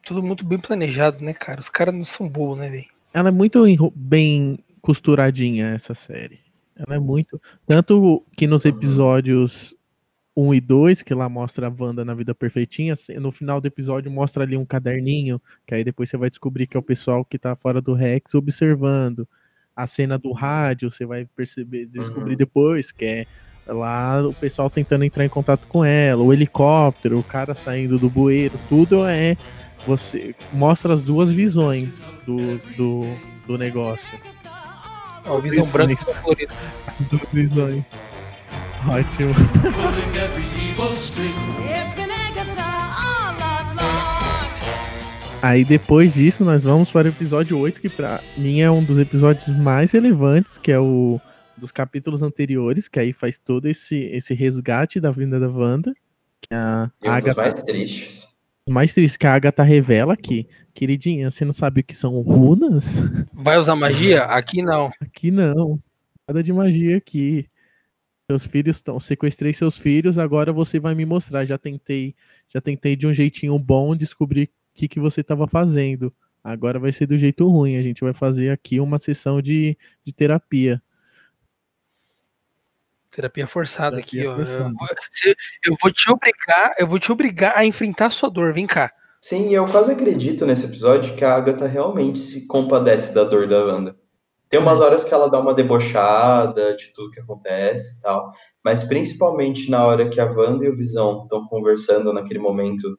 Tudo 0.04 0.22
muito 0.22 0.44
bem 0.44 0.58
planejado, 0.58 1.22
né, 1.24 1.32
cara? 1.34 1.60
Os 1.60 1.68
caras 1.68 1.94
não 1.94 2.04
são 2.04 2.28
burros, 2.28 2.58
né, 2.58 2.70
velho? 2.70 2.86
Ela 3.12 3.28
é 3.28 3.32
muito 3.32 3.64
bem 3.94 4.58
costuradinha, 4.80 5.68
essa 5.68 5.94
série. 5.94 6.40
Ela 6.76 6.96
é 6.96 6.98
muito. 6.98 7.40
Tanto 7.66 8.24
que 8.36 8.46
nos 8.46 8.64
Uhum. 8.64 8.70
episódios 8.70 9.76
1 10.36 10.54
e 10.54 10.60
2, 10.60 11.02
que 11.02 11.12
lá 11.12 11.28
mostra 11.28 11.66
a 11.68 11.74
Wanda 11.78 12.04
na 12.04 12.14
vida 12.14 12.34
perfeitinha, 12.34 12.94
no 13.20 13.30
final 13.30 13.60
do 13.60 13.66
episódio 13.66 14.10
mostra 14.10 14.42
ali 14.44 14.56
um 14.56 14.64
caderninho, 14.64 15.40
que 15.66 15.74
aí 15.74 15.84
depois 15.84 16.08
você 16.08 16.16
vai 16.16 16.30
descobrir 16.30 16.66
que 16.66 16.76
é 16.76 16.80
o 16.80 16.82
pessoal 16.82 17.24
que 17.24 17.38
tá 17.38 17.54
fora 17.54 17.80
do 17.82 17.92
Rex 17.92 18.34
observando. 18.34 19.28
A 19.76 19.86
cena 19.86 20.18
do 20.18 20.32
rádio, 20.32 20.90
você 20.90 21.04
vai 21.04 21.26
perceber, 21.36 21.86
descobrir 21.86 22.32
Uhum. 22.32 22.38
depois, 22.38 22.90
que 22.92 23.04
é 23.04 23.26
lá 23.72 24.26
o 24.26 24.32
pessoal 24.32 24.68
tentando 24.68 25.04
entrar 25.04 25.24
em 25.24 25.28
contato 25.28 25.66
com 25.66 25.84
ela, 25.84 26.22
o 26.22 26.32
helicóptero, 26.32 27.18
o 27.18 27.22
cara 27.22 27.54
saindo 27.54 27.98
do 27.98 28.10
bueiro, 28.10 28.58
tudo 28.68 29.06
é. 29.06 29.36
Você 29.86 30.34
mostra 30.52 30.92
as 30.92 31.00
duas 31.00 31.30
visões 31.30 32.14
do, 32.26 32.58
do, 32.76 33.16
do 33.46 33.56
negócio. 33.56 34.18
Ó, 35.26 35.38
o 35.38 35.40
visão 35.40 35.66
branca 35.70 35.92
e 35.92 36.14
colorida. 36.22 36.52
As 36.86 37.04
duas 37.06 37.32
visões. 37.32 37.84
Ótimo. 38.86 39.32
Aí 45.42 45.64
depois 45.64 46.14
disso 46.14 46.44
nós 46.44 46.62
vamos 46.62 46.90
para 46.90 47.08
o 47.08 47.10
episódio 47.10 47.58
8, 47.58 47.80
que 47.80 47.88
pra 47.88 48.20
mim 48.36 48.60
é 48.60 48.70
um 48.70 48.84
dos 48.84 48.98
episódios 48.98 49.48
mais 49.48 49.92
relevantes, 49.92 50.58
que 50.58 50.70
é 50.70 50.78
o 50.78 51.18
dos 51.60 51.72
capítulos 51.72 52.22
anteriores, 52.22 52.88
que 52.88 53.00
aí 53.00 53.12
faz 53.12 53.38
todo 53.38 53.66
esse, 53.68 53.96
esse 54.06 54.34
resgate 54.34 55.00
da 55.00 55.10
vinda 55.12 55.38
da 55.40 55.48
Wanda. 55.48 55.94
Que 56.42 56.54
a 56.54 56.90
E 57.02 57.10
um 57.10 57.18
dos 57.20 57.34
Agatha, 57.34 57.34
mais 57.36 57.62
tristes. 57.62 58.36
mais 58.68 58.94
triste 58.94 59.18
que 59.18 59.26
a 59.26 59.34
Agatha 59.34 59.62
revela 59.62 60.16
que, 60.16 60.48
queridinha, 60.74 61.30
você 61.30 61.44
não 61.44 61.52
sabe 61.52 61.80
o 61.80 61.84
que 61.84 61.94
são 61.94 62.20
runas? 62.22 63.00
Vai 63.32 63.58
usar 63.58 63.74
magia? 63.76 64.24
Aqui 64.24 64.62
não. 64.62 64.90
Aqui 65.00 65.30
não. 65.30 65.82
Nada 66.28 66.42
de 66.42 66.52
magia 66.52 66.96
aqui. 66.98 67.48
Seus 68.30 68.46
filhos 68.46 68.76
estão. 68.76 68.98
Sequestrei 69.00 69.52
seus 69.52 69.78
filhos, 69.78 70.18
agora 70.18 70.52
você 70.52 70.78
vai 70.78 70.94
me 70.94 71.04
mostrar. 71.04 71.44
Já 71.44 71.58
tentei, 71.58 72.14
já 72.48 72.60
tentei 72.60 72.96
de 72.96 73.06
um 73.06 73.14
jeitinho 73.14 73.58
bom 73.58 73.96
descobrir 73.96 74.44
o 74.44 74.50
que, 74.78 74.88
que 74.88 75.00
você 75.00 75.20
estava 75.22 75.48
fazendo. 75.48 76.14
Agora 76.42 76.78
vai 76.78 76.92
ser 76.92 77.06
do 77.06 77.18
jeito 77.18 77.48
ruim. 77.48 77.76
A 77.76 77.82
gente 77.82 78.02
vai 78.02 78.12
fazer 78.12 78.50
aqui 78.50 78.80
uma 78.80 78.98
sessão 78.98 79.42
de, 79.42 79.76
de 80.04 80.12
terapia. 80.12 80.82
Terapia 83.10 83.46
forçada 83.46 83.96
Terapia 83.96 84.22
aqui, 84.22 84.28
ó. 84.28 84.36
forçada. 84.36 84.64
Eu, 84.64 84.72
vou, 84.72 84.88
eu 85.66 85.76
vou 85.82 85.92
te 85.92 86.10
obrigar, 86.10 86.72
eu 86.78 86.86
vou 86.86 86.98
te 86.98 87.10
obrigar 87.10 87.52
a 87.56 87.64
enfrentar 87.64 88.06
a 88.06 88.10
sua 88.10 88.30
dor. 88.30 88.52
Vem 88.54 88.66
cá. 88.66 88.92
Sim, 89.20 89.54
eu 89.54 89.66
quase 89.66 89.92
acredito 89.92 90.46
nesse 90.46 90.64
episódio 90.64 91.14
que 91.14 91.24
a 91.24 91.34
Agatha 91.34 91.66
realmente 91.66 92.18
se 92.18 92.46
compadece 92.46 93.14
da 93.14 93.24
dor 93.24 93.46
da 93.46 93.64
Wanda. 93.64 93.96
Tem 94.48 94.58
umas 94.58 94.80
horas 94.80 95.04
que 95.04 95.12
ela 95.12 95.28
dá 95.28 95.38
uma 95.38 95.54
debochada 95.54 96.74
de 96.74 96.92
tudo 96.92 97.10
que 97.10 97.20
acontece 97.20 97.98
e 97.98 98.00
tal, 98.00 98.32
mas 98.64 98.82
principalmente 98.82 99.70
na 99.70 99.84
hora 99.84 100.08
que 100.08 100.20
a 100.20 100.24
Wanda 100.24 100.64
e 100.64 100.68
o 100.68 100.74
Visão 100.74 101.22
estão 101.22 101.46
conversando 101.46 102.12
naquele 102.12 102.40
momento 102.40 102.98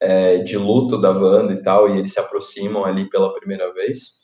é, 0.00 0.38
de 0.38 0.58
luto 0.58 1.00
da 1.00 1.10
Wanda 1.10 1.54
e 1.54 1.62
tal, 1.62 1.88
e 1.88 1.98
eles 1.98 2.12
se 2.12 2.20
aproximam 2.20 2.84
ali 2.84 3.08
pela 3.08 3.34
primeira 3.34 3.72
vez. 3.72 4.21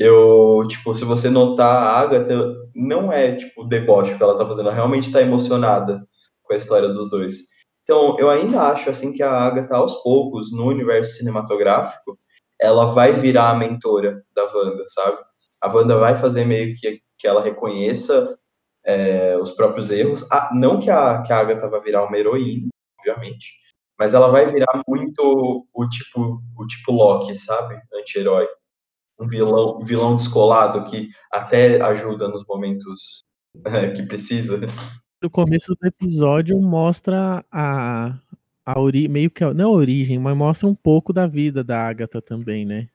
Eu, 0.00 0.62
tipo, 0.68 0.94
se 0.94 1.04
você 1.04 1.28
notar, 1.28 1.66
a 1.66 1.98
Agatha 1.98 2.54
não 2.72 3.12
é, 3.12 3.34
tipo, 3.34 3.64
deboche 3.64 4.16
que 4.16 4.22
ela 4.22 4.38
tá 4.38 4.46
fazendo, 4.46 4.66
ela 4.66 4.74
realmente 4.74 5.10
tá 5.10 5.20
emocionada 5.20 6.06
com 6.44 6.54
a 6.54 6.56
história 6.56 6.88
dos 6.90 7.10
dois. 7.10 7.48
Então, 7.82 8.16
eu 8.16 8.30
ainda 8.30 8.62
acho 8.70 8.88
assim 8.88 9.12
que 9.12 9.24
a 9.24 9.32
Agatha, 9.32 9.74
aos 9.74 10.00
poucos, 10.04 10.52
no 10.52 10.66
universo 10.66 11.16
cinematográfico, 11.16 12.16
ela 12.60 12.86
vai 12.86 13.12
virar 13.12 13.50
a 13.50 13.54
mentora 13.56 14.22
da 14.36 14.44
Wanda, 14.44 14.84
sabe? 14.86 15.18
A 15.60 15.68
Wanda 15.68 15.98
vai 15.98 16.14
fazer 16.14 16.44
meio 16.44 16.76
que, 16.76 17.00
que 17.18 17.26
ela 17.26 17.42
reconheça 17.42 18.38
é, 18.86 19.36
os 19.36 19.50
próprios 19.50 19.90
erros. 19.90 20.30
Ah, 20.30 20.50
não 20.54 20.78
que 20.78 20.90
a, 20.90 21.22
que 21.22 21.32
a 21.32 21.38
Agatha 21.38 21.68
vai 21.68 21.80
virar 21.80 22.04
uma 22.04 22.16
heroína, 22.16 22.68
obviamente, 23.00 23.54
mas 23.98 24.14
ela 24.14 24.28
vai 24.28 24.46
virar 24.46 24.80
muito 24.86 25.66
o 25.74 25.88
tipo, 25.88 26.40
o 26.56 26.66
tipo 26.68 26.92
Loki, 26.92 27.36
sabe? 27.36 27.80
Anti-herói. 27.92 28.46
Um 29.18 29.26
vilão, 29.26 29.80
vilão 29.84 30.16
descolado 30.16 30.84
que 30.84 31.10
até 31.32 31.80
ajuda 31.80 32.28
nos 32.28 32.44
momentos 32.46 33.24
é, 33.64 33.90
que 33.90 34.02
precisa. 34.04 34.60
No 35.22 35.28
começo 35.28 35.74
do 35.74 35.86
episódio 35.86 36.60
mostra 36.60 37.44
a, 37.50 38.16
a 38.64 38.80
ori 38.80 39.08
meio 39.08 39.30
que 39.30 39.44
não 39.52 39.70
a 39.70 39.76
origem, 39.76 40.18
mas 40.18 40.36
mostra 40.36 40.68
um 40.68 40.74
pouco 40.74 41.12
da 41.12 41.26
vida 41.26 41.64
da 41.64 41.88
Agatha 41.88 42.22
também, 42.22 42.64
né? 42.64 42.88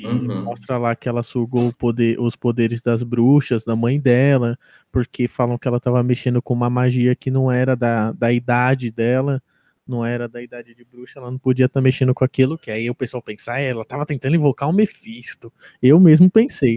Uhum. 0.00 0.44
mostra 0.44 0.78
lá 0.78 0.94
que 0.94 1.08
ela 1.08 1.24
sugou 1.24 1.66
o 1.66 1.74
poder- 1.74 2.20
os 2.20 2.36
poderes 2.36 2.80
das 2.80 3.02
bruxas, 3.02 3.64
da 3.64 3.74
mãe 3.74 3.98
dela, 3.98 4.56
porque 4.92 5.26
falam 5.26 5.58
que 5.58 5.66
ela 5.66 5.80
tava 5.80 6.00
mexendo 6.04 6.40
com 6.40 6.54
uma 6.54 6.70
magia 6.70 7.16
que 7.16 7.32
não 7.32 7.50
era 7.50 7.74
da, 7.74 8.12
da 8.12 8.32
idade 8.32 8.92
dela, 8.92 9.42
não 9.88 10.04
era 10.04 10.28
da 10.28 10.42
idade 10.42 10.74
de 10.74 10.84
bruxa, 10.84 11.18
ela 11.18 11.30
não 11.30 11.38
podia 11.38 11.66
estar 11.66 11.80
mexendo 11.80 12.14
com 12.14 12.24
aquilo, 12.24 12.58
que 12.58 12.70
aí 12.70 12.90
o 12.90 12.94
pessoal 12.94 13.22
pensa, 13.22 13.52
ah, 13.52 13.60
ela 13.60 13.84
tava 13.84 14.04
tentando 14.04 14.36
invocar 14.36 14.68
o 14.68 14.72
Mephisto. 14.72 15.52
Eu 15.82 15.98
mesmo 15.98 16.30
pensei. 16.30 16.76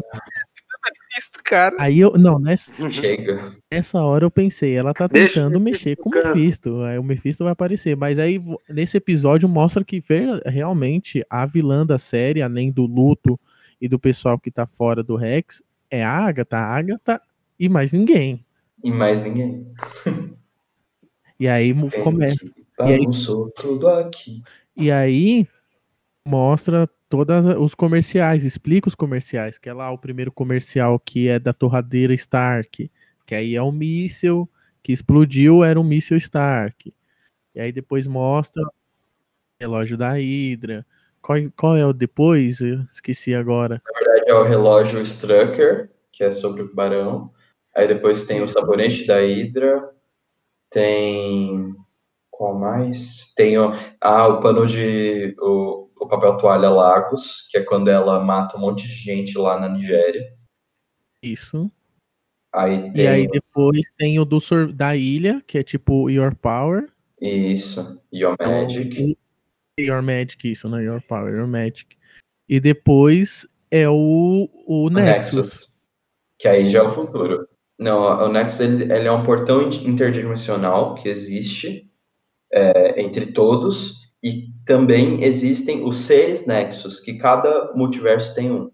Isso, 1.18 1.32
cara. 1.44 1.76
Aí 1.80 2.00
eu, 2.00 2.14
não, 2.14 2.40
nessa, 2.40 2.90
Chega. 2.90 3.56
nessa 3.72 4.02
hora 4.02 4.26
eu 4.26 4.32
pensei, 4.32 4.76
ela 4.76 4.94
tá 4.94 5.08
Deixa 5.08 5.36
tentando 5.36 5.60
Mephisto 5.60 5.90
mexer 5.90 5.96
com 5.98 6.10
o. 6.10 6.14
Mephisto, 6.14 6.82
aí 6.84 6.98
o 6.98 7.04
Mephisto 7.04 7.44
vai 7.44 7.54
aparecer, 7.54 7.96
mas 7.96 8.18
aí 8.18 8.42
nesse 8.70 8.98
episódio 8.98 9.48
mostra 9.48 9.84
que 9.84 10.02
realmente 10.46 11.24
a 11.30 11.46
vilã 11.46 11.86
da 11.86 11.98
série, 11.98 12.42
além 12.42 12.72
do 12.72 12.86
luto 12.86 13.40
e 13.80 13.88
do 13.88 14.00
pessoal 14.00 14.40
que 14.40 14.50
tá 14.50 14.66
fora 14.66 15.04
do 15.04 15.16
Rex, 15.16 15.62
é 15.90 16.04
a 16.04 16.12
Agatha, 16.14 16.58
a 16.58 16.78
Agatha 16.78 17.22
e 17.60 17.68
mais 17.68 17.92
ninguém. 17.92 18.46
E 18.84 18.90
mais 18.90 19.22
ninguém. 19.22 19.68
E 21.40 21.48
aí 21.48 21.74
Tem 21.74 22.04
começa. 22.04 22.61
E 22.88 22.94
aí- 22.94 23.00
Bagunçou 23.00 23.50
tudo 23.52 23.88
aqui. 23.88 24.42
E 24.76 24.92
aí 24.92 25.48
mostra 26.26 26.88
todos 27.10 27.46
os 27.46 27.76
comerciais, 27.76 28.46
explica 28.46 28.88
os 28.88 28.96
comerciais, 28.96 29.58
que 29.58 29.68
é 29.70 29.74
lá 29.74 29.92
o 29.92 29.98
primeiro 29.98 30.32
comercial 30.32 31.00
que 31.00 31.28
é 31.28 31.38
da 31.38 31.52
torradeira 31.52 32.14
Stark, 32.14 32.90
que 33.26 33.36
aí 33.36 33.56
é 33.56 33.62
um 33.62 33.72
míssil 33.72 34.50
que 34.82 34.92
explodiu, 34.94 35.64
era 35.64 35.80
um 35.80 35.84
míssil 35.84 36.18
Stark. 36.18 36.94
E 37.54 37.60
aí 37.60 37.72
depois 37.72 38.08
mostra 38.08 38.64
o 38.64 38.72
relógio 39.60 39.98
da 39.98 40.14
Hydra. 40.14 40.86
Qual, 41.22 41.38
qual 41.56 41.78
é 41.78 41.86
o 41.86 41.94
depois? 41.94 42.62
Eu 42.62 42.82
esqueci 42.92 43.36
agora. 43.36 43.82
Na 43.86 44.00
verdade 44.00 44.30
é 44.30 44.34
o 44.34 44.44
relógio 44.44 45.02
Strucker, 45.02 45.92
que 46.12 46.24
é 46.24 46.32
sobre 46.32 46.62
o 46.64 46.74
barão. 46.74 47.32
Aí 47.76 47.88
depois 47.88 48.26
tem 48.26 48.42
o 48.42 48.48
sabonete 48.48 49.06
da 49.06 49.20
Hydra. 49.20 49.90
Tem. 50.70 51.76
Qual 52.42 52.58
mais? 52.58 53.32
Tem 53.36 53.56
o, 53.60 53.72
ah, 54.02 54.28
o 54.28 54.42
pano 54.42 54.66
de. 54.66 55.36
O, 55.40 55.92
o 55.96 56.08
papel 56.08 56.40
toalha 56.40 56.72
Lagos, 56.72 57.48
que 57.52 57.60
é 57.60 57.64
quando 57.64 57.88
ela 57.88 58.20
mata 58.20 58.58
um 58.58 58.62
monte 58.62 58.82
de 58.82 58.96
gente 58.96 59.38
lá 59.38 59.60
na 59.60 59.70
Nigéria. 59.70 60.36
Isso. 61.22 61.72
Aí 62.52 62.92
tem 62.94 63.04
E 63.04 63.08
aí 63.08 63.28
depois 63.28 63.82
tem 63.96 64.18
o 64.18 64.26
do 64.26 64.40
da 64.74 64.96
ilha, 64.96 65.40
que 65.46 65.60
é 65.60 65.64
tipo 65.64 66.10
Your 66.10 66.36
Power. 66.36 66.92
isso, 67.22 68.04
Your 68.12 68.36
Magic. 68.40 69.16
Your 69.80 70.02
Magic, 70.02 70.52
isso, 70.52 70.68
né? 70.68 70.84
Your 70.84 71.00
Power, 71.08 71.32
Your 71.32 71.48
Magic. 71.48 71.96
E 72.50 72.60
depois 72.60 73.46
é 73.70 73.88
o, 73.88 74.50
o 74.66 74.86
O 74.88 74.90
Nexus. 74.90 75.72
Que 76.40 76.48
aí 76.48 76.68
já 76.68 76.80
é 76.80 76.82
o 76.82 76.90
futuro. 76.90 77.48
Não, 77.78 78.02
o 78.26 78.30
Nexus 78.30 78.62
ele, 78.62 78.92
ele 78.92 79.08
é 79.08 79.12
um 79.12 79.22
portão 79.22 79.62
in- 79.62 79.88
interdimensional 79.88 80.96
que 80.96 81.08
existe 81.08 81.88
é, 82.54 83.02
entre 83.02 83.28
todos 83.28 84.12
e 84.24 84.50
também 84.66 85.24
existem 85.24 85.84
os 85.84 85.96
seres 85.96 86.46
Nexus, 86.46 87.00
que 87.00 87.16
cada 87.16 87.74
multiverso 87.74 88.36
tem 88.36 88.52
um. 88.52 88.72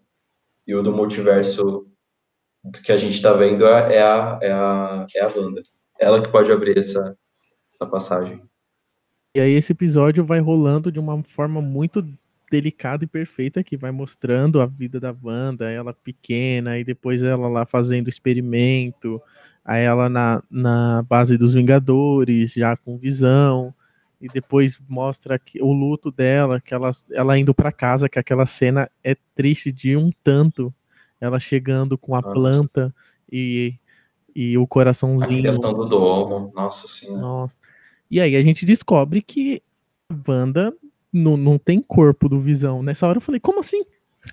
E 0.65 0.75
o 0.75 0.83
do 0.83 0.91
multiverso 0.91 1.87
que 2.83 2.91
a 2.91 2.97
gente 2.97 3.13
está 3.13 3.31
vendo 3.31 3.65
é, 3.65 3.95
é 3.95 4.01
a, 4.01 4.39
é, 4.41 4.51
a, 4.51 5.07
é 5.15 5.21
a 5.21 5.27
Wanda. 5.27 5.61
Ela 5.99 6.21
que 6.21 6.29
pode 6.29 6.51
abrir 6.51 6.77
essa, 6.77 7.17
essa 7.73 7.89
passagem. 7.89 8.41
E 9.33 9.39
aí 9.39 9.51
esse 9.51 9.71
episódio 9.71 10.25
vai 10.25 10.39
rolando 10.39 10.91
de 10.91 10.99
uma 10.99 11.23
forma 11.23 11.61
muito 11.61 12.05
delicada 12.51 13.03
e 13.03 13.07
perfeita 13.07 13.63
que 13.63 13.77
vai 13.77 13.91
mostrando 13.91 14.61
a 14.61 14.65
vida 14.65 14.99
da 14.99 15.15
Wanda, 15.21 15.69
ela 15.69 15.93
pequena, 15.93 16.77
e 16.77 16.83
depois 16.83 17.23
ela 17.23 17.47
lá 17.47 17.65
fazendo 17.65 18.09
experimento, 18.09 19.21
aí 19.67 19.83
ela 19.83 20.07
na, 20.07 20.41
na 20.49 21.03
base 21.03 21.37
dos 21.37 21.53
Vingadores, 21.53 22.53
já 22.53 22.77
com 22.77 22.97
visão, 22.97 23.73
e 24.19 24.29
depois 24.29 24.79
mostra 24.87 25.37
que, 25.37 25.61
o 25.61 25.73
luto 25.73 26.09
dela, 26.09 26.61
que 26.61 26.73
ela, 26.73 26.89
ela 27.11 27.37
indo 27.37 27.53
pra 27.53 27.71
casa, 27.71 28.07
que 28.07 28.17
aquela 28.17 28.45
cena 28.45 28.89
é 29.03 29.15
triste 29.35 29.69
de 29.69 29.97
um 29.97 30.09
tanto, 30.23 30.73
ela 31.19 31.37
chegando 31.37 31.97
com 31.97 32.15
a 32.15 32.21
Nossa. 32.21 32.33
planta 32.33 32.95
e, 33.29 33.75
e 34.33 34.57
o 34.57 34.63
A 34.63 34.67
coraçãozinho 34.67 35.41
criação 35.41 35.73
do 35.73 35.85
Domo, 35.85 36.51
nossa 36.55 36.87
senhora. 36.87 37.21
nossa. 37.21 37.55
E 38.09 38.21
aí 38.21 38.37
a 38.37 38.41
gente 38.41 38.65
descobre 38.65 39.21
que 39.21 39.61
a 40.09 40.15
Wanda 40.31 40.73
não, 41.11 41.35
não 41.35 41.57
tem 41.57 41.81
corpo 41.81 42.29
do 42.29 42.39
Visão. 42.39 42.81
Nessa 42.81 43.05
hora 43.05 43.17
eu 43.17 43.21
falei, 43.21 43.41
como 43.41 43.59
assim? 43.59 43.83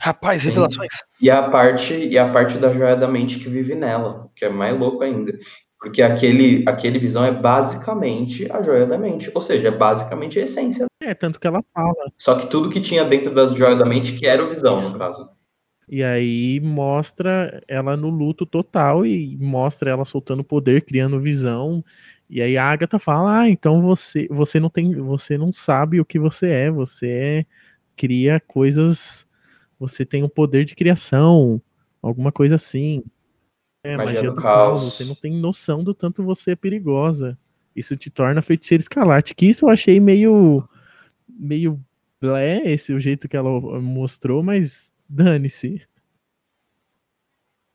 Rapaz, 0.00 0.42
Sim. 0.42 0.48
revelações. 0.48 0.92
E 1.20 1.30
a 1.30 1.42
parte 1.48 1.94
e 1.94 2.18
a 2.18 2.28
parte 2.30 2.58
da 2.58 2.72
joia 2.72 2.96
da 2.96 3.08
mente 3.08 3.38
que 3.38 3.48
vive 3.48 3.74
nela, 3.74 4.30
que 4.34 4.44
é 4.44 4.48
mais 4.48 4.78
louco 4.78 5.02
ainda. 5.02 5.32
Porque 5.78 6.00
aquele, 6.00 6.64
aquele 6.66 6.98
visão 6.98 7.24
é 7.24 7.30
basicamente 7.30 8.50
a 8.50 8.62
joia 8.62 8.86
da 8.86 8.96
mente. 8.96 9.30
Ou 9.34 9.40
seja, 9.40 9.68
é 9.68 9.70
basicamente 9.70 10.38
a 10.38 10.42
essência. 10.42 10.86
É, 11.02 11.14
tanto 11.14 11.38
que 11.38 11.46
ela 11.46 11.62
fala. 11.74 11.92
Só 12.16 12.36
que 12.36 12.46
tudo 12.46 12.70
que 12.70 12.80
tinha 12.80 13.04
dentro 13.04 13.34
das 13.34 13.54
joia 13.54 13.76
da 13.76 13.84
mente, 13.84 14.14
que 14.14 14.26
era 14.26 14.42
o 14.42 14.46
visão, 14.46 14.80
no 14.80 14.98
caso. 14.98 15.28
E 15.88 16.02
aí 16.02 16.60
mostra 16.60 17.62
ela 17.68 17.96
no 17.96 18.08
luto 18.08 18.46
total 18.46 19.04
e 19.04 19.36
mostra 19.36 19.90
ela 19.90 20.04
soltando 20.04 20.42
poder, 20.42 20.82
criando 20.82 21.20
visão. 21.20 21.84
E 22.28 22.40
aí 22.40 22.56
a 22.56 22.64
Agatha 22.64 22.98
fala: 22.98 23.40
"Ah, 23.40 23.48
então 23.50 23.82
você 23.82 24.26
você 24.30 24.58
não 24.58 24.70
tem, 24.70 24.94
você 24.94 25.36
não 25.36 25.52
sabe 25.52 26.00
o 26.00 26.04
que 26.04 26.18
você 26.18 26.48
é, 26.48 26.70
você 26.70 27.08
é- 27.08 27.46
cria 27.96 28.40
coisas, 28.40 29.23
você 29.88 30.04
tem 30.04 30.22
um 30.22 30.28
poder 30.28 30.64
de 30.64 30.74
criação, 30.74 31.60
alguma 32.02 32.32
coisa 32.32 32.54
assim. 32.54 33.02
É, 33.82 33.96
Magia 33.96 34.14
magia, 34.14 34.30
do 34.30 34.36
do, 34.36 34.42
caos. 34.42 34.80
caos. 34.80 34.92
Você 34.94 35.04
não 35.04 35.14
tem 35.14 35.32
noção 35.38 35.84
do 35.84 35.94
tanto 35.94 36.24
você 36.24 36.52
é 36.52 36.56
perigosa. 36.56 37.38
Isso 37.74 37.96
te 37.96 38.10
torna 38.10 38.40
feiticeira 38.40 38.82
escarlate, 38.82 39.34
que 39.34 39.46
isso 39.46 39.66
eu 39.66 39.70
achei 39.70 39.98
meio 40.00 40.66
meio 41.28 41.80
blé, 42.20 42.62
esse 42.64 42.92
o 42.92 43.00
jeito 43.00 43.28
que 43.28 43.36
ela 43.36 43.50
mostrou, 43.80 44.42
mas 44.42 44.92
dane-se. 45.08 45.82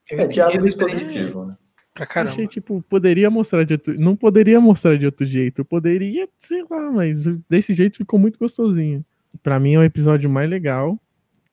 Eu 0.09 0.21
É 0.21 0.27
diálogo 0.27 0.65
expositivo, 0.65 1.45
né? 1.45 1.57
Pra 1.93 2.07
caramba. 2.07 2.31
Achei, 2.31 2.47
tipo, 2.47 2.81
poderia 2.83 3.29
mostrar 3.29 3.63
de 3.63 3.73
outro. 3.73 3.99
Não 3.99 4.15
poderia 4.15 4.59
mostrar 4.59 4.97
de 4.97 5.05
outro 5.05 5.25
jeito. 5.25 5.65
Poderia, 5.65 6.27
sei 6.39 6.63
lá, 6.69 6.91
mas 6.91 7.23
desse 7.49 7.73
jeito 7.73 7.97
ficou 7.97 8.17
muito 8.17 8.39
gostosinho. 8.39 9.05
Pra 9.43 9.59
mim, 9.59 9.73
é 9.73 9.79
o 9.79 9.83
episódio 9.83 10.29
mais 10.29 10.49
legal. 10.49 10.99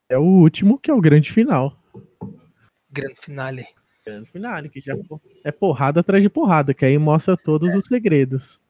É 0.08 0.16
o 0.16 0.22
último, 0.22 0.78
que 0.78 0.90
é 0.90 0.94
o 0.94 1.00
grande 1.00 1.32
final. 1.32 1.76
Grande 2.90 3.16
finale. 3.20 3.66
Grande 4.04 4.30
finale, 4.30 4.68
que 4.68 4.80
já 4.80 4.94
é 5.42 5.50
porrada 5.50 6.00
atrás 6.00 6.22
de 6.22 6.30
porrada, 6.30 6.72
que 6.72 6.84
aí 6.84 6.96
mostra 6.96 7.36
todos 7.36 7.74
os 7.74 7.86
segredos. 7.86 8.64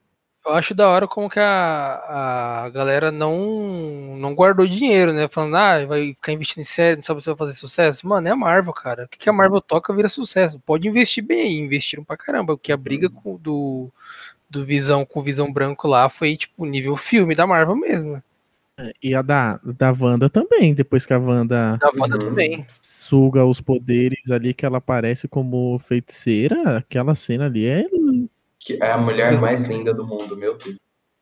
Eu 0.46 0.54
acho 0.54 0.74
da 0.74 0.88
hora 0.88 1.08
como 1.08 1.28
que 1.28 1.40
a, 1.40 2.64
a 2.64 2.70
galera 2.70 3.10
não, 3.10 4.16
não 4.16 4.32
guardou 4.32 4.64
dinheiro, 4.64 5.12
né? 5.12 5.28
Falando, 5.28 5.56
ah, 5.56 5.84
vai 5.84 6.14
ficar 6.14 6.32
investindo 6.32 6.60
em 6.60 6.64
série, 6.64 6.96
não 6.96 7.02
sabe 7.02 7.20
se 7.20 7.26
vai 7.26 7.36
fazer 7.36 7.54
sucesso. 7.54 8.06
Mano, 8.06 8.28
é 8.28 8.30
a 8.30 8.36
Marvel, 8.36 8.72
cara. 8.72 9.04
O 9.04 9.08
que, 9.08 9.28
a 9.28 9.32
Marvel 9.32 9.60
toca 9.60 9.92
vira 9.92 10.08
sucesso. 10.08 10.60
Pode 10.60 10.86
investir 10.86 11.24
bem, 11.24 11.58
investiram 11.58 12.04
pra 12.04 12.16
caramba. 12.16 12.56
Porque 12.56 12.70
a 12.70 12.76
briga 12.76 13.10
com, 13.10 13.36
do, 13.36 13.90
do 14.48 14.64
Visão 14.64 15.04
com 15.04 15.18
o 15.18 15.22
Visão 15.22 15.52
Branco 15.52 15.88
lá 15.88 16.08
foi, 16.08 16.36
tipo, 16.36 16.64
nível 16.64 16.96
filme 16.96 17.34
da 17.34 17.46
Marvel 17.46 17.74
mesmo. 17.74 18.22
E 19.02 19.14
a 19.14 19.22
da, 19.22 19.58
da 19.64 19.90
Wanda 19.98 20.28
também, 20.28 20.74
depois 20.74 21.06
que 21.06 21.14
a 21.14 21.18
Wanda 21.18 21.78
Da 21.78 21.90
Wanda 21.98 22.18
também. 22.18 22.66
suga 22.82 23.44
os 23.44 23.60
poderes 23.60 24.30
ali, 24.30 24.52
que 24.52 24.66
ela 24.66 24.78
aparece 24.78 25.26
como 25.26 25.78
feiticeira, 25.78 26.78
aquela 26.78 27.14
cena 27.14 27.46
ali 27.46 27.66
é. 27.66 27.86
Que 28.58 28.74
é 28.82 28.92
a 28.92 28.98
mulher 28.98 29.40
mais 29.40 29.64
linda 29.64 29.94
do 29.94 30.06
mundo, 30.06 30.36
meu 30.36 30.58
Deus. 30.58 30.76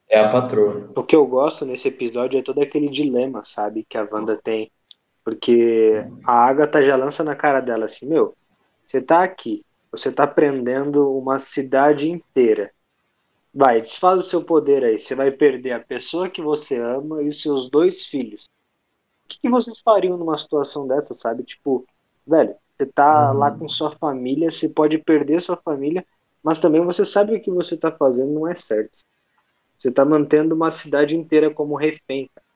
É 0.08 0.18
a 0.18 0.28
patroa. 0.28 0.90
O 0.96 1.02
que 1.02 1.14
eu 1.14 1.26
gosto 1.26 1.64
nesse 1.64 1.88
episódio 1.88 2.38
é 2.38 2.42
todo 2.42 2.60
aquele 2.60 2.88
dilema, 2.88 3.42
sabe, 3.44 3.86
que 3.88 3.96
a 3.96 4.06
Wanda 4.10 4.36
tem. 4.36 4.70
Porque 5.24 6.04
a 6.24 6.32
Agatha 6.46 6.82
já 6.82 6.96
lança 6.96 7.22
na 7.22 7.34
cara 7.34 7.60
dela 7.60 7.86
assim, 7.86 8.06
meu, 8.06 8.34
você 8.84 9.00
tá 9.00 9.22
aqui, 9.22 9.64
você 9.90 10.12
tá 10.12 10.26
prendendo 10.26 11.16
uma 11.16 11.38
cidade 11.38 12.10
inteira. 12.10 12.70
Vai, 13.54 13.80
desfaz 13.80 14.20
o 14.20 14.22
seu 14.22 14.44
poder 14.44 14.84
aí, 14.84 14.98
você 14.98 15.14
vai 15.14 15.30
perder 15.30 15.72
a 15.72 15.80
pessoa 15.80 16.28
que 16.28 16.42
você 16.42 16.76
ama 16.78 17.22
e 17.22 17.28
os 17.28 17.40
seus 17.40 17.68
dois 17.70 18.04
filhos. 18.06 18.46
O 19.26 19.28
que, 19.28 19.40
que 19.42 19.50
vocês 19.50 19.80
fariam 19.80 20.16
numa 20.18 20.38
situação 20.38 20.86
dessa, 20.88 21.14
sabe? 21.14 21.44
Tipo, 21.44 21.86
velho, 22.26 22.56
você 22.78 22.86
tá 22.86 23.32
Uhum. 23.32 23.38
lá 23.38 23.50
com 23.52 23.68
sua 23.68 23.96
família, 23.98 24.50
você 24.50 24.68
pode 24.68 24.98
perder 24.98 25.40
sua 25.42 25.56
família, 25.56 26.06
mas 26.42 26.60
também 26.60 26.84
você 26.84 27.04
sabe 27.04 27.32
que 27.32 27.38
o 27.38 27.42
que 27.44 27.50
você 27.52 27.76
tá 27.76 27.92
fazendo 27.92 28.32
não 28.32 28.48
é 28.48 28.54
certo. 28.54 28.98
Você 29.78 29.92
tá 29.92 30.04
mantendo 30.04 30.54
uma 30.54 30.70
cidade 30.70 31.16
inteira 31.16 31.52
como 31.54 31.76
refém. 31.76 32.30
cara. 32.34 32.46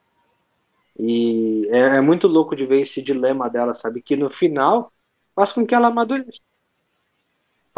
E 0.98 1.66
é, 1.70 1.96
é 1.98 2.00
muito 2.00 2.26
louco 2.28 2.56
de 2.56 2.66
ver 2.66 2.80
esse 2.80 3.02
dilema 3.02 3.48
dela, 3.48 3.74
sabe? 3.74 4.02
Que 4.02 4.16
no 4.16 4.30
final 4.30 4.92
faz 5.34 5.52
com 5.52 5.66
que 5.66 5.74
ela 5.74 5.88
amadureça. 5.88 6.40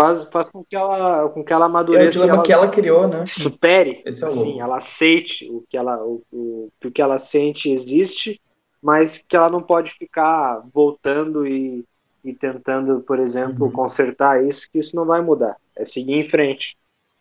Faz, 0.03 0.24
faz 0.30 0.48
com 0.51 0.64
que 0.64 0.76
ela, 0.76 1.28
com 1.28 1.44
que 1.44 1.53
ela 1.53 1.64
É 1.64 1.66
o 1.66 1.70
amadureça 1.70 2.09
e 2.09 2.11
dilema 2.12 2.34
ela 2.34 2.42
que 2.42 2.53
ela 2.53 2.68
criou, 2.68 3.09
né? 3.09 3.24
supere. 3.26 4.03
Esse 4.05 4.24
é 4.24 4.28
o 4.28 4.34
louco. 4.34 4.61
ela 4.61 4.78
aceite 4.78 5.48
o 5.51 5.64
que 5.68 5.76
ela, 5.76 6.03
o, 6.05 6.22
o, 6.32 6.70
que 6.80 6.88
o 6.88 6.90
que 6.92 7.03
ela 7.03 7.18
sente 7.18 7.70
existe, 7.70 8.40
mas 8.82 9.18
que 9.18 9.36
ela 9.36 9.48
não 9.51 9.62
pode 9.62 9.92
ficar 9.92 10.62
voltando 10.72 11.46
e, 11.46 11.84
e 12.24 12.32
tentando, 12.32 13.01
por 13.01 13.18
exemplo, 13.18 13.66
Uhum. 13.66 13.72
consertar 13.72 14.44
isso, 14.44 14.68
que 14.70 14.78
isso 14.78 14.96
não 14.96 15.05
vai 15.05 15.20
mudar. 15.20 15.57
É 15.76 15.84
seguir 15.84 16.14
em 16.14 16.28
frente. 16.28 16.76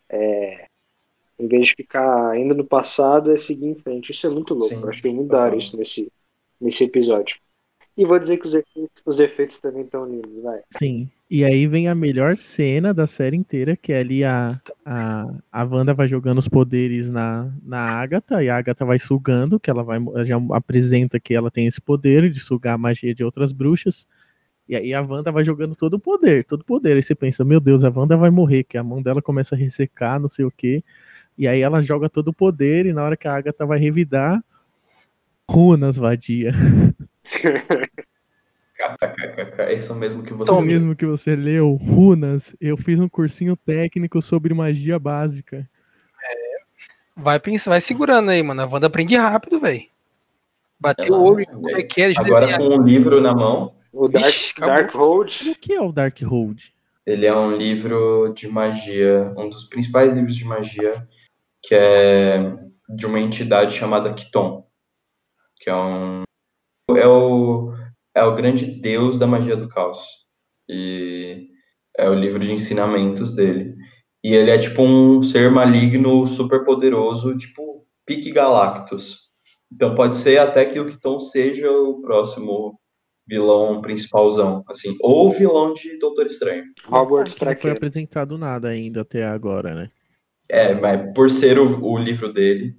É, 0.10 0.66
em 1.38 1.48
vez 1.48 1.68
de 1.68 1.76
ficar 1.76 2.38
indo 2.38 2.54
no 2.54 2.66
passado, 2.66 3.32
é 3.32 3.38
seguir 3.38 3.68
em 3.68 3.76
frente. 3.76 4.12
Isso 4.12 4.26
é 4.28 4.30
muito 4.30 4.54
louco. 4.54 4.74
Sim, 4.76 4.82
Eu 4.82 4.90
achei 4.90 5.14
muito 5.14 5.28
total. 5.30 5.40
da 5.42 5.46
hora 5.48 5.56
isso 5.58 5.78
nesse, 5.78 6.12
nesse 6.60 6.84
episódio. 6.84 7.38
E 7.98 8.06
vou 8.06 8.18
dizer 8.20 8.38
que 8.38 8.46
os 8.48 8.54
efeitos, 8.54 9.04
os 9.06 9.20
efeitos 9.20 9.60
também 9.60 9.84
estão 9.84 10.06
lindos, 10.06 10.38
vai. 10.42 10.62
Sim. 10.72 11.10
E 11.32 11.46
aí 11.46 11.68
vem 11.68 11.88
a 11.88 11.94
melhor 11.94 12.36
cena 12.38 12.92
da 12.92 13.06
série 13.06 13.38
inteira, 13.38 13.78
que 13.78 13.94
é 13.94 14.00
ali 14.00 14.24
a, 14.24 14.60
a, 14.84 15.26
a 15.52 15.64
Wanda 15.64 15.94
vai 15.94 16.08
jogando 16.08 16.40
os 16.40 16.48
poderes 16.48 17.12
na, 17.12 17.54
na 17.62 17.80
Agatha, 17.80 18.44
e 18.44 18.50
a 18.50 18.58
Agatha 18.58 18.84
vai 18.84 18.98
sugando, 18.98 19.60
que 19.60 19.70
ela 19.70 19.84
vai 19.84 20.00
já 20.26 20.38
apresenta 20.52 21.20
que 21.20 21.36
ela 21.36 21.52
tem 21.52 21.68
esse 21.68 21.80
poder 21.80 22.32
de 22.32 22.40
sugar 22.40 22.74
a 22.74 22.78
magia 22.80 23.14
de 23.14 23.24
outras 23.24 23.52
bruxas. 23.52 24.08
E 24.68 24.76
aí 24.76 24.94
a 24.94 25.02
Wanda 25.02 25.32
vai 25.32 25.44
jogando 25.44 25.76
todo 25.76 25.96
o 25.96 26.00
poder, 26.00 26.46
todo 26.46 26.62
o 26.62 26.66
poder. 26.66 26.96
Aí 26.96 27.04
você 27.04 27.14
pensa, 27.14 27.46
meu 27.46 27.60
Deus, 27.60 27.84
a 27.84 27.92
Wanda 27.96 28.18
vai 28.18 28.32
morrer, 28.32 28.64
que 28.64 28.78
a 28.78 28.84
mão 28.84 29.02
dela 29.02 29.22
começa 29.22 29.56
a 29.56 29.58
ressecar, 29.58 30.20
não 30.20 30.28
sei 30.28 30.46
o 30.46 30.52
quê. 30.52 30.84
E 31.38 31.48
aí 31.48 31.62
ela 31.62 31.82
joga 31.82 32.10
todo 32.10 32.30
o 32.30 32.34
poder, 32.34 32.88
e 32.88 32.94
na 32.94 33.04
hora 33.04 33.18
que 33.18 33.28
a 33.28 33.36
Agatha 33.36 33.66
vai 33.68 33.80
revidar, 33.80 34.44
runas 35.50 35.98
vadia. 35.98 36.52
KKKK, 38.80 39.62
É 39.64 39.74
isso 39.74 39.94
mesmo 39.94 40.24
que 40.24 40.34
você 40.34 40.62
mesmo 40.62 40.96
que 40.96 41.06
você 41.06 41.36
leu, 41.36 41.74
runas, 41.74 42.56
eu 42.62 42.78
fiz 42.78 42.98
um 43.00 43.10
cursinho 43.10 43.58
técnico 43.58 44.22
sobre 44.22 44.54
magia 44.54 44.98
básica. 44.98 45.70
Vai 47.16 47.38
pensar, 47.40 47.72
vai 47.72 47.82
segurando 47.82 48.30
aí, 48.32 48.42
mano. 48.42 48.62
A 48.62 48.66
Wanda 48.66 48.88
aprende 48.88 49.18
rápido, 49.18 49.60
velho. 49.60 49.84
Bateu 50.80 51.14
o 51.14 51.22
olho, 51.22 51.46
como 51.46 51.70
é 51.70 51.84
que 51.84 52.02
é? 52.02 52.14
Agora 52.16 52.58
com 52.58 52.78
um 52.78 52.84
livro 52.84 53.20
na 53.20 53.36
mão, 53.36 53.76
O 53.92 54.08
Dark, 54.08 54.28
Ixi. 54.28 54.54
Dark 54.58 54.92
Hold, 54.94 55.42
O 55.50 55.56
que 55.56 55.74
é 55.74 55.82
o 55.82 55.92
Dark 55.92 56.18
Hold? 56.22 56.72
ele 57.06 57.26
é 57.26 57.36
um 57.36 57.56
livro 57.56 58.32
de 58.36 58.48
magia, 58.48 59.34
um 59.36 59.50
dos 59.50 59.64
principais 59.66 60.14
livros 60.14 60.36
de 60.36 60.46
magia, 60.46 61.08
que 61.62 61.74
é 61.74 62.56
de 62.88 63.06
uma 63.08 63.20
entidade 63.20 63.74
chamada 63.74 64.14
Kiton, 64.14 64.66
que 65.60 65.70
é 65.70 65.76
um 65.76 66.24
é 66.96 67.08
o 67.08 67.74
é 68.20 68.24
o 68.24 68.36
grande 68.36 68.66
deus 68.66 69.18
da 69.18 69.26
magia 69.26 69.56
do 69.56 69.68
caos. 69.68 70.00
E 70.70 71.48
é 71.98 72.10
o 72.10 72.14
livro 72.14 72.40
de 72.40 72.54
ensinamentos 72.54 73.36
dele. 73.36 73.76
E 74.24 74.36
ele 74.36 74.52
é 74.52 74.58
tipo 74.58 74.82
um 74.82 75.22
ser 75.22 75.50
maligno 75.50 76.28
super 76.28 76.64
poderoso, 76.64 77.38
tipo 77.38 77.86
Pique 78.06 78.32
Galactus. 78.32 79.30
Então 79.72 79.96
pode 79.96 80.16
ser 80.16 80.40
até 80.40 80.66
que 80.66 80.80
o 80.80 80.86
Kiton 80.86 81.20
seja 81.20 81.72
o 81.72 82.02
próximo 82.02 82.80
vilão 83.28 83.80
principalzão, 83.82 84.64
assim, 84.68 84.98
ou 85.00 85.30
vilão 85.30 85.74
de 85.74 86.00
Doutor 86.00 86.26
Estranho. 86.26 86.64
Hogwarts 86.92 87.36
não 87.40 87.56
foi 87.56 87.72
apresentado 87.72 88.38
nada 88.38 88.70
ainda 88.70 89.02
até 89.02 89.24
agora, 89.24 89.76
né? 89.76 89.92
É, 90.50 90.74
mas 90.74 91.14
por 91.14 91.30
ser 91.30 91.60
o, 91.60 91.86
o 91.86 91.98
livro 92.00 92.34
dele, 92.34 92.76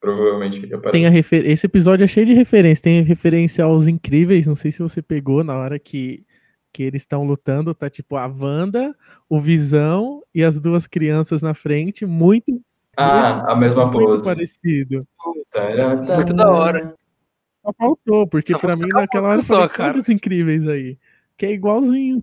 provavelmente 0.00 0.58
ele 0.58 0.74
aparece. 0.74 0.92
Tem 0.92 1.06
a 1.06 1.10
refer... 1.10 1.44
Esse 1.46 1.66
episódio 1.66 2.04
é 2.04 2.06
cheio 2.06 2.26
de 2.26 2.32
referência. 2.34 2.82
Tem 2.82 3.02
referência 3.02 3.64
aos 3.64 3.86
incríveis. 3.86 4.46
Não 4.46 4.54
sei 4.56 4.70
se 4.70 4.80
você 4.82 5.00
pegou 5.02 5.42
na 5.44 5.56
hora 5.56 5.78
que, 5.78 6.24
que 6.72 6.82
eles 6.82 7.02
estão 7.02 7.24
lutando. 7.24 7.74
Tá 7.74 7.88
tipo 7.90 8.16
a 8.16 8.26
Wanda, 8.26 8.94
o 9.28 9.38
Visão 9.40 10.22
e 10.34 10.42
as 10.44 10.58
duas 10.58 10.86
crianças 10.86 11.42
na 11.42 11.54
frente. 11.54 12.04
Muito, 12.06 12.60
Ah, 12.96 13.52
a 13.52 13.56
mesma 13.56 13.86
muito 13.86 14.06
pose. 14.06 14.24
parecido. 14.24 15.06
Tarantã. 15.50 16.16
Muito 16.16 16.32
da 16.34 16.50
hora. 16.50 16.94
Só 17.64 17.72
faltou, 17.76 18.26
porque 18.28 18.52
Só 18.52 18.58
pra 18.58 18.70
faltou 18.76 18.86
mim 18.86 18.92
naquela 18.94 19.28
hora 19.28 19.42
só, 19.42 19.54
falei, 19.56 19.68
cara. 19.70 19.92
"Olha 19.94 20.00
os 20.02 20.08
incríveis 20.08 20.66
aí. 20.68 20.98
Que 21.36 21.46
é 21.46 21.52
igualzinho. 21.52 22.22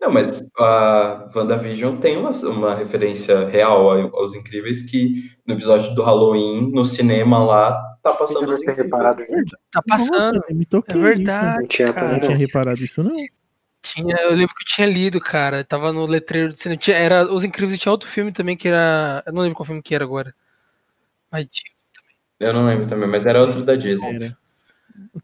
Não, 0.00 0.10
mas 0.10 0.42
a 0.58 1.26
WandaVision 1.34 1.96
tem 1.98 2.16
uma, 2.16 2.30
uma 2.30 2.74
referência 2.74 3.46
real 3.48 3.90
ao- 3.90 4.16
aos 4.16 4.34
Incríveis 4.34 4.82
que 4.90 5.30
no 5.46 5.54
episódio 5.54 5.94
do 5.94 6.02
Halloween, 6.02 6.70
no 6.72 6.84
cinema 6.84 7.38
lá, 7.44 7.72
tá 8.02 8.14
passando 8.14 8.44
Eu 8.44 8.50
os 8.50 8.58
Incríveis. 8.62 8.78
reparado 8.84 9.22
nisso. 9.28 9.56
Tá 9.70 9.82
passando. 9.86 10.12
Nossa, 10.36 10.44
eu 10.48 10.56
me 10.56 10.64
toquei 10.64 10.96
É 10.96 10.98
verdade, 11.02 11.58
Não 11.60 11.66
tinha 11.66 11.92
cara. 11.92 12.06
Não 12.06 12.14
também, 12.14 12.28
tinha 12.28 12.38
reparado 12.38 12.78
isso, 12.82 13.02
não. 13.02 13.14
Tinha, 13.82 14.14
eu 14.22 14.30
lembro 14.34 14.54
que 14.54 14.62
eu 14.62 14.66
tinha 14.66 14.86
lido, 14.86 15.20
cara. 15.20 15.64
Tava 15.64 15.92
no 15.92 16.06
letreiro 16.06 16.52
do 16.52 16.58
cinema. 16.58 16.78
Tinha, 16.80 16.96
era 16.96 17.30
Os 17.32 17.44
Incríveis 17.44 17.74
e 17.76 17.78
tinha 17.78 17.92
outro 17.92 18.08
filme 18.08 18.32
também 18.32 18.56
que 18.56 18.68
era. 18.68 19.22
Eu 19.26 19.32
não 19.34 19.42
lembro 19.42 19.56
qual 19.56 19.66
filme 19.66 19.82
que 19.82 19.94
era 19.94 20.04
agora. 20.04 20.34
Mas 21.30 21.46
tinha. 21.50 21.70
Eu 22.38 22.54
não 22.54 22.64
lembro 22.66 22.86
também, 22.86 23.06
mas 23.08 23.26
era 23.26 23.40
outro 23.40 23.62
da 23.62 23.74
Disney. 23.76 24.16
Era. 24.16 24.38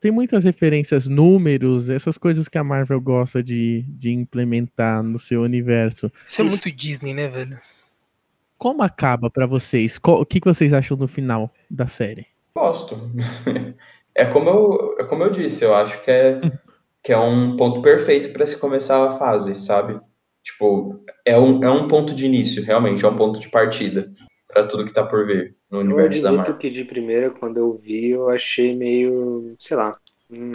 Tem 0.00 0.10
muitas 0.10 0.44
referências, 0.44 1.06
números, 1.06 1.90
essas 1.90 2.16
coisas 2.18 2.48
que 2.48 2.58
a 2.58 2.64
Marvel 2.64 3.00
gosta 3.00 3.42
de, 3.42 3.84
de 3.88 4.12
implementar 4.12 5.02
no 5.02 5.18
seu 5.18 5.42
universo. 5.42 6.10
Isso 6.26 6.40
é 6.40 6.44
muito 6.44 6.70
Disney, 6.70 7.14
né, 7.14 7.28
velho? 7.28 7.60
Como 8.58 8.82
acaba 8.82 9.30
pra 9.30 9.46
vocês? 9.46 9.98
O 10.02 10.24
que, 10.24 10.40
que 10.40 10.48
vocês 10.48 10.72
acham 10.72 10.96
no 10.96 11.06
final 11.06 11.52
da 11.70 11.86
série? 11.86 12.26
Gosto. 12.54 13.10
É 14.18 14.24
como 14.24 14.48
eu, 14.48 14.96
é 14.98 15.04
como 15.04 15.24
eu 15.24 15.30
disse, 15.30 15.62
eu 15.62 15.74
acho 15.74 16.02
que 16.02 16.10
é, 16.10 16.40
que 17.04 17.12
é 17.12 17.18
um 17.18 17.54
ponto 17.54 17.82
perfeito 17.82 18.32
para 18.32 18.46
se 18.46 18.58
começar 18.58 19.06
a 19.06 19.10
fase, 19.10 19.60
sabe? 19.60 20.00
Tipo, 20.42 21.04
é 21.22 21.38
um, 21.38 21.62
é 21.62 21.70
um 21.70 21.86
ponto 21.86 22.14
de 22.14 22.24
início, 22.24 22.64
realmente, 22.64 23.04
é 23.04 23.08
um 23.08 23.16
ponto 23.16 23.38
de 23.38 23.50
partida 23.50 24.10
para 24.48 24.66
tudo 24.66 24.86
que 24.86 24.92
tá 24.92 25.04
por 25.04 25.26
vir 25.26 25.55
no 25.70 25.78
Eu 25.78 25.80
universo 25.80 26.22
da 26.22 26.32
Marvel. 26.32 26.58
que 26.58 26.70
de 26.70 26.84
primeira, 26.84 27.30
quando 27.30 27.58
eu 27.58 27.76
vi, 27.76 28.10
eu 28.10 28.28
achei 28.30 28.74
meio, 28.74 29.54
sei 29.58 29.76
lá, 29.76 29.98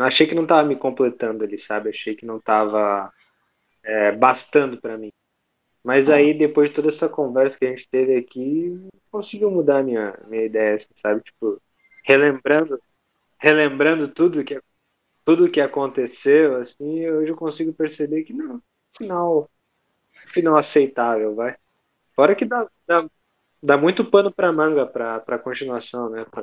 achei 0.05 0.27
que 0.27 0.35
não 0.35 0.45
tava 0.45 0.67
me 0.67 0.75
completando 0.75 1.43
ali, 1.43 1.57
sabe? 1.57 1.89
Achei 1.89 2.15
que 2.15 2.25
não 2.25 2.39
tava 2.39 3.11
é, 3.83 4.11
bastando 4.13 4.79
pra 4.79 4.97
mim. 4.97 5.11
Mas 5.83 6.09
aí, 6.09 6.33
depois 6.37 6.69
de 6.69 6.75
toda 6.75 6.89
essa 6.89 7.09
conversa 7.09 7.57
que 7.57 7.65
a 7.65 7.69
gente 7.69 7.89
teve 7.89 8.15
aqui, 8.17 8.89
conseguiu 9.11 9.51
mudar 9.51 9.79
a 9.79 9.83
minha, 9.83 10.17
minha 10.27 10.45
ideia, 10.45 10.75
assim, 10.75 10.89
sabe? 10.95 11.21
Tipo, 11.23 11.61
relembrando, 12.03 12.79
relembrando 13.39 14.07
tudo 14.07 14.43
que, 14.43 14.61
tudo 15.25 15.49
que 15.51 15.61
aconteceu, 15.61 16.57
assim, 16.57 17.07
hoje 17.09 17.31
eu 17.31 17.35
consigo 17.35 17.73
perceber 17.73 18.23
que 18.23 18.33
não, 18.33 18.61
final, 18.97 19.49
final 20.27 20.57
aceitável, 20.57 21.35
vai. 21.35 21.57
Fora 22.15 22.35
que 22.35 22.45
dá, 22.45 22.69
dá, 22.87 23.09
dá 23.61 23.77
muito 23.77 24.03
pano 24.05 24.31
pra 24.31 24.51
manga 24.51 24.85
pra, 24.85 25.19
pra 25.19 25.37
continuação, 25.39 26.09
né? 26.09 26.25
Pra 26.29 26.41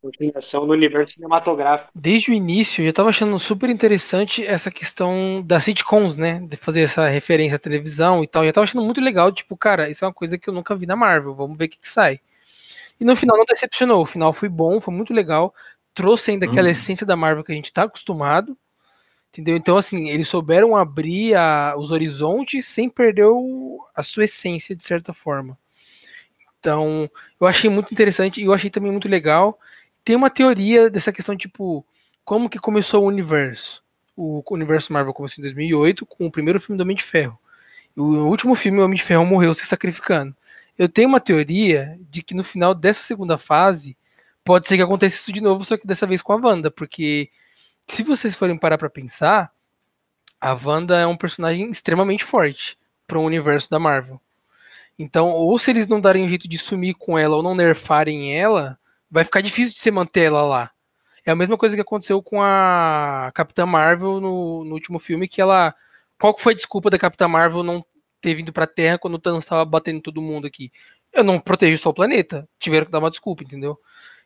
continuação 0.00 0.64
no 0.64 0.72
universo 0.72 1.14
cinematográfico. 1.14 1.90
Desde 1.94 2.30
o 2.30 2.34
início, 2.34 2.82
eu 2.82 2.86
já 2.86 2.92
tava 2.92 3.08
achando 3.08 3.36
super 3.38 3.68
interessante 3.68 4.44
essa 4.46 4.70
questão 4.70 5.42
das 5.44 5.64
sitcoms, 5.64 6.16
né? 6.16 6.40
De 6.48 6.56
fazer 6.56 6.82
essa 6.82 7.08
referência 7.08 7.56
à 7.56 7.58
televisão 7.58 8.22
e 8.22 8.28
tal. 8.28 8.42
Eu 8.42 8.46
já 8.48 8.52
tava 8.52 8.64
achando 8.64 8.84
muito 8.84 9.00
legal, 9.00 9.32
tipo, 9.32 9.56
cara, 9.56 9.90
isso 9.90 10.04
é 10.04 10.08
uma 10.08 10.14
coisa 10.14 10.38
que 10.38 10.48
eu 10.48 10.54
nunca 10.54 10.76
vi 10.76 10.86
na 10.86 10.94
Marvel, 10.96 11.34
vamos 11.34 11.58
ver 11.58 11.64
o 11.64 11.68
que, 11.68 11.78
que 11.80 11.88
sai. 11.88 12.20
E 13.00 13.04
no 13.04 13.14
final 13.16 13.36
não 13.36 13.44
decepcionou, 13.44 14.02
o 14.02 14.06
final 14.06 14.32
foi 14.32 14.48
bom, 14.48 14.80
foi 14.80 14.94
muito 14.94 15.12
legal. 15.12 15.54
Trouxe 15.94 16.30
ainda 16.30 16.46
aquela 16.46 16.66
Uhum. 16.66 16.72
essência 16.72 17.04
da 17.06 17.16
Marvel 17.16 17.42
que 17.44 17.52
a 17.52 17.54
gente 17.54 17.72
tá 17.72 17.82
acostumado. 17.84 18.56
Entendeu? 19.32 19.56
Então, 19.56 19.76
assim, 19.76 20.08
eles 20.08 20.26
souberam 20.28 20.74
abrir 20.76 21.34
a- 21.34 21.74
os 21.76 21.90
horizontes 21.90 22.66
sem 22.66 22.88
perder 22.88 23.26
o- 23.26 23.84
a 23.94 24.02
sua 24.02 24.24
essência, 24.24 24.74
de 24.74 24.82
certa 24.84 25.12
forma. 25.12 25.56
Então, 26.58 27.10
eu 27.40 27.46
achei 27.46 27.70
muito 27.70 27.92
interessante 27.92 28.40
e 28.40 28.44
eu 28.44 28.52
achei 28.52 28.70
também 28.70 28.90
muito 28.90 29.08
legal. 29.08 29.58
Tem 30.04 30.16
uma 30.16 30.30
teoria 30.30 30.90
dessa 30.90 31.12
questão, 31.12 31.36
tipo, 31.36 31.84
como 32.24 32.48
que 32.48 32.58
começou 32.58 33.04
o 33.04 33.06
universo? 33.06 33.82
O 34.16 34.42
universo 34.50 34.92
Marvel 34.92 35.14
começou 35.14 35.40
em 35.40 35.44
2008 35.44 36.04
com 36.06 36.26
o 36.26 36.30
primeiro 36.30 36.60
filme 36.60 36.76
do 36.76 36.82
Homem 36.82 36.96
de 36.96 37.04
Ferro. 37.04 37.38
E 37.96 38.00
o 38.00 38.26
último 38.28 38.54
filme, 38.54 38.80
o 38.80 38.84
Homem 38.84 38.96
de 38.96 39.02
Ferro 39.02 39.24
morreu 39.24 39.54
se 39.54 39.66
sacrificando. 39.66 40.34
Eu 40.76 40.88
tenho 40.88 41.08
uma 41.08 41.20
teoria 41.20 41.98
de 42.10 42.22
que 42.22 42.34
no 42.34 42.44
final 42.44 42.74
dessa 42.74 43.02
segunda 43.02 43.36
fase 43.36 43.96
pode 44.44 44.68
ser 44.68 44.76
que 44.76 44.82
aconteça 44.82 45.16
isso 45.16 45.32
de 45.32 45.40
novo, 45.40 45.64
só 45.64 45.76
que 45.76 45.86
dessa 45.86 46.06
vez 46.06 46.22
com 46.22 46.32
a 46.32 46.36
Wanda, 46.36 46.70
porque 46.70 47.30
se 47.86 48.02
vocês 48.02 48.36
forem 48.36 48.56
parar 48.56 48.78
pra 48.78 48.88
pensar, 48.88 49.52
a 50.40 50.52
Wanda 50.54 50.98
é 50.98 51.06
um 51.06 51.16
personagem 51.16 51.70
extremamente 51.70 52.24
forte 52.24 52.78
para 53.06 53.18
o 53.18 53.24
universo 53.24 53.70
da 53.70 53.78
Marvel. 53.78 54.20
Então, 54.98 55.30
ou 55.30 55.58
se 55.58 55.70
eles 55.70 55.86
não 55.86 56.00
darem 56.00 56.24
um 56.24 56.28
jeito 56.28 56.48
de 56.48 56.58
sumir 56.58 56.94
com 56.94 57.18
ela 57.18 57.36
ou 57.36 57.42
não 57.42 57.54
nerfarem 57.54 58.36
ela, 58.36 58.78
vai 59.10 59.24
ficar 59.24 59.40
difícil 59.40 59.72
de 59.74 59.80
você 59.80 59.90
manter 59.90 60.22
ela 60.24 60.42
lá. 60.42 60.70
É 61.24 61.30
a 61.30 61.36
mesma 61.36 61.58
coisa 61.58 61.76
que 61.76 61.82
aconteceu 61.82 62.22
com 62.22 62.42
a 62.42 63.30
Capitã 63.34 63.66
Marvel 63.66 64.20
no, 64.20 64.64
no 64.64 64.74
último 64.74 64.98
filme, 64.98 65.28
que 65.28 65.40
ela. 65.40 65.74
Qual 66.18 66.34
que 66.34 66.42
foi 66.42 66.52
a 66.54 66.56
desculpa 66.56 66.90
da 66.90 66.98
Capitã 66.98 67.28
Marvel 67.28 67.62
não 67.62 67.84
ter 68.20 68.34
vindo 68.34 68.52
pra 68.52 68.66
Terra 68.66 68.98
quando 68.98 69.14
o 69.14 69.18
Thanos 69.18 69.44
estava 69.44 69.64
batendo 69.64 70.00
todo 70.00 70.22
mundo 70.22 70.46
aqui? 70.46 70.72
Eu 71.12 71.22
não 71.22 71.38
protejo 71.38 71.78
só 71.78 71.90
o 71.90 71.94
planeta. 71.94 72.48
Tiveram 72.58 72.86
que 72.86 72.92
dar 72.92 72.98
uma 72.98 73.10
desculpa, 73.10 73.44
entendeu? 73.44 73.78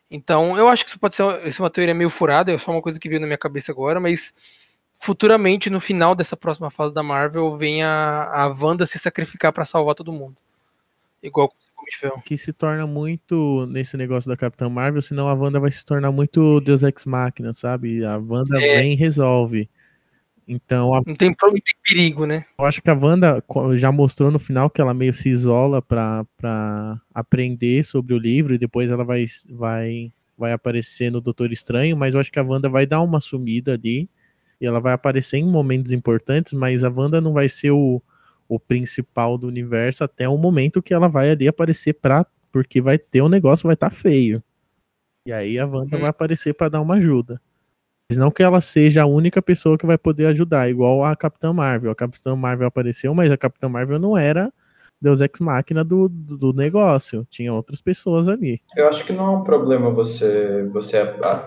Então, 0.09 0.57
eu 0.57 0.69
acho 0.69 0.83
que 0.83 0.89
isso 0.91 0.99
pode 0.99 1.15
ser 1.15 1.23
isso 1.47 1.61
é 1.61 1.63
uma 1.63 1.69
teoria 1.71 1.93
meio 1.93 2.09
furada, 2.09 2.51
é 2.51 2.57
só 2.59 2.71
uma 2.71 2.81
coisa 2.81 2.99
que 2.99 3.09
veio 3.09 3.21
na 3.21 3.27
minha 3.27 3.37
cabeça 3.37 3.71
agora, 3.71 3.99
mas 3.99 4.33
futuramente, 5.01 5.69
no 5.69 5.81
final 5.81 6.15
dessa 6.15 6.37
próxima 6.37 6.71
fase 6.71 6.93
da 6.93 7.03
Marvel, 7.03 7.57
vem 7.57 7.83
a, 7.83 8.23
a 8.31 8.47
Wanda 8.47 8.85
se 8.85 8.99
sacrificar 8.99 9.51
pra 9.51 9.65
salvar 9.65 9.95
todo 9.95 10.13
mundo. 10.13 10.37
Igual 11.23 11.49
com 11.49 11.55
que 12.23 12.37
se 12.37 12.53
torna 12.53 12.85
muito 12.87 13.65
nesse 13.67 13.97
negócio 13.97 14.29
da 14.29 14.37
Capitã 14.37 14.69
Marvel, 14.69 15.01
senão 15.01 15.27
a 15.27 15.33
Wanda 15.33 15.59
vai 15.59 15.71
se 15.71 15.85
tornar 15.85 16.11
muito 16.11 16.59
Deus 16.61 16.81
Ex 16.83 17.05
Machina, 17.05 17.53
sabe? 17.53 18.03
A 18.05 18.17
Wanda 18.17 18.61
É. 18.61 18.81
vem 18.81 18.93
e 18.93 18.95
resolve. 18.95 19.69
Então, 20.47 20.93
a- 20.93 21.01
Não 21.05 21.15
tem, 21.15 21.33
pro- 21.33 21.47
não 21.51 21.59
tem 21.59 21.73
perigo, 21.85 22.25
né? 22.25 22.45
eu 22.59 22.65
acho 22.65 22.81
que 22.81 22.89
a 22.89 22.93
Wanda 22.93 23.43
já 23.75 23.91
mostrou 23.91 24.29
no 24.31 24.39
final 24.39 24.69
que 24.69 24.81
ela 24.81 24.93
meio 24.93 25.13
se 25.13 25.29
isola 25.29 25.81
pra, 25.81 26.25
pra 26.37 26.99
aprender 27.13 27.83
sobre 27.83 28.13
o 28.13 28.17
livro 28.17 28.53
e 28.53 28.57
depois 28.57 28.91
ela 28.91 29.03
vai, 29.05 29.25
vai, 29.49 30.11
vai 30.37 30.51
aparecer 30.51 31.09
no 31.11 31.21
Doutor 31.21 31.51
Estranho, 31.51 31.95
mas 31.95 32.13
eu 32.13 32.19
acho 32.21 32.31
que 32.31 32.39
a 32.39 32.43
Wanda 32.43 32.67
vai 32.69 32.85
dar 32.85 33.01
uma 33.01 33.19
sumida 33.21 33.73
ali 33.73 34.09
e 34.59 34.65
ela 34.65 34.79
vai 34.81 34.93
aparecer 34.93 35.37
em 35.37 35.49
momentos 35.49 35.91
importantes, 35.93 36.51
mas 36.53 36.83
a 36.83 36.89
Wanda 36.89 37.21
não 37.21 37.31
vai 37.33 37.47
ser 37.47 37.71
o, 37.71 38.01
o 38.47 38.59
principal 38.59 39.37
do 39.37 39.47
universo 39.47 40.03
até 40.03 40.27
o 40.27 40.37
momento 40.37 40.81
que 40.81 40.93
ela 40.93 41.07
vai 41.07 41.29
ali 41.31 41.47
aparecer 41.47 41.93
pra, 41.93 42.25
porque 42.51 42.81
vai 42.81 42.97
ter 42.97 43.21
um 43.21 43.29
negócio, 43.29 43.67
vai 43.67 43.73
estar 43.73 43.89
feio. 43.89 44.43
E 45.27 45.31
aí 45.31 45.57
a 45.57 45.65
Wanda 45.65 45.97
Hum. 45.97 46.01
vai 46.01 46.09
aparecer 46.09 46.53
pra 46.53 46.69
dar 46.69 46.81
uma 46.81 46.95
ajuda. 46.95 47.41
Mas 48.11 48.17
não 48.17 48.29
que 48.29 48.43
ela 48.43 48.61
seja 48.61 49.03
a 49.03 49.05
única 49.05 49.41
pessoa 49.41 49.77
que 49.77 49.85
vai 49.85 49.97
poder 49.97 50.27
ajudar, 50.27 50.69
igual 50.69 51.03
a 51.03 51.15
Capitã 51.15 51.53
Marvel. 51.53 51.91
A 51.91 51.95
Capitã 51.95 52.35
Marvel 52.35 52.67
apareceu, 52.67 53.13
mas 53.13 53.31
a 53.31 53.37
Capitã 53.37 53.69
Marvel 53.69 53.97
não 53.97 54.17
era 54.17 54.53
Deus 55.01 55.21
Ex 55.21 55.39
Machina 55.39 55.83
do, 55.83 56.07
do, 56.09 56.37
do 56.37 56.53
negócio. 56.53 57.25
Tinha 57.29 57.53
outras 57.53 57.81
pessoas 57.81 58.27
ali. 58.27 58.61
Eu 58.75 58.87
acho 58.87 59.05
que 59.05 59.13
não 59.13 59.33
é 59.33 59.37
um 59.37 59.43
problema 59.43 59.89
você, 59.89 60.67
você 60.71 60.97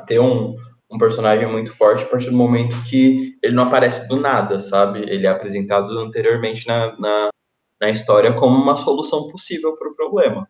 ter 0.07 0.19
um, 0.19 0.57
um 0.91 0.99
personagem 0.99 1.47
muito 1.47 1.73
forte 1.73 2.05
a 2.05 2.09
partir 2.09 2.31
do 2.31 2.37
momento 2.37 2.77
que 2.89 3.37
ele 3.43 3.55
não 3.55 3.65
aparece 3.65 4.09
do 4.09 4.17
nada, 4.17 4.59
sabe? 4.59 5.01
Ele 5.01 5.27
é 5.27 5.31
apresentado 5.31 5.99
anteriormente 5.99 6.67
na, 6.67 6.97
na, 6.99 7.29
na 7.81 7.91
história 7.91 8.33
como 8.33 8.57
uma 8.57 8.77
solução 8.77 9.29
possível 9.29 9.77
para 9.77 9.89
o 9.89 9.95
problema. 9.95 10.49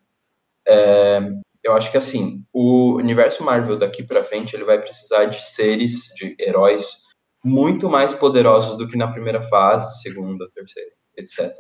É, 0.69 1.21
eu 1.65 1.75
acho 1.75 1.91
que 1.91 1.97
assim, 1.97 2.45
o 2.53 2.97
universo 2.97 3.43
Marvel 3.43 3.79
daqui 3.79 4.03
para 4.03 4.25
frente 4.25 4.55
ele 4.55 4.65
vai 4.65 4.81
precisar 4.81 5.25
de 5.27 5.43
seres, 5.43 6.13
de 6.17 6.37
heróis 6.39 7.07
muito 7.45 7.89
mais 7.89 8.13
poderosos 8.13 8.77
do 8.77 8.89
que 8.89 8.97
na 8.97 9.09
primeira 9.09 9.43
fase, 9.43 10.03
segunda, 10.03 10.49
terceira, 10.53 10.91
etc. 11.17 11.55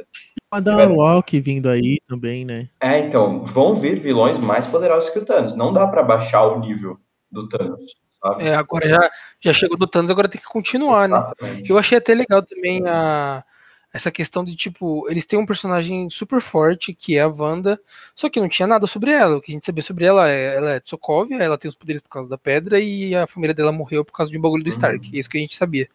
A 0.50 0.60
da 0.60 0.88
Walk 0.88 1.38
vindo 1.40 1.68
aí 1.68 1.98
também, 2.08 2.44
né? 2.44 2.68
É, 2.80 2.98
então, 2.98 3.44
vão 3.44 3.74
vir 3.74 4.00
vilões 4.00 4.38
mais 4.38 4.66
poderosos 4.66 5.10
que 5.10 5.18
o 5.18 5.24
Thanos. 5.24 5.56
Não 5.56 5.72
dá 5.72 5.86
pra 5.86 6.02
baixar 6.02 6.46
o 6.46 6.60
nível 6.60 6.98
do 7.30 7.48
Thanos, 7.48 7.94
sabe? 8.28 8.44
É, 8.44 8.54
agora 8.54 8.88
já, 8.88 9.10
já 9.40 9.52
chegou 9.52 9.76
do 9.76 9.86
Thanos, 9.86 10.10
agora 10.10 10.28
tem 10.28 10.40
que 10.40 10.46
continuar, 10.46 11.08
né? 11.08 11.18
Exatamente. 11.18 11.70
Eu 11.70 11.78
achei 11.78 11.98
até 11.98 12.14
legal 12.14 12.42
também 12.42 12.82
a, 12.86 13.44
essa 13.92 14.10
questão 14.10 14.44
de, 14.44 14.54
tipo, 14.54 15.08
eles 15.10 15.26
têm 15.26 15.38
um 15.38 15.46
personagem 15.46 16.08
super 16.10 16.40
forte, 16.40 16.92
que 16.94 17.16
é 17.16 17.22
a 17.22 17.28
Wanda, 17.28 17.80
só 18.14 18.28
que 18.28 18.40
não 18.40 18.48
tinha 18.48 18.66
nada 18.68 18.86
sobre 18.86 19.10
ela. 19.10 19.36
O 19.36 19.40
que 19.40 19.50
a 19.50 19.54
gente 19.54 19.66
sabia 19.66 19.82
sobre 19.82 20.04
ela 20.04 20.30
é 20.30 20.56
ela 20.56 20.70
é 20.72 20.82
Sokovia, 20.84 21.42
ela 21.42 21.58
tem 21.58 21.68
os 21.68 21.74
poderes 21.74 22.02
por 22.02 22.10
causa 22.10 22.28
da 22.28 22.38
pedra, 22.38 22.78
e 22.78 23.14
a 23.16 23.26
família 23.26 23.54
dela 23.54 23.72
morreu 23.72 24.04
por 24.04 24.12
causa 24.12 24.30
de 24.30 24.38
um 24.38 24.40
bagulho 24.42 24.62
do 24.62 24.70
Stark. 24.70 25.10
É 25.14 25.18
isso 25.18 25.30
que 25.30 25.38
a 25.38 25.40
gente 25.40 25.56
sabia. 25.56 25.88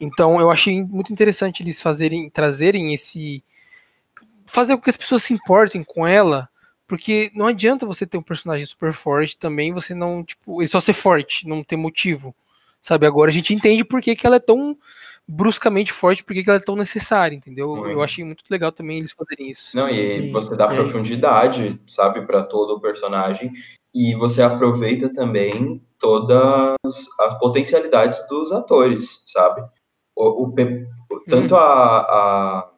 Então 0.00 0.40
eu 0.40 0.50
achei 0.50 0.82
muito 0.82 1.12
interessante 1.12 1.62
eles 1.62 1.80
fazerem, 1.80 2.28
trazerem 2.28 2.92
esse. 2.92 3.44
fazer 4.46 4.76
com 4.76 4.82
que 4.82 4.90
as 4.90 4.96
pessoas 4.96 5.22
se 5.22 5.32
importem 5.32 5.84
com 5.84 6.06
ela. 6.06 6.49
Porque 6.90 7.30
não 7.36 7.46
adianta 7.46 7.86
você 7.86 8.04
ter 8.04 8.18
um 8.18 8.22
personagem 8.22 8.66
super 8.66 8.92
forte 8.92 9.38
também, 9.38 9.72
você 9.72 9.94
não, 9.94 10.24
tipo, 10.24 10.60
ele 10.60 10.66
só 10.66 10.80
ser 10.80 10.92
forte, 10.92 11.46
não 11.46 11.62
ter 11.62 11.76
motivo. 11.76 12.34
Sabe? 12.82 13.06
Agora 13.06 13.30
a 13.30 13.32
gente 13.32 13.54
entende 13.54 13.84
por 13.84 14.02
que, 14.02 14.16
que 14.16 14.26
ela 14.26 14.34
é 14.34 14.40
tão 14.40 14.76
bruscamente 15.24 15.92
forte, 15.92 16.24
por 16.24 16.34
que, 16.34 16.42
que 16.42 16.50
ela 16.50 16.58
é 16.58 16.62
tão 16.62 16.74
necessária, 16.74 17.36
entendeu? 17.36 17.76
Muito. 17.76 17.90
Eu 17.90 18.02
achei 18.02 18.24
muito 18.24 18.42
legal 18.50 18.72
também 18.72 18.98
eles 18.98 19.12
fazerem 19.12 19.52
isso. 19.52 19.76
Não, 19.76 19.88
e 19.88 20.32
você 20.32 20.56
dá 20.56 20.64
é. 20.64 20.74
profundidade, 20.74 21.80
sabe, 21.86 22.26
pra 22.26 22.42
todo 22.42 22.72
o 22.72 22.80
personagem. 22.80 23.52
E 23.94 24.12
você 24.16 24.42
aproveita 24.42 25.12
também 25.12 25.80
todas 25.96 26.74
as 27.20 27.38
potencialidades 27.38 28.26
dos 28.28 28.50
atores, 28.50 29.22
sabe? 29.26 29.62
O, 30.16 30.48
o 30.48 31.20
tanto 31.28 31.54
a, 31.54 32.00
a 32.00 32.70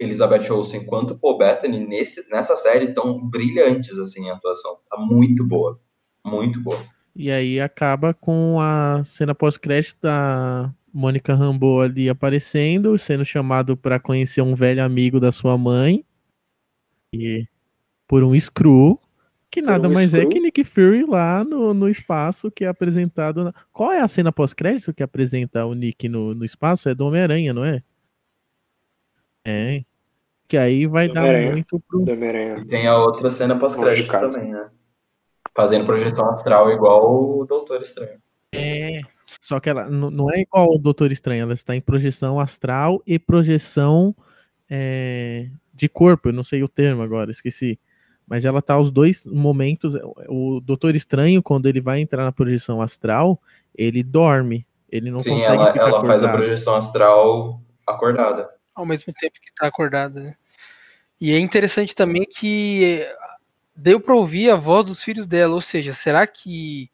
Elizabeth 0.00 0.50
Olsen 0.50 0.84
quanto 0.86 1.12
o 1.14 1.18
Paul 1.18 1.36
Bettany 1.38 1.86
nesse, 1.86 2.28
nessa 2.30 2.56
série 2.56 2.86
estão 2.86 3.22
brilhantes, 3.28 3.98
assim, 3.98 4.24
em 4.26 4.30
atuação. 4.30 4.78
Tá 4.88 4.96
muito 4.96 5.44
boa. 5.46 5.78
Muito 6.24 6.58
boa. 6.60 6.78
E 7.14 7.30
aí 7.30 7.60
acaba 7.60 8.14
com 8.14 8.58
a 8.60 9.02
cena 9.04 9.34
pós-crédito 9.34 9.98
da 10.02 10.72
Mônica 10.92 11.34
Rambeau 11.34 11.80
ali 11.82 12.08
aparecendo, 12.08 12.96
sendo 12.98 13.24
chamado 13.24 13.76
para 13.76 14.00
conhecer 14.00 14.40
um 14.40 14.54
velho 14.54 14.82
amigo 14.82 15.20
da 15.20 15.30
sua 15.30 15.58
mãe. 15.58 16.04
E 17.12 17.44
por 18.08 18.22
um 18.24 18.38
Screw, 18.38 18.98
que 19.50 19.60
nada 19.60 19.88
um 19.88 19.92
mais 19.92 20.14
é 20.14 20.18
Skrull? 20.18 20.30
que 20.32 20.40
Nick 20.40 20.64
Fury 20.64 21.04
lá 21.04 21.44
no, 21.44 21.74
no 21.74 21.88
espaço 21.88 22.50
que 22.50 22.64
é 22.64 22.68
apresentado. 22.68 23.44
na- 23.44 23.54
Qual 23.72 23.90
é 23.92 24.00
a 24.00 24.08
cena 24.08 24.32
pós-crédito 24.32 24.94
que 24.94 25.02
apresenta 25.02 25.66
o 25.66 25.74
Nick 25.74 26.08
no, 26.08 26.34
no 26.34 26.44
espaço? 26.44 26.88
É 26.88 26.94
do 26.94 27.04
Homem-Aranha, 27.06 27.52
não 27.52 27.64
é? 27.64 27.82
É. 29.44 29.84
Que 30.50 30.58
aí 30.58 30.84
vai 30.84 31.06
Do 31.06 31.14
dar 31.14 31.32
muito 31.52 31.78
pro. 31.78 32.04
E 32.04 32.64
tem 32.64 32.88
a 32.88 32.98
outra 32.98 33.30
cena 33.30 33.56
pós-crédito 33.56 34.10
também, 34.10 34.50
né? 34.50 34.68
Fazendo 35.54 35.86
projeção 35.86 36.28
astral 36.28 36.72
igual 36.72 37.38
o 37.38 37.46
Doutor 37.46 37.80
Estranho. 37.80 38.18
É. 38.52 39.00
Só 39.40 39.60
que 39.60 39.70
ela 39.70 39.86
não 39.86 40.28
é 40.28 40.40
igual 40.40 40.74
o 40.74 40.78
Doutor 40.78 41.12
Estranho, 41.12 41.42
ela 41.42 41.52
está 41.52 41.76
em 41.76 41.80
projeção 41.80 42.40
astral 42.40 43.00
e 43.06 43.16
projeção 43.16 44.12
é, 44.68 45.48
de 45.72 45.88
corpo, 45.88 46.30
eu 46.30 46.32
não 46.32 46.42
sei 46.42 46.64
o 46.64 46.68
termo 46.68 47.00
agora, 47.00 47.30
esqueci. 47.30 47.78
Mas 48.26 48.44
ela 48.44 48.60
tá 48.60 48.76
os 48.76 48.90
dois 48.90 49.28
momentos. 49.28 49.94
O 50.28 50.60
Doutor 50.60 50.96
Estranho, 50.96 51.44
quando 51.44 51.66
ele 51.66 51.80
vai 51.80 52.00
entrar 52.00 52.24
na 52.24 52.32
projeção 52.32 52.82
astral, 52.82 53.40
ele 53.72 54.02
dorme. 54.02 54.66
Ele 54.90 55.12
não 55.12 55.20
Sim, 55.20 55.30
consegue 55.30 55.62
ela, 55.62 55.72
ficar 55.72 55.88
ela 55.90 56.04
faz 56.04 56.24
a 56.24 56.32
projeção 56.32 56.74
astral 56.74 57.62
acordada. 57.86 58.50
ao 58.74 58.84
mesmo 58.84 59.12
tempo 59.12 59.34
que 59.40 59.54
tá 59.54 59.68
acordada, 59.68 60.20
né? 60.20 60.34
E 61.20 61.32
é 61.32 61.38
interessante 61.38 61.94
também 61.94 62.24
que 62.24 63.02
eh, 63.02 63.16
deu 63.76 64.00
pra 64.00 64.14
ouvir 64.14 64.50
a 64.50 64.56
voz 64.56 64.86
dos 64.86 65.02
filhos 65.02 65.26
dela, 65.26 65.54
ou 65.54 65.60
seja, 65.60 65.92
será 65.92 66.26
que 66.26 66.90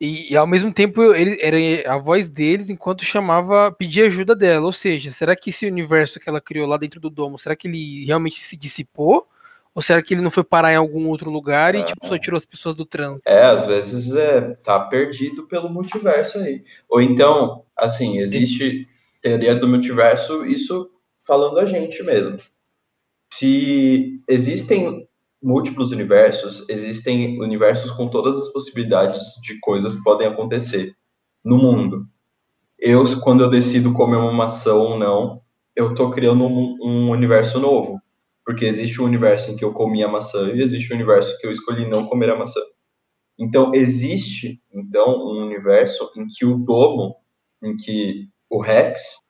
e, 0.00 0.32
e 0.32 0.36
ao 0.36 0.46
mesmo 0.46 0.72
tempo 0.72 1.14
ele 1.14 1.38
era 1.40 1.94
a 1.94 1.96
voz 1.96 2.28
deles 2.28 2.68
enquanto 2.68 3.04
chamava, 3.04 3.70
pedia 3.72 4.06
ajuda 4.06 4.34
dela, 4.34 4.66
ou 4.66 4.72
seja, 4.72 5.12
será 5.12 5.36
que 5.36 5.50
esse 5.50 5.66
universo 5.66 6.18
que 6.18 6.28
ela 6.28 6.40
criou 6.40 6.66
lá 6.66 6.76
dentro 6.76 7.00
do 7.00 7.08
domo, 7.08 7.38
será 7.38 7.54
que 7.54 7.68
ele 7.68 8.04
realmente 8.04 8.40
se 8.40 8.56
dissipou? 8.56 9.26
Ou 9.74 9.82
será 9.82 10.00
que 10.00 10.14
ele 10.14 10.20
não 10.20 10.30
foi 10.30 10.44
parar 10.44 10.72
em 10.72 10.76
algum 10.76 11.08
outro 11.08 11.30
lugar 11.30 11.74
e 11.74 11.82
tipo 11.82 12.06
só 12.06 12.16
tirou 12.16 12.36
as 12.36 12.44
pessoas 12.44 12.76
do 12.76 12.86
trânsito? 12.86 13.28
É, 13.28 13.44
às 13.44 13.66
vezes 13.66 14.14
é, 14.14 14.54
tá 14.62 14.78
perdido 14.78 15.48
pelo 15.48 15.68
multiverso 15.68 16.38
aí. 16.38 16.62
Ou 16.88 17.02
então, 17.02 17.64
assim, 17.76 18.18
existe 18.18 18.86
teoria 19.20 19.54
do 19.54 19.66
multiverso, 19.66 20.44
isso 20.44 20.90
falando 21.26 21.58
a 21.58 21.64
gente 21.64 22.02
mesmo. 22.04 22.38
Se 23.36 24.22
existem 24.28 25.08
múltiplos 25.42 25.90
universos, 25.90 26.64
existem 26.68 27.40
universos 27.40 27.90
com 27.90 28.08
todas 28.08 28.38
as 28.38 28.52
possibilidades 28.52 29.18
de 29.42 29.58
coisas 29.58 29.96
que 29.96 30.04
podem 30.04 30.28
acontecer 30.28 30.94
no 31.44 31.58
mundo. 31.58 32.06
Eu, 32.78 33.02
quando 33.22 33.42
eu 33.42 33.50
decido 33.50 33.92
comer 33.92 34.18
uma 34.18 34.32
maçã 34.32 34.74
ou 34.74 34.96
não, 34.96 35.42
eu 35.74 35.96
tô 35.96 36.10
criando 36.10 36.44
um, 36.44 36.76
um 36.80 37.10
universo 37.10 37.58
novo. 37.58 38.00
Porque 38.46 38.66
existe 38.66 39.02
um 39.02 39.06
universo 39.06 39.50
em 39.50 39.56
que 39.56 39.64
eu 39.64 39.72
comi 39.72 40.04
a 40.04 40.08
maçã 40.08 40.52
e 40.52 40.62
existe 40.62 40.92
um 40.92 40.96
universo 40.96 41.36
que 41.40 41.46
eu 41.48 41.50
escolhi 41.50 41.90
não 41.90 42.06
comer 42.06 42.30
a 42.30 42.38
maçã. 42.38 42.60
Então, 43.36 43.72
existe, 43.74 44.62
então, 44.72 45.08
um 45.08 45.44
universo 45.44 46.08
em 46.16 46.24
que 46.28 46.44
o 46.44 46.56
Domo, 46.56 47.16
em 47.60 47.74
que 47.74 48.28
o 48.48 48.60
Rex 48.60 49.24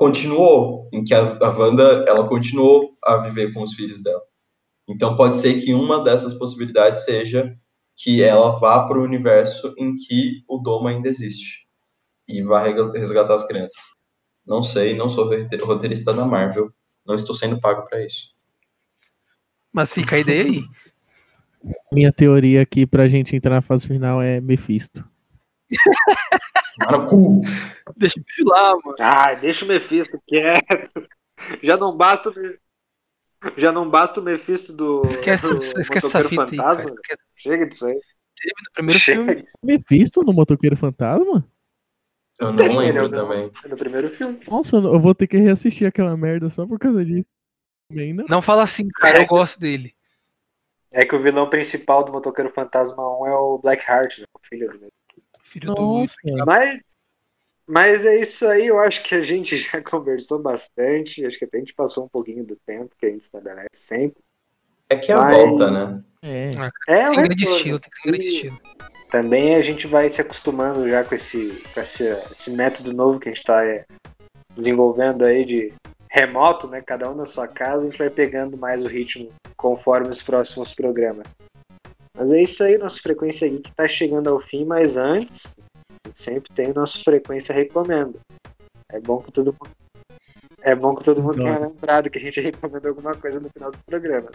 continuou, 0.00 0.88
em 0.94 1.04
que 1.04 1.12
a, 1.12 1.20
a 1.20 1.50
Wanda, 1.50 2.06
ela 2.08 2.26
continuou 2.26 2.96
a 3.04 3.18
viver 3.18 3.52
com 3.52 3.62
os 3.62 3.74
filhos 3.74 4.02
dela. 4.02 4.22
Então, 4.88 5.14
pode 5.14 5.36
ser 5.36 5.60
que 5.60 5.74
uma 5.74 6.02
dessas 6.02 6.32
possibilidades 6.32 7.04
seja 7.04 7.54
que 7.94 8.22
ela 8.22 8.58
vá 8.58 8.86
para 8.88 8.98
o 8.98 9.02
universo 9.02 9.74
em 9.76 9.94
que 9.98 10.42
o 10.48 10.56
Domo 10.56 10.88
ainda 10.88 11.06
existe 11.06 11.68
e 12.26 12.42
vá 12.42 12.62
res- 12.62 12.94
resgatar 12.94 13.34
as 13.34 13.46
crianças. 13.46 13.82
Não 14.46 14.62
sei, 14.62 14.96
não 14.96 15.10
sou 15.10 15.28
rote- 15.28 15.56
roteirista 15.58 16.14
da 16.14 16.24
Marvel, 16.24 16.72
não 17.06 17.14
estou 17.14 17.34
sendo 17.34 17.60
pago 17.60 17.86
para 17.86 18.02
isso. 18.02 18.34
Mas 19.70 19.92
fica 19.92 20.16
a 20.16 20.18
ideia 20.18 20.44
aí. 20.44 20.62
Minha 21.92 22.10
teoria 22.10 22.62
aqui 22.62 22.86
pra 22.86 23.06
gente 23.06 23.36
entrar 23.36 23.56
na 23.56 23.60
fase 23.60 23.86
final 23.86 24.22
é 24.22 24.40
Mephisto. 24.40 25.04
No 26.90 27.06
cu! 27.06 27.42
Deixa 27.96 28.18
o 28.18 28.24
bicho 28.24 28.44
lá, 28.44 28.72
mano. 28.84 28.96
Ah, 29.00 29.34
deixa 29.34 29.64
o 29.64 29.68
Mephisto 29.68 30.18
quieto. 30.26 31.06
Já 31.62 31.76
não 31.76 31.96
basta 31.96 32.30
o 32.30 32.34
Me- 32.34 32.58
já 33.56 33.70
não 33.72 33.88
basta 33.88 34.20
o 34.20 34.22
Mephisto 34.22 34.72
do, 34.72 35.02
Esquece, 35.06 35.48
do 35.48 35.58
esquece 35.80 36.06
essa 36.06 36.18
Motoqueiro 36.22 36.28
fita 36.28 36.42
aí, 36.42 36.56
cara. 36.56 36.76
Fantasma. 36.76 37.00
Esquece. 37.00 37.22
Chega 37.36 37.66
disso 37.66 37.86
aí. 37.86 37.94
Teve 37.94 38.54
no 38.64 38.72
primeiro 38.74 39.00
filme. 39.00 39.26
Chega. 39.34 39.48
Mephisto 39.62 40.22
no 40.22 40.32
Motoqueiro 40.32 40.76
Fantasma? 40.76 41.46
Eu 42.38 42.52
não 42.52 42.64
é 42.64 42.68
lembro 42.86 43.04
o- 43.04 43.10
também. 43.10 43.50
No 43.66 43.76
primeiro 43.76 44.08
filme. 44.10 44.40
Nossa, 44.50 44.76
eu 44.76 44.98
vou 45.00 45.14
ter 45.14 45.26
que 45.26 45.36
reassistir 45.36 45.86
aquela 45.86 46.16
merda 46.16 46.48
só 46.48 46.66
por 46.66 46.78
causa 46.78 47.04
disso. 47.04 47.28
Não. 47.90 48.24
Não 48.28 48.42
fala 48.42 48.62
assim, 48.62 48.88
cara, 48.88 49.20
eu 49.22 49.26
gosto 49.26 49.58
dele. 49.60 49.94
É 50.92 51.04
que 51.04 51.14
o 51.14 51.22
vilão 51.22 51.48
principal 51.50 52.04
do 52.04 52.12
Motoqueiro 52.12 52.50
Fantasma 52.52 53.02
1 53.20 53.26
é 53.26 53.34
o 53.34 53.58
Blackheart, 53.58 54.18
né? 54.18 54.24
o 54.34 54.40
filho 54.48 54.70
dele. 54.78 54.92
Filho 55.50 55.74
do. 55.74 55.82
Nossa, 55.82 56.14
Mas, 56.46 56.80
mas 57.66 58.04
é 58.04 58.20
isso 58.20 58.46
aí, 58.46 58.66
eu 58.68 58.78
acho 58.78 59.02
que 59.02 59.14
a 59.14 59.22
gente 59.22 59.56
já 59.58 59.82
conversou 59.82 60.38
bastante, 60.38 61.26
acho 61.26 61.38
que 61.38 61.44
até 61.44 61.56
a 61.56 61.60
gente 61.60 61.74
passou 61.74 62.04
um 62.04 62.08
pouquinho 62.08 62.44
do 62.44 62.56
tempo 62.64 62.94
que 62.98 63.06
a 63.06 63.10
gente 63.10 63.22
estabelece 63.22 63.68
sempre. 63.72 64.22
É 64.88 64.96
que 64.96 65.10
é 65.12 65.14
a 65.14 65.18
Mas- 65.18 65.36
volta, 65.36 65.70
né? 65.70 66.02
é. 66.22 66.50
É, 66.88 67.04
Tem 67.04 67.10
um 67.10 67.22
grande 67.22 67.34
retorno. 67.44 67.56
estilo, 67.56 67.80
tem 67.80 67.90
grande 68.04 68.26
estilo. 68.26 68.60
Também 69.10 69.54
a 69.56 69.62
gente 69.62 69.86
vai 69.86 70.08
se 70.08 70.20
acostumando 70.20 70.88
já 70.88 71.04
com 71.04 71.14
esse, 71.14 71.62
com 71.74 71.80
esse, 71.80 72.04
esse 72.32 72.50
método 72.52 72.92
novo 72.92 73.18
que 73.18 73.28
a 73.28 73.32
gente 73.32 73.38
está 73.38 73.60
desenvolvendo 74.56 75.24
aí 75.24 75.44
de 75.44 75.72
remoto, 76.08 76.68
né? 76.68 76.82
Cada 76.82 77.10
um 77.10 77.14
na 77.14 77.24
sua 77.26 77.46
casa, 77.48 77.82
a 77.82 77.90
gente 77.90 77.98
vai 77.98 78.10
pegando 78.10 78.56
mais 78.56 78.82
o 78.84 78.88
ritmo 78.88 79.28
conforme 79.56 80.08
os 80.08 80.22
próximos 80.22 80.72
programas. 80.74 81.34
Mas 82.20 82.30
é 82.32 82.42
isso 82.42 82.62
aí, 82.62 82.76
nossa 82.76 83.00
frequência 83.00 83.48
geek 83.48 83.72
tá 83.74 83.88
chegando 83.88 84.28
ao 84.28 84.38
fim, 84.40 84.66
mas 84.66 84.98
antes, 84.98 85.56
sempre 86.12 86.52
tem 86.52 86.70
nossa 86.70 87.02
frequência 87.02 87.54
recomendo. 87.54 88.20
É 88.92 89.00
bom 89.00 89.22
que 89.22 89.32
todo 89.32 89.54
mundo. 89.54 89.70
É 90.60 90.74
bom 90.74 90.94
que 90.94 91.02
todo 91.02 91.22
mundo 91.22 91.42
tenha 91.42 91.58
lembrado 91.58 92.10
que 92.10 92.18
a 92.18 92.20
gente 92.20 92.38
recomenda 92.42 92.90
alguma 92.90 93.14
coisa 93.14 93.40
no 93.40 93.48
final 93.48 93.70
dos 93.70 93.80
programas. 93.80 94.32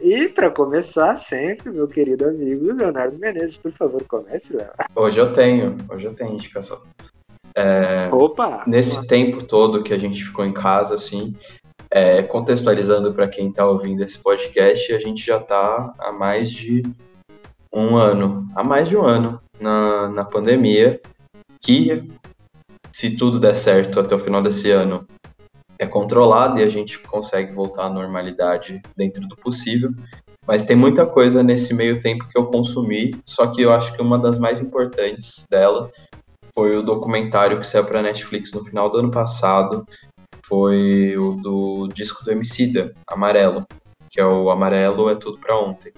E 0.00 0.26
para 0.26 0.50
começar, 0.50 1.16
sempre, 1.16 1.70
meu 1.70 1.86
querido 1.86 2.26
amigo 2.26 2.72
Leonardo 2.72 3.16
Menezes, 3.16 3.56
por 3.56 3.70
favor, 3.70 4.02
comece, 4.08 4.56
Léo. 4.56 4.72
Hoje 4.96 5.20
eu 5.20 5.32
tenho, 5.32 5.76
hoje 5.88 6.08
eu 6.08 6.12
tenho 6.12 6.32
indicação. 6.32 6.82
É, 7.54 8.08
Opa! 8.12 8.64
nesse 8.66 9.06
tempo 9.06 9.44
todo 9.44 9.84
que 9.84 9.94
a 9.94 9.98
gente 9.98 10.24
ficou 10.24 10.44
em 10.44 10.52
casa, 10.52 10.96
assim, 10.96 11.36
é, 11.90 12.22
contextualizando 12.22 13.12
para 13.12 13.28
quem 13.28 13.48
está 13.48 13.66
ouvindo 13.66 14.02
esse 14.02 14.22
podcast, 14.22 14.92
a 14.92 14.98
gente 14.98 15.24
já 15.24 15.38
está 15.38 15.92
há 15.98 16.12
mais 16.12 16.50
de 16.50 16.82
um 17.72 17.96
ano, 17.96 18.46
há 18.54 18.64
mais 18.64 18.88
de 18.88 18.96
um 18.96 19.02
ano 19.02 19.40
na, 19.60 20.08
na 20.08 20.24
pandemia, 20.24 21.00
que 21.64 22.08
se 22.92 23.16
tudo 23.16 23.38
der 23.38 23.54
certo 23.54 24.00
até 24.00 24.14
o 24.14 24.18
final 24.18 24.42
desse 24.42 24.70
ano 24.70 25.06
é 25.78 25.86
controlado 25.86 26.58
e 26.58 26.62
a 26.62 26.68
gente 26.68 26.98
consegue 27.00 27.52
voltar 27.52 27.84
à 27.84 27.90
normalidade 27.90 28.80
dentro 28.96 29.26
do 29.28 29.36
possível. 29.36 29.90
Mas 30.46 30.64
tem 30.64 30.76
muita 30.76 31.04
coisa 31.04 31.42
nesse 31.42 31.74
meio 31.74 32.00
tempo 32.00 32.28
que 32.28 32.38
eu 32.38 32.46
consumi, 32.46 33.20
só 33.26 33.48
que 33.48 33.62
eu 33.62 33.72
acho 33.72 33.92
que 33.94 34.00
uma 34.00 34.18
das 34.18 34.38
mais 34.38 34.60
importantes 34.60 35.46
dela 35.50 35.90
foi 36.54 36.76
o 36.76 36.82
documentário 36.82 37.58
que 37.58 37.66
saiu 37.66 37.84
para 37.84 38.00
Netflix 38.00 38.52
no 38.52 38.64
final 38.64 38.88
do 38.88 38.98
ano 38.98 39.10
passado, 39.10 39.84
foi 40.46 41.16
o 41.16 41.32
do 41.32 41.88
disco 41.88 42.24
do 42.24 42.32
Emicida, 42.32 42.92
Amarelo, 43.06 43.66
que 44.08 44.20
é 44.20 44.24
o 44.24 44.50
Amarelo 44.50 45.10
é 45.10 45.16
tudo 45.16 45.38
para 45.38 45.58
ontem. 45.58 45.92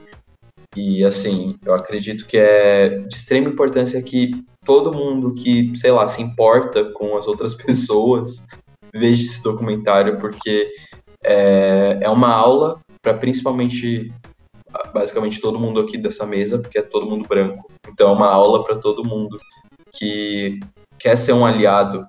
E 0.76 1.04
assim, 1.04 1.56
eu 1.64 1.74
acredito 1.74 2.26
que 2.26 2.36
é 2.36 2.88
de 2.88 3.14
extrema 3.14 3.48
importância 3.48 4.02
que 4.02 4.30
todo 4.64 4.92
mundo 4.92 5.34
que, 5.34 5.74
sei 5.76 5.90
lá, 5.90 6.06
se 6.06 6.22
importa 6.22 6.84
com 6.92 7.16
as 7.16 7.26
outras 7.26 7.54
pessoas 7.54 8.46
veja 8.94 9.24
esse 9.24 9.42
documentário, 9.42 10.18
porque 10.18 10.70
é, 11.24 11.98
é 12.00 12.08
uma 12.08 12.32
aula 12.32 12.80
para 13.02 13.14
principalmente, 13.14 14.12
basicamente 14.92 15.40
todo 15.40 15.58
mundo 15.58 15.80
aqui 15.80 15.98
dessa 15.98 16.26
mesa, 16.26 16.58
porque 16.58 16.78
é 16.78 16.82
todo 16.82 17.08
mundo 17.08 17.28
branco. 17.28 17.70
Então 17.88 18.10
é 18.10 18.12
uma 18.12 18.28
aula 18.28 18.64
para 18.64 18.76
todo 18.78 19.04
mundo 19.04 19.36
que 19.92 20.58
quer 20.98 21.16
ser 21.16 21.32
um 21.32 21.46
aliado 21.46 22.06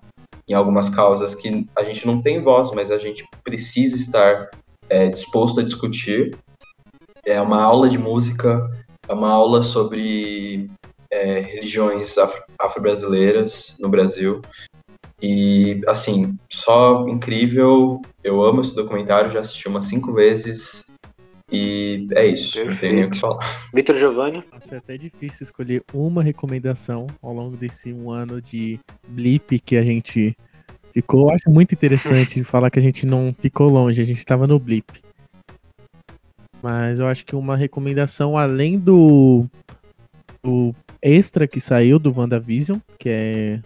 em 0.50 0.54
algumas 0.54 0.90
causas 0.90 1.36
que 1.36 1.66
a 1.78 1.84
gente 1.84 2.08
não 2.08 2.22
tem 2.22 2.42
voz, 2.42 2.72
mas 2.72 2.90
a 2.90 2.98
gente 2.98 3.24
precisa 3.44 3.96
estar 3.96 4.50
é, 4.90 5.08
disposto 5.08 5.60
a 5.60 5.64
discutir. 5.64 6.36
É 7.24 7.40
uma 7.40 7.62
aula 7.62 7.88
de 7.88 8.00
música, 8.00 8.68
é 9.08 9.14
uma 9.14 9.30
aula 9.30 9.62
sobre 9.62 10.68
é, 11.12 11.40
religiões 11.42 12.18
afro- 12.18 12.44
afro-brasileiras 12.60 13.78
no 13.80 13.90
Brasil. 13.90 14.42
E, 15.22 15.82
assim, 15.88 16.38
só 16.50 17.06
incrível. 17.08 18.02
Eu 18.24 18.44
amo 18.44 18.62
esse 18.62 18.74
documentário, 18.74 19.30
já 19.30 19.42
assisti 19.42 19.68
umas 19.68 19.84
cinco 19.84 20.14
vezes. 20.14 20.89
E 21.52 22.08
é 22.12 22.28
isso, 22.28 22.64
não 22.64 22.76
tenho 22.78 22.96
nem 22.96 23.06
o 23.06 23.10
que 23.10 23.18
falar. 23.18 23.40
Vitor 23.74 23.96
Giovanni. 23.96 24.44
Nossa, 24.52 24.76
é 24.76 24.78
até 24.78 24.98
difícil 24.98 25.44
escolher 25.44 25.84
uma 25.94 26.22
recomendação 26.22 27.08
ao 27.22 27.34
longo 27.34 27.58
desse 27.58 27.92
um 27.92 28.12
ano 28.12 28.40
de 28.40 28.80
blip 29.08 29.60
que 29.60 29.76
a 29.76 29.82
gente 29.82 30.36
ficou. 30.94 31.30
Eu 31.30 31.36
acho 31.36 31.50
muito 31.50 31.74
interessante 31.74 32.44
falar 32.46 32.70
que 32.70 32.80
a 32.80 32.82
gente 32.82 33.06
não 33.06 33.34
ficou 33.34 33.68
longe, 33.68 34.02
a 34.02 34.06
gente 34.06 34.20
estava 34.20 34.46
no 34.46 34.60
blip. 34.60 35.02
Mas 36.62 37.00
eu 37.00 37.08
acho 37.08 37.26
que 37.26 37.36
uma 37.36 37.56
recomendação 37.56 38.38
além 38.38 38.78
do, 38.78 39.46
do 40.44 40.74
extra 41.02 41.48
que 41.48 41.60
saiu 41.60 41.98
do 41.98 42.14
WandaVision, 42.16 42.80
que 43.00 43.10
é 43.10 43.62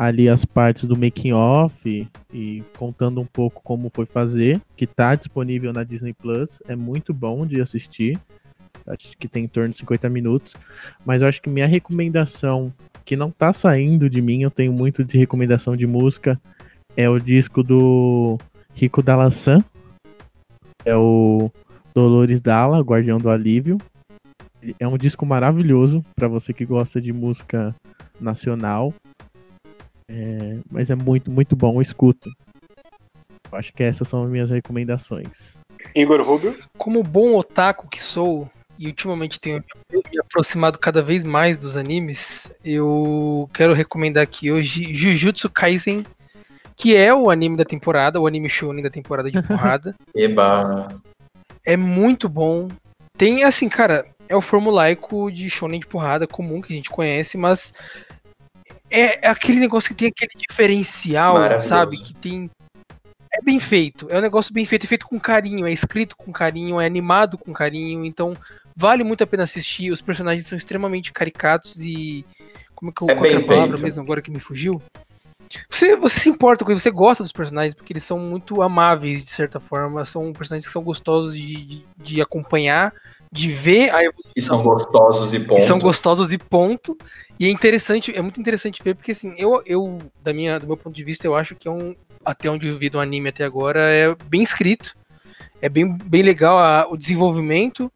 ali 0.00 0.30
as 0.30 0.46
partes 0.46 0.84
do 0.84 0.98
making 0.98 1.32
off 1.32 2.08
e, 2.32 2.64
contando 2.78 3.20
um 3.20 3.26
pouco 3.26 3.60
como 3.62 3.90
foi 3.92 4.06
fazer, 4.06 4.58
que 4.74 4.86
tá 4.86 5.14
disponível 5.14 5.74
na 5.74 5.84
Disney 5.84 6.14
Plus, 6.14 6.62
é 6.66 6.74
muito 6.74 7.12
bom 7.12 7.44
de 7.44 7.60
assistir. 7.60 8.18
Acho 8.86 9.14
que 9.18 9.28
tem 9.28 9.44
em 9.44 9.48
torno 9.48 9.68
de 9.68 9.76
50 9.76 10.08
minutos. 10.08 10.56
Mas 11.04 11.20
eu 11.20 11.28
acho 11.28 11.42
que 11.42 11.50
minha 11.50 11.66
recomendação, 11.66 12.72
que 13.04 13.14
não 13.14 13.30
tá 13.30 13.52
saindo 13.52 14.08
de 14.08 14.22
mim, 14.22 14.42
eu 14.42 14.50
tenho 14.50 14.72
muito 14.72 15.04
de 15.04 15.18
recomendação 15.18 15.76
de 15.76 15.86
música, 15.86 16.40
é 16.96 17.06
o 17.06 17.18
disco 17.18 17.62
do 17.62 18.38
Rico 18.72 19.02
Dalassan. 19.02 19.62
É 20.82 20.96
o 20.96 21.50
Dolores 21.94 22.40
Dalla, 22.40 22.80
Guardião 22.80 23.18
do 23.18 23.28
Alívio. 23.28 23.76
É 24.78 24.88
um 24.88 24.96
disco 24.96 25.26
maravilhoso 25.26 26.02
para 26.16 26.26
você 26.26 26.54
que 26.54 26.64
gosta 26.64 27.02
de 27.02 27.12
música 27.12 27.76
nacional. 28.18 28.94
É, 30.10 30.58
mas 30.70 30.90
é 30.90 30.96
muito, 30.96 31.30
muito 31.30 31.54
bom, 31.54 31.80
escuta. 31.80 32.28
Acho 33.52 33.72
que 33.72 33.82
essas 33.82 34.08
são 34.08 34.24
as 34.24 34.30
minhas 34.30 34.50
recomendações. 34.50 35.56
Igor 35.94 36.20
Rubio. 36.22 36.58
Como 36.76 37.02
bom 37.02 37.36
otaku 37.36 37.88
que 37.88 38.02
sou, 38.02 38.50
e 38.78 38.86
ultimamente 38.86 39.38
tenho 39.38 39.62
me 39.92 40.18
aproximado 40.18 40.78
cada 40.78 41.02
vez 41.02 41.22
mais 41.22 41.58
dos 41.58 41.76
animes, 41.76 42.52
eu 42.64 43.48
quero 43.54 43.72
recomendar 43.72 44.22
aqui 44.22 44.50
hoje 44.50 44.92
Jujutsu 44.92 45.48
Kaisen, 45.48 46.04
que 46.76 46.96
é 46.96 47.14
o 47.14 47.30
anime 47.30 47.56
da 47.56 47.64
temporada, 47.64 48.20
o 48.20 48.26
anime 48.26 48.48
shonen 48.48 48.82
da 48.82 48.90
temporada 48.90 49.30
de 49.30 49.42
porrada. 49.42 49.94
Eba, 50.14 50.88
é 51.64 51.76
muito 51.76 52.28
bom. 52.28 52.68
Tem, 53.16 53.44
assim, 53.44 53.68
cara, 53.68 54.06
é 54.28 54.34
o 54.34 54.40
formulaico 54.40 55.30
de 55.30 55.50
shonen 55.50 55.80
de 55.80 55.86
porrada 55.86 56.26
comum 56.26 56.62
que 56.62 56.72
a 56.72 56.76
gente 56.76 56.88
conhece, 56.88 57.36
mas 57.36 57.74
é 58.90 59.28
aquele 59.28 59.60
negócio 59.60 59.88
que 59.90 59.94
tem 59.94 60.08
aquele 60.08 60.32
diferencial, 60.48 61.60
sabe? 61.62 61.98
Que 61.98 62.14
tem. 62.14 62.50
É 63.32 63.40
bem 63.42 63.60
feito, 63.60 64.08
é 64.10 64.18
um 64.18 64.22
negócio 64.22 64.52
bem 64.52 64.66
feito, 64.66 64.84
é 64.84 64.88
feito 64.88 65.06
com 65.06 65.18
carinho, 65.18 65.64
é 65.66 65.72
escrito 65.72 66.16
com 66.16 66.32
carinho, 66.32 66.80
é 66.80 66.86
animado 66.86 67.38
com 67.38 67.52
carinho, 67.52 68.04
então 68.04 68.36
vale 68.76 69.04
muito 69.04 69.22
a 69.22 69.26
pena 69.26 69.44
assistir. 69.44 69.92
Os 69.92 70.02
personagens 70.02 70.46
são 70.46 70.58
extremamente 70.58 71.12
caricatos 71.12 71.76
e. 71.78 72.24
Como 72.74 72.90
é 72.90 72.94
que 72.94 73.02
eu 73.02 73.10
É 73.10 73.14
qual 73.14 73.26
é 73.26 73.34
a 73.36 73.46
palavra 73.46 73.76
feito. 73.76 73.82
mesmo 73.82 74.02
agora 74.02 74.22
que 74.22 74.30
me 74.30 74.40
fugiu? 74.40 74.82
Você, 75.68 75.96
você 75.96 76.18
se 76.18 76.28
importa 76.28 76.64
com 76.64 76.74
você 76.74 76.90
gosta 76.90 77.22
dos 77.22 77.32
personagens, 77.32 77.74
porque 77.74 77.92
eles 77.92 78.04
são 78.04 78.18
muito 78.18 78.62
amáveis, 78.62 79.24
de 79.24 79.30
certa 79.30 79.58
forma. 79.58 80.04
São 80.04 80.32
personagens 80.32 80.66
que 80.66 80.72
são 80.72 80.82
gostosos 80.82 81.34
de, 81.34 81.66
de, 81.66 81.84
de 81.96 82.22
acompanhar, 82.22 82.92
de 83.32 83.50
ver 83.50 83.90
a 83.94 84.02
evolução. 84.02 84.32
e 84.36 84.42
são 84.42 84.62
gostosos 84.62 85.32
e 85.32 85.40
ponto. 85.40 85.60
E 85.62 85.66
são 85.66 85.78
gostosos 85.78 86.32
e 86.32 86.38
ponto. 86.38 86.96
E 87.38 87.46
é 87.46 87.50
interessante, 87.50 88.14
é 88.14 88.20
muito 88.20 88.40
interessante 88.40 88.82
ver, 88.82 88.94
porque 88.94 89.12
assim, 89.12 89.34
eu, 89.38 89.62
eu 89.64 89.98
da 90.22 90.32
minha, 90.32 90.58
do 90.58 90.66
meu 90.66 90.76
ponto 90.76 90.94
de 90.94 91.04
vista, 91.04 91.26
eu 91.26 91.34
acho 91.34 91.54
que 91.54 91.68
é 91.68 91.70
um. 91.70 91.94
Até 92.24 92.50
onde 92.50 92.68
eu 92.68 92.78
vi 92.78 92.90
do 92.90 93.00
anime 93.00 93.30
até 93.30 93.44
agora, 93.44 93.80
é 93.80 94.14
bem 94.26 94.42
escrito. 94.42 94.94
É 95.62 95.68
bem, 95.68 95.96
bem 96.04 96.22
legal 96.22 96.58
a- 96.58 96.86
o 96.90 96.96
desenvolvimento, 96.96 97.90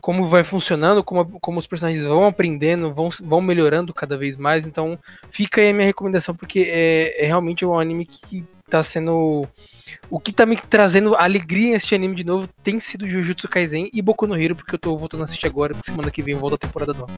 como 0.00 0.28
vai 0.28 0.44
funcionando, 0.44 1.02
como, 1.02 1.40
como 1.40 1.58
os 1.58 1.66
personagens 1.66 2.04
vão 2.04 2.26
aprendendo, 2.26 2.92
vão, 2.92 3.08
vão 3.22 3.40
melhorando 3.40 3.92
cada 3.94 4.16
vez 4.16 4.36
mais. 4.36 4.66
Então, 4.66 4.98
fica 5.30 5.60
aí 5.60 5.70
a 5.70 5.74
minha 5.74 5.86
recomendação, 5.86 6.34
porque 6.34 6.66
é, 6.68 7.24
é 7.24 7.26
realmente 7.26 7.64
um 7.64 7.78
anime 7.78 8.04
que 8.06 8.44
tá 8.68 8.82
sendo. 8.82 9.46
O 10.10 10.20
que 10.20 10.32
tá 10.32 10.44
me 10.44 10.56
trazendo 10.56 11.14
alegria 11.14 11.72
nesse 11.72 11.94
anime 11.94 12.14
de 12.14 12.24
novo 12.24 12.48
tem 12.62 12.78
sido 12.78 13.08
Jujutsu 13.08 13.48
Kaisen 13.48 13.90
e 13.92 14.02
Boku 14.02 14.26
no 14.26 14.36
Hero, 14.36 14.54
porque 14.54 14.74
eu 14.74 14.78
tô 14.78 14.96
voltando 14.96 15.22
a 15.22 15.24
assistir 15.24 15.46
agora, 15.46 15.72
porque 15.72 15.90
semana 15.90 16.10
que 16.10 16.22
vem 16.22 16.34
volta 16.34 16.56
a 16.56 16.58
temporada 16.58 16.92
nova. 16.92 17.12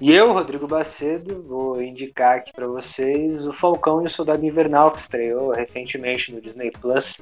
E 0.00 0.12
eu, 0.12 0.32
Rodrigo 0.32 0.66
Bacedo, 0.66 1.42
vou 1.42 1.80
indicar 1.80 2.36
aqui 2.36 2.52
pra 2.52 2.66
vocês 2.66 3.46
o 3.46 3.52
Falcão 3.52 4.02
e 4.02 4.06
o 4.06 4.10
Soldado 4.10 4.44
Invernal, 4.44 4.90
que 4.90 5.00
estreou 5.00 5.52
recentemente 5.52 6.32
no 6.32 6.40
Disney 6.40 6.70
Plus, 6.72 7.20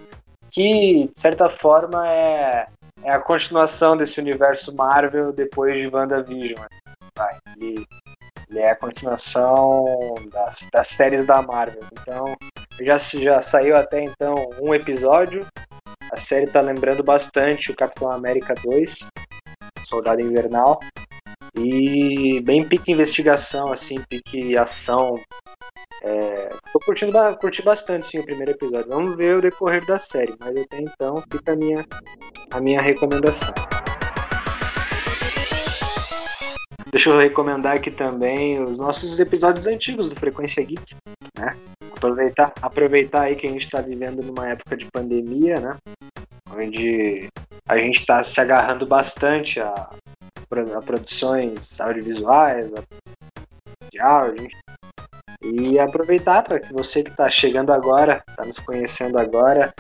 que, 0.51 1.11
de 1.15 1.21
certa 1.21 1.49
forma, 1.49 2.09
é, 2.09 2.67
é 3.05 3.11
a 3.11 3.21
continuação 3.21 3.97
desse 3.97 4.21
universo 4.21 4.75
Marvel 4.75 5.33
depois 5.33 5.81
de 5.81 5.87
WandaVision. 5.87 6.61
né? 6.61 6.67
Vai, 7.17 7.37
ele, 7.61 7.87
ele 8.53 8.61
é 8.61 8.71
a 8.71 8.77
continuação 8.77 10.15
das, 10.31 10.59
das 10.71 10.89
séries 10.89 11.27
da 11.27 11.41
Marvel. 11.41 11.83
Então, 11.93 12.37
Já, 12.81 12.97
já 12.97 13.41
saiu 13.41 13.77
até 13.77 14.05
então 14.05 14.35
um 14.61 14.75
episódio. 14.75 15.47
A 16.13 16.17
série 16.19 16.47
tá 16.47 16.61
lembrando 16.61 17.03
bastante 17.03 17.73
o 17.73 17.77
Capitão 17.77 18.11
América 18.11 18.55
2, 18.63 18.99
Soldado 19.89 20.21
Invernal. 20.21 20.79
E 21.57 22.41
bem 22.43 22.67
pique 22.67 22.93
investigação, 22.93 23.73
assim, 23.73 24.03
pique 24.09 24.57
ação. 24.57 25.15
É, 26.03 26.51
curtindo 26.85 27.13
curti 27.41 27.63
bastante 27.63 28.07
sim, 28.07 28.19
o 28.19 28.25
primeiro 28.25 28.51
episódio. 28.51 28.91
Vamos 28.91 29.17
ver 29.17 29.37
o 29.37 29.41
decorrer 29.41 29.85
da 29.87 29.99
série, 29.99 30.35
mas 30.39 30.51
até 30.51 30.79
então 30.79 31.23
fica 31.31 31.53
a 31.53 31.57
minha, 31.57 31.87
a 32.51 32.61
minha 32.61 32.83
recomendação. 32.83 33.53
Deixa 36.93 37.09
eu 37.09 37.19
recomendar 37.19 37.77
aqui 37.77 37.91
também 37.91 38.63
os 38.63 38.79
nossos 38.79 39.19
episódios 39.19 39.67
antigos 39.67 40.11
do 40.11 40.15
Frequência 40.15 40.63
Geek, 40.63 40.95
né? 41.39 41.57
Aproveitar, 41.97 42.53
aproveitar 42.61 43.23
aí 43.23 43.37
que 43.37 43.47
a 43.47 43.51
gente 43.51 43.65
está 43.65 43.81
vivendo 43.81 44.23
numa 44.23 44.49
época 44.49 44.77
de 44.77 44.87
pandemia, 44.93 45.59
né? 45.59 45.77
Onde 46.51 47.29
a 47.67 47.79
gente 47.79 48.01
está 48.01 48.23
se 48.23 48.39
agarrando 48.39 48.87
bastante 48.87 49.59
a, 49.59 49.73
a 49.73 50.83
produções 50.83 51.81
audiovisuais, 51.81 52.71
a, 52.75 52.83
de 53.91 53.99
áudio, 53.99 54.49
e 55.43 55.79
aproveitar 55.79 56.43
para 56.43 56.61
que 56.61 56.73
você 56.75 57.03
que 57.03 57.11
está 57.11 57.31
chegando 57.31 57.73
agora, 57.73 58.23
está 58.29 58.45
nos 58.45 58.59
conhecendo 58.59 59.19
agora, 59.19 59.73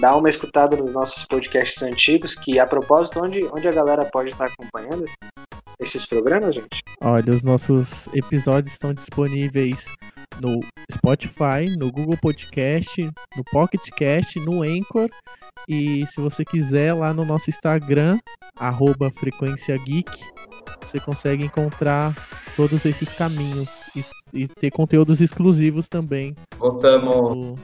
dá 0.00 0.16
uma 0.16 0.28
escutada 0.28 0.76
nos 0.76 0.92
nossos 0.92 1.24
podcasts 1.26 1.80
antigos, 1.80 2.34
que 2.34 2.58
a 2.58 2.66
propósito, 2.66 3.22
onde, 3.22 3.44
onde 3.52 3.68
a 3.68 3.72
galera 3.72 4.04
pode 4.06 4.30
estar 4.30 4.46
acompanhando 4.46 5.04
esse- 5.04 5.14
esses 5.80 6.04
programas, 6.04 6.54
gente? 6.54 6.82
Olha, 7.00 7.32
os 7.32 7.42
nossos 7.42 8.08
episódios 8.14 8.72
estão 8.74 8.92
disponíveis 8.92 9.86
no 10.40 10.60
Spotify, 10.92 11.76
no 11.78 11.90
Google 11.90 12.16
Podcast, 12.20 13.02
no 13.36 13.44
Pocket 13.50 13.88
Cast, 13.96 14.38
no 14.40 14.62
Anchor. 14.62 15.08
E 15.68 16.06
se 16.06 16.20
você 16.20 16.44
quiser, 16.44 16.94
lá 16.94 17.12
no 17.12 17.24
nosso 17.24 17.50
Instagram, 17.50 18.18
arroba 18.58 19.10
Frequência 19.10 19.76
Geek, 19.76 20.10
você 20.84 21.00
consegue 21.00 21.44
encontrar 21.44 22.14
todos 22.56 22.84
esses 22.86 23.12
caminhos 23.12 23.68
e, 23.94 24.42
e 24.44 24.48
ter 24.48 24.70
conteúdos 24.70 25.20
exclusivos 25.20 25.88
também 25.88 26.34
Voltamos. 26.58 27.36
no 27.36 27.54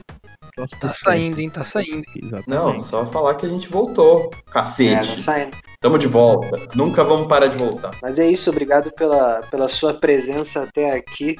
nosso 0.57 0.75
Tá 0.77 0.93
saindo, 0.93 1.39
hein? 1.39 1.49
Tá 1.49 1.63
saindo. 1.63 2.03
Exatamente. 2.15 2.49
Não, 2.49 2.79
só 2.79 3.05
falar 3.05 3.35
que 3.35 3.45
a 3.45 3.49
gente 3.49 3.67
voltou. 3.67 4.29
É, 4.31 4.35
não 4.45 4.53
Cacete. 4.53 5.21
saindo. 5.21 5.57
Tamo 5.79 5.97
de 5.99 6.07
volta. 6.07 6.57
Nunca 6.75 7.03
vamos 7.03 7.27
parar 7.27 7.47
de 7.47 7.57
voltar. 7.57 7.91
Mas 8.01 8.19
é 8.19 8.29
isso, 8.29 8.49
obrigado 8.49 8.91
pela, 8.91 9.41
pela 9.51 9.67
sua 9.67 9.93
presença 9.93 10.63
até 10.63 10.91
aqui. 10.95 11.35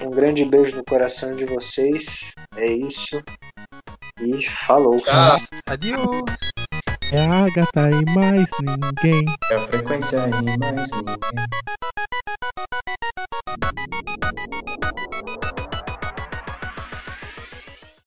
Um 0.00 0.10
grande 0.10 0.44
beijo 0.44 0.76
no 0.76 0.84
coração 0.84 1.32
de 1.34 1.44
vocês. 1.46 2.32
É 2.56 2.66
isso. 2.66 3.22
E 4.20 4.46
falou. 4.66 5.00
Tchau. 5.00 5.38
Adiós. 5.66 6.00
É 7.10 7.24
a 7.24 7.44
Agatha 7.44 7.90
e 7.90 8.14
mais 8.14 8.50
ninguém. 8.60 9.24
É 9.50 9.54
a 9.54 9.58
frequência 9.60 10.16
e 10.16 10.58
mais 10.58 10.90
ninguém. 10.90 11.48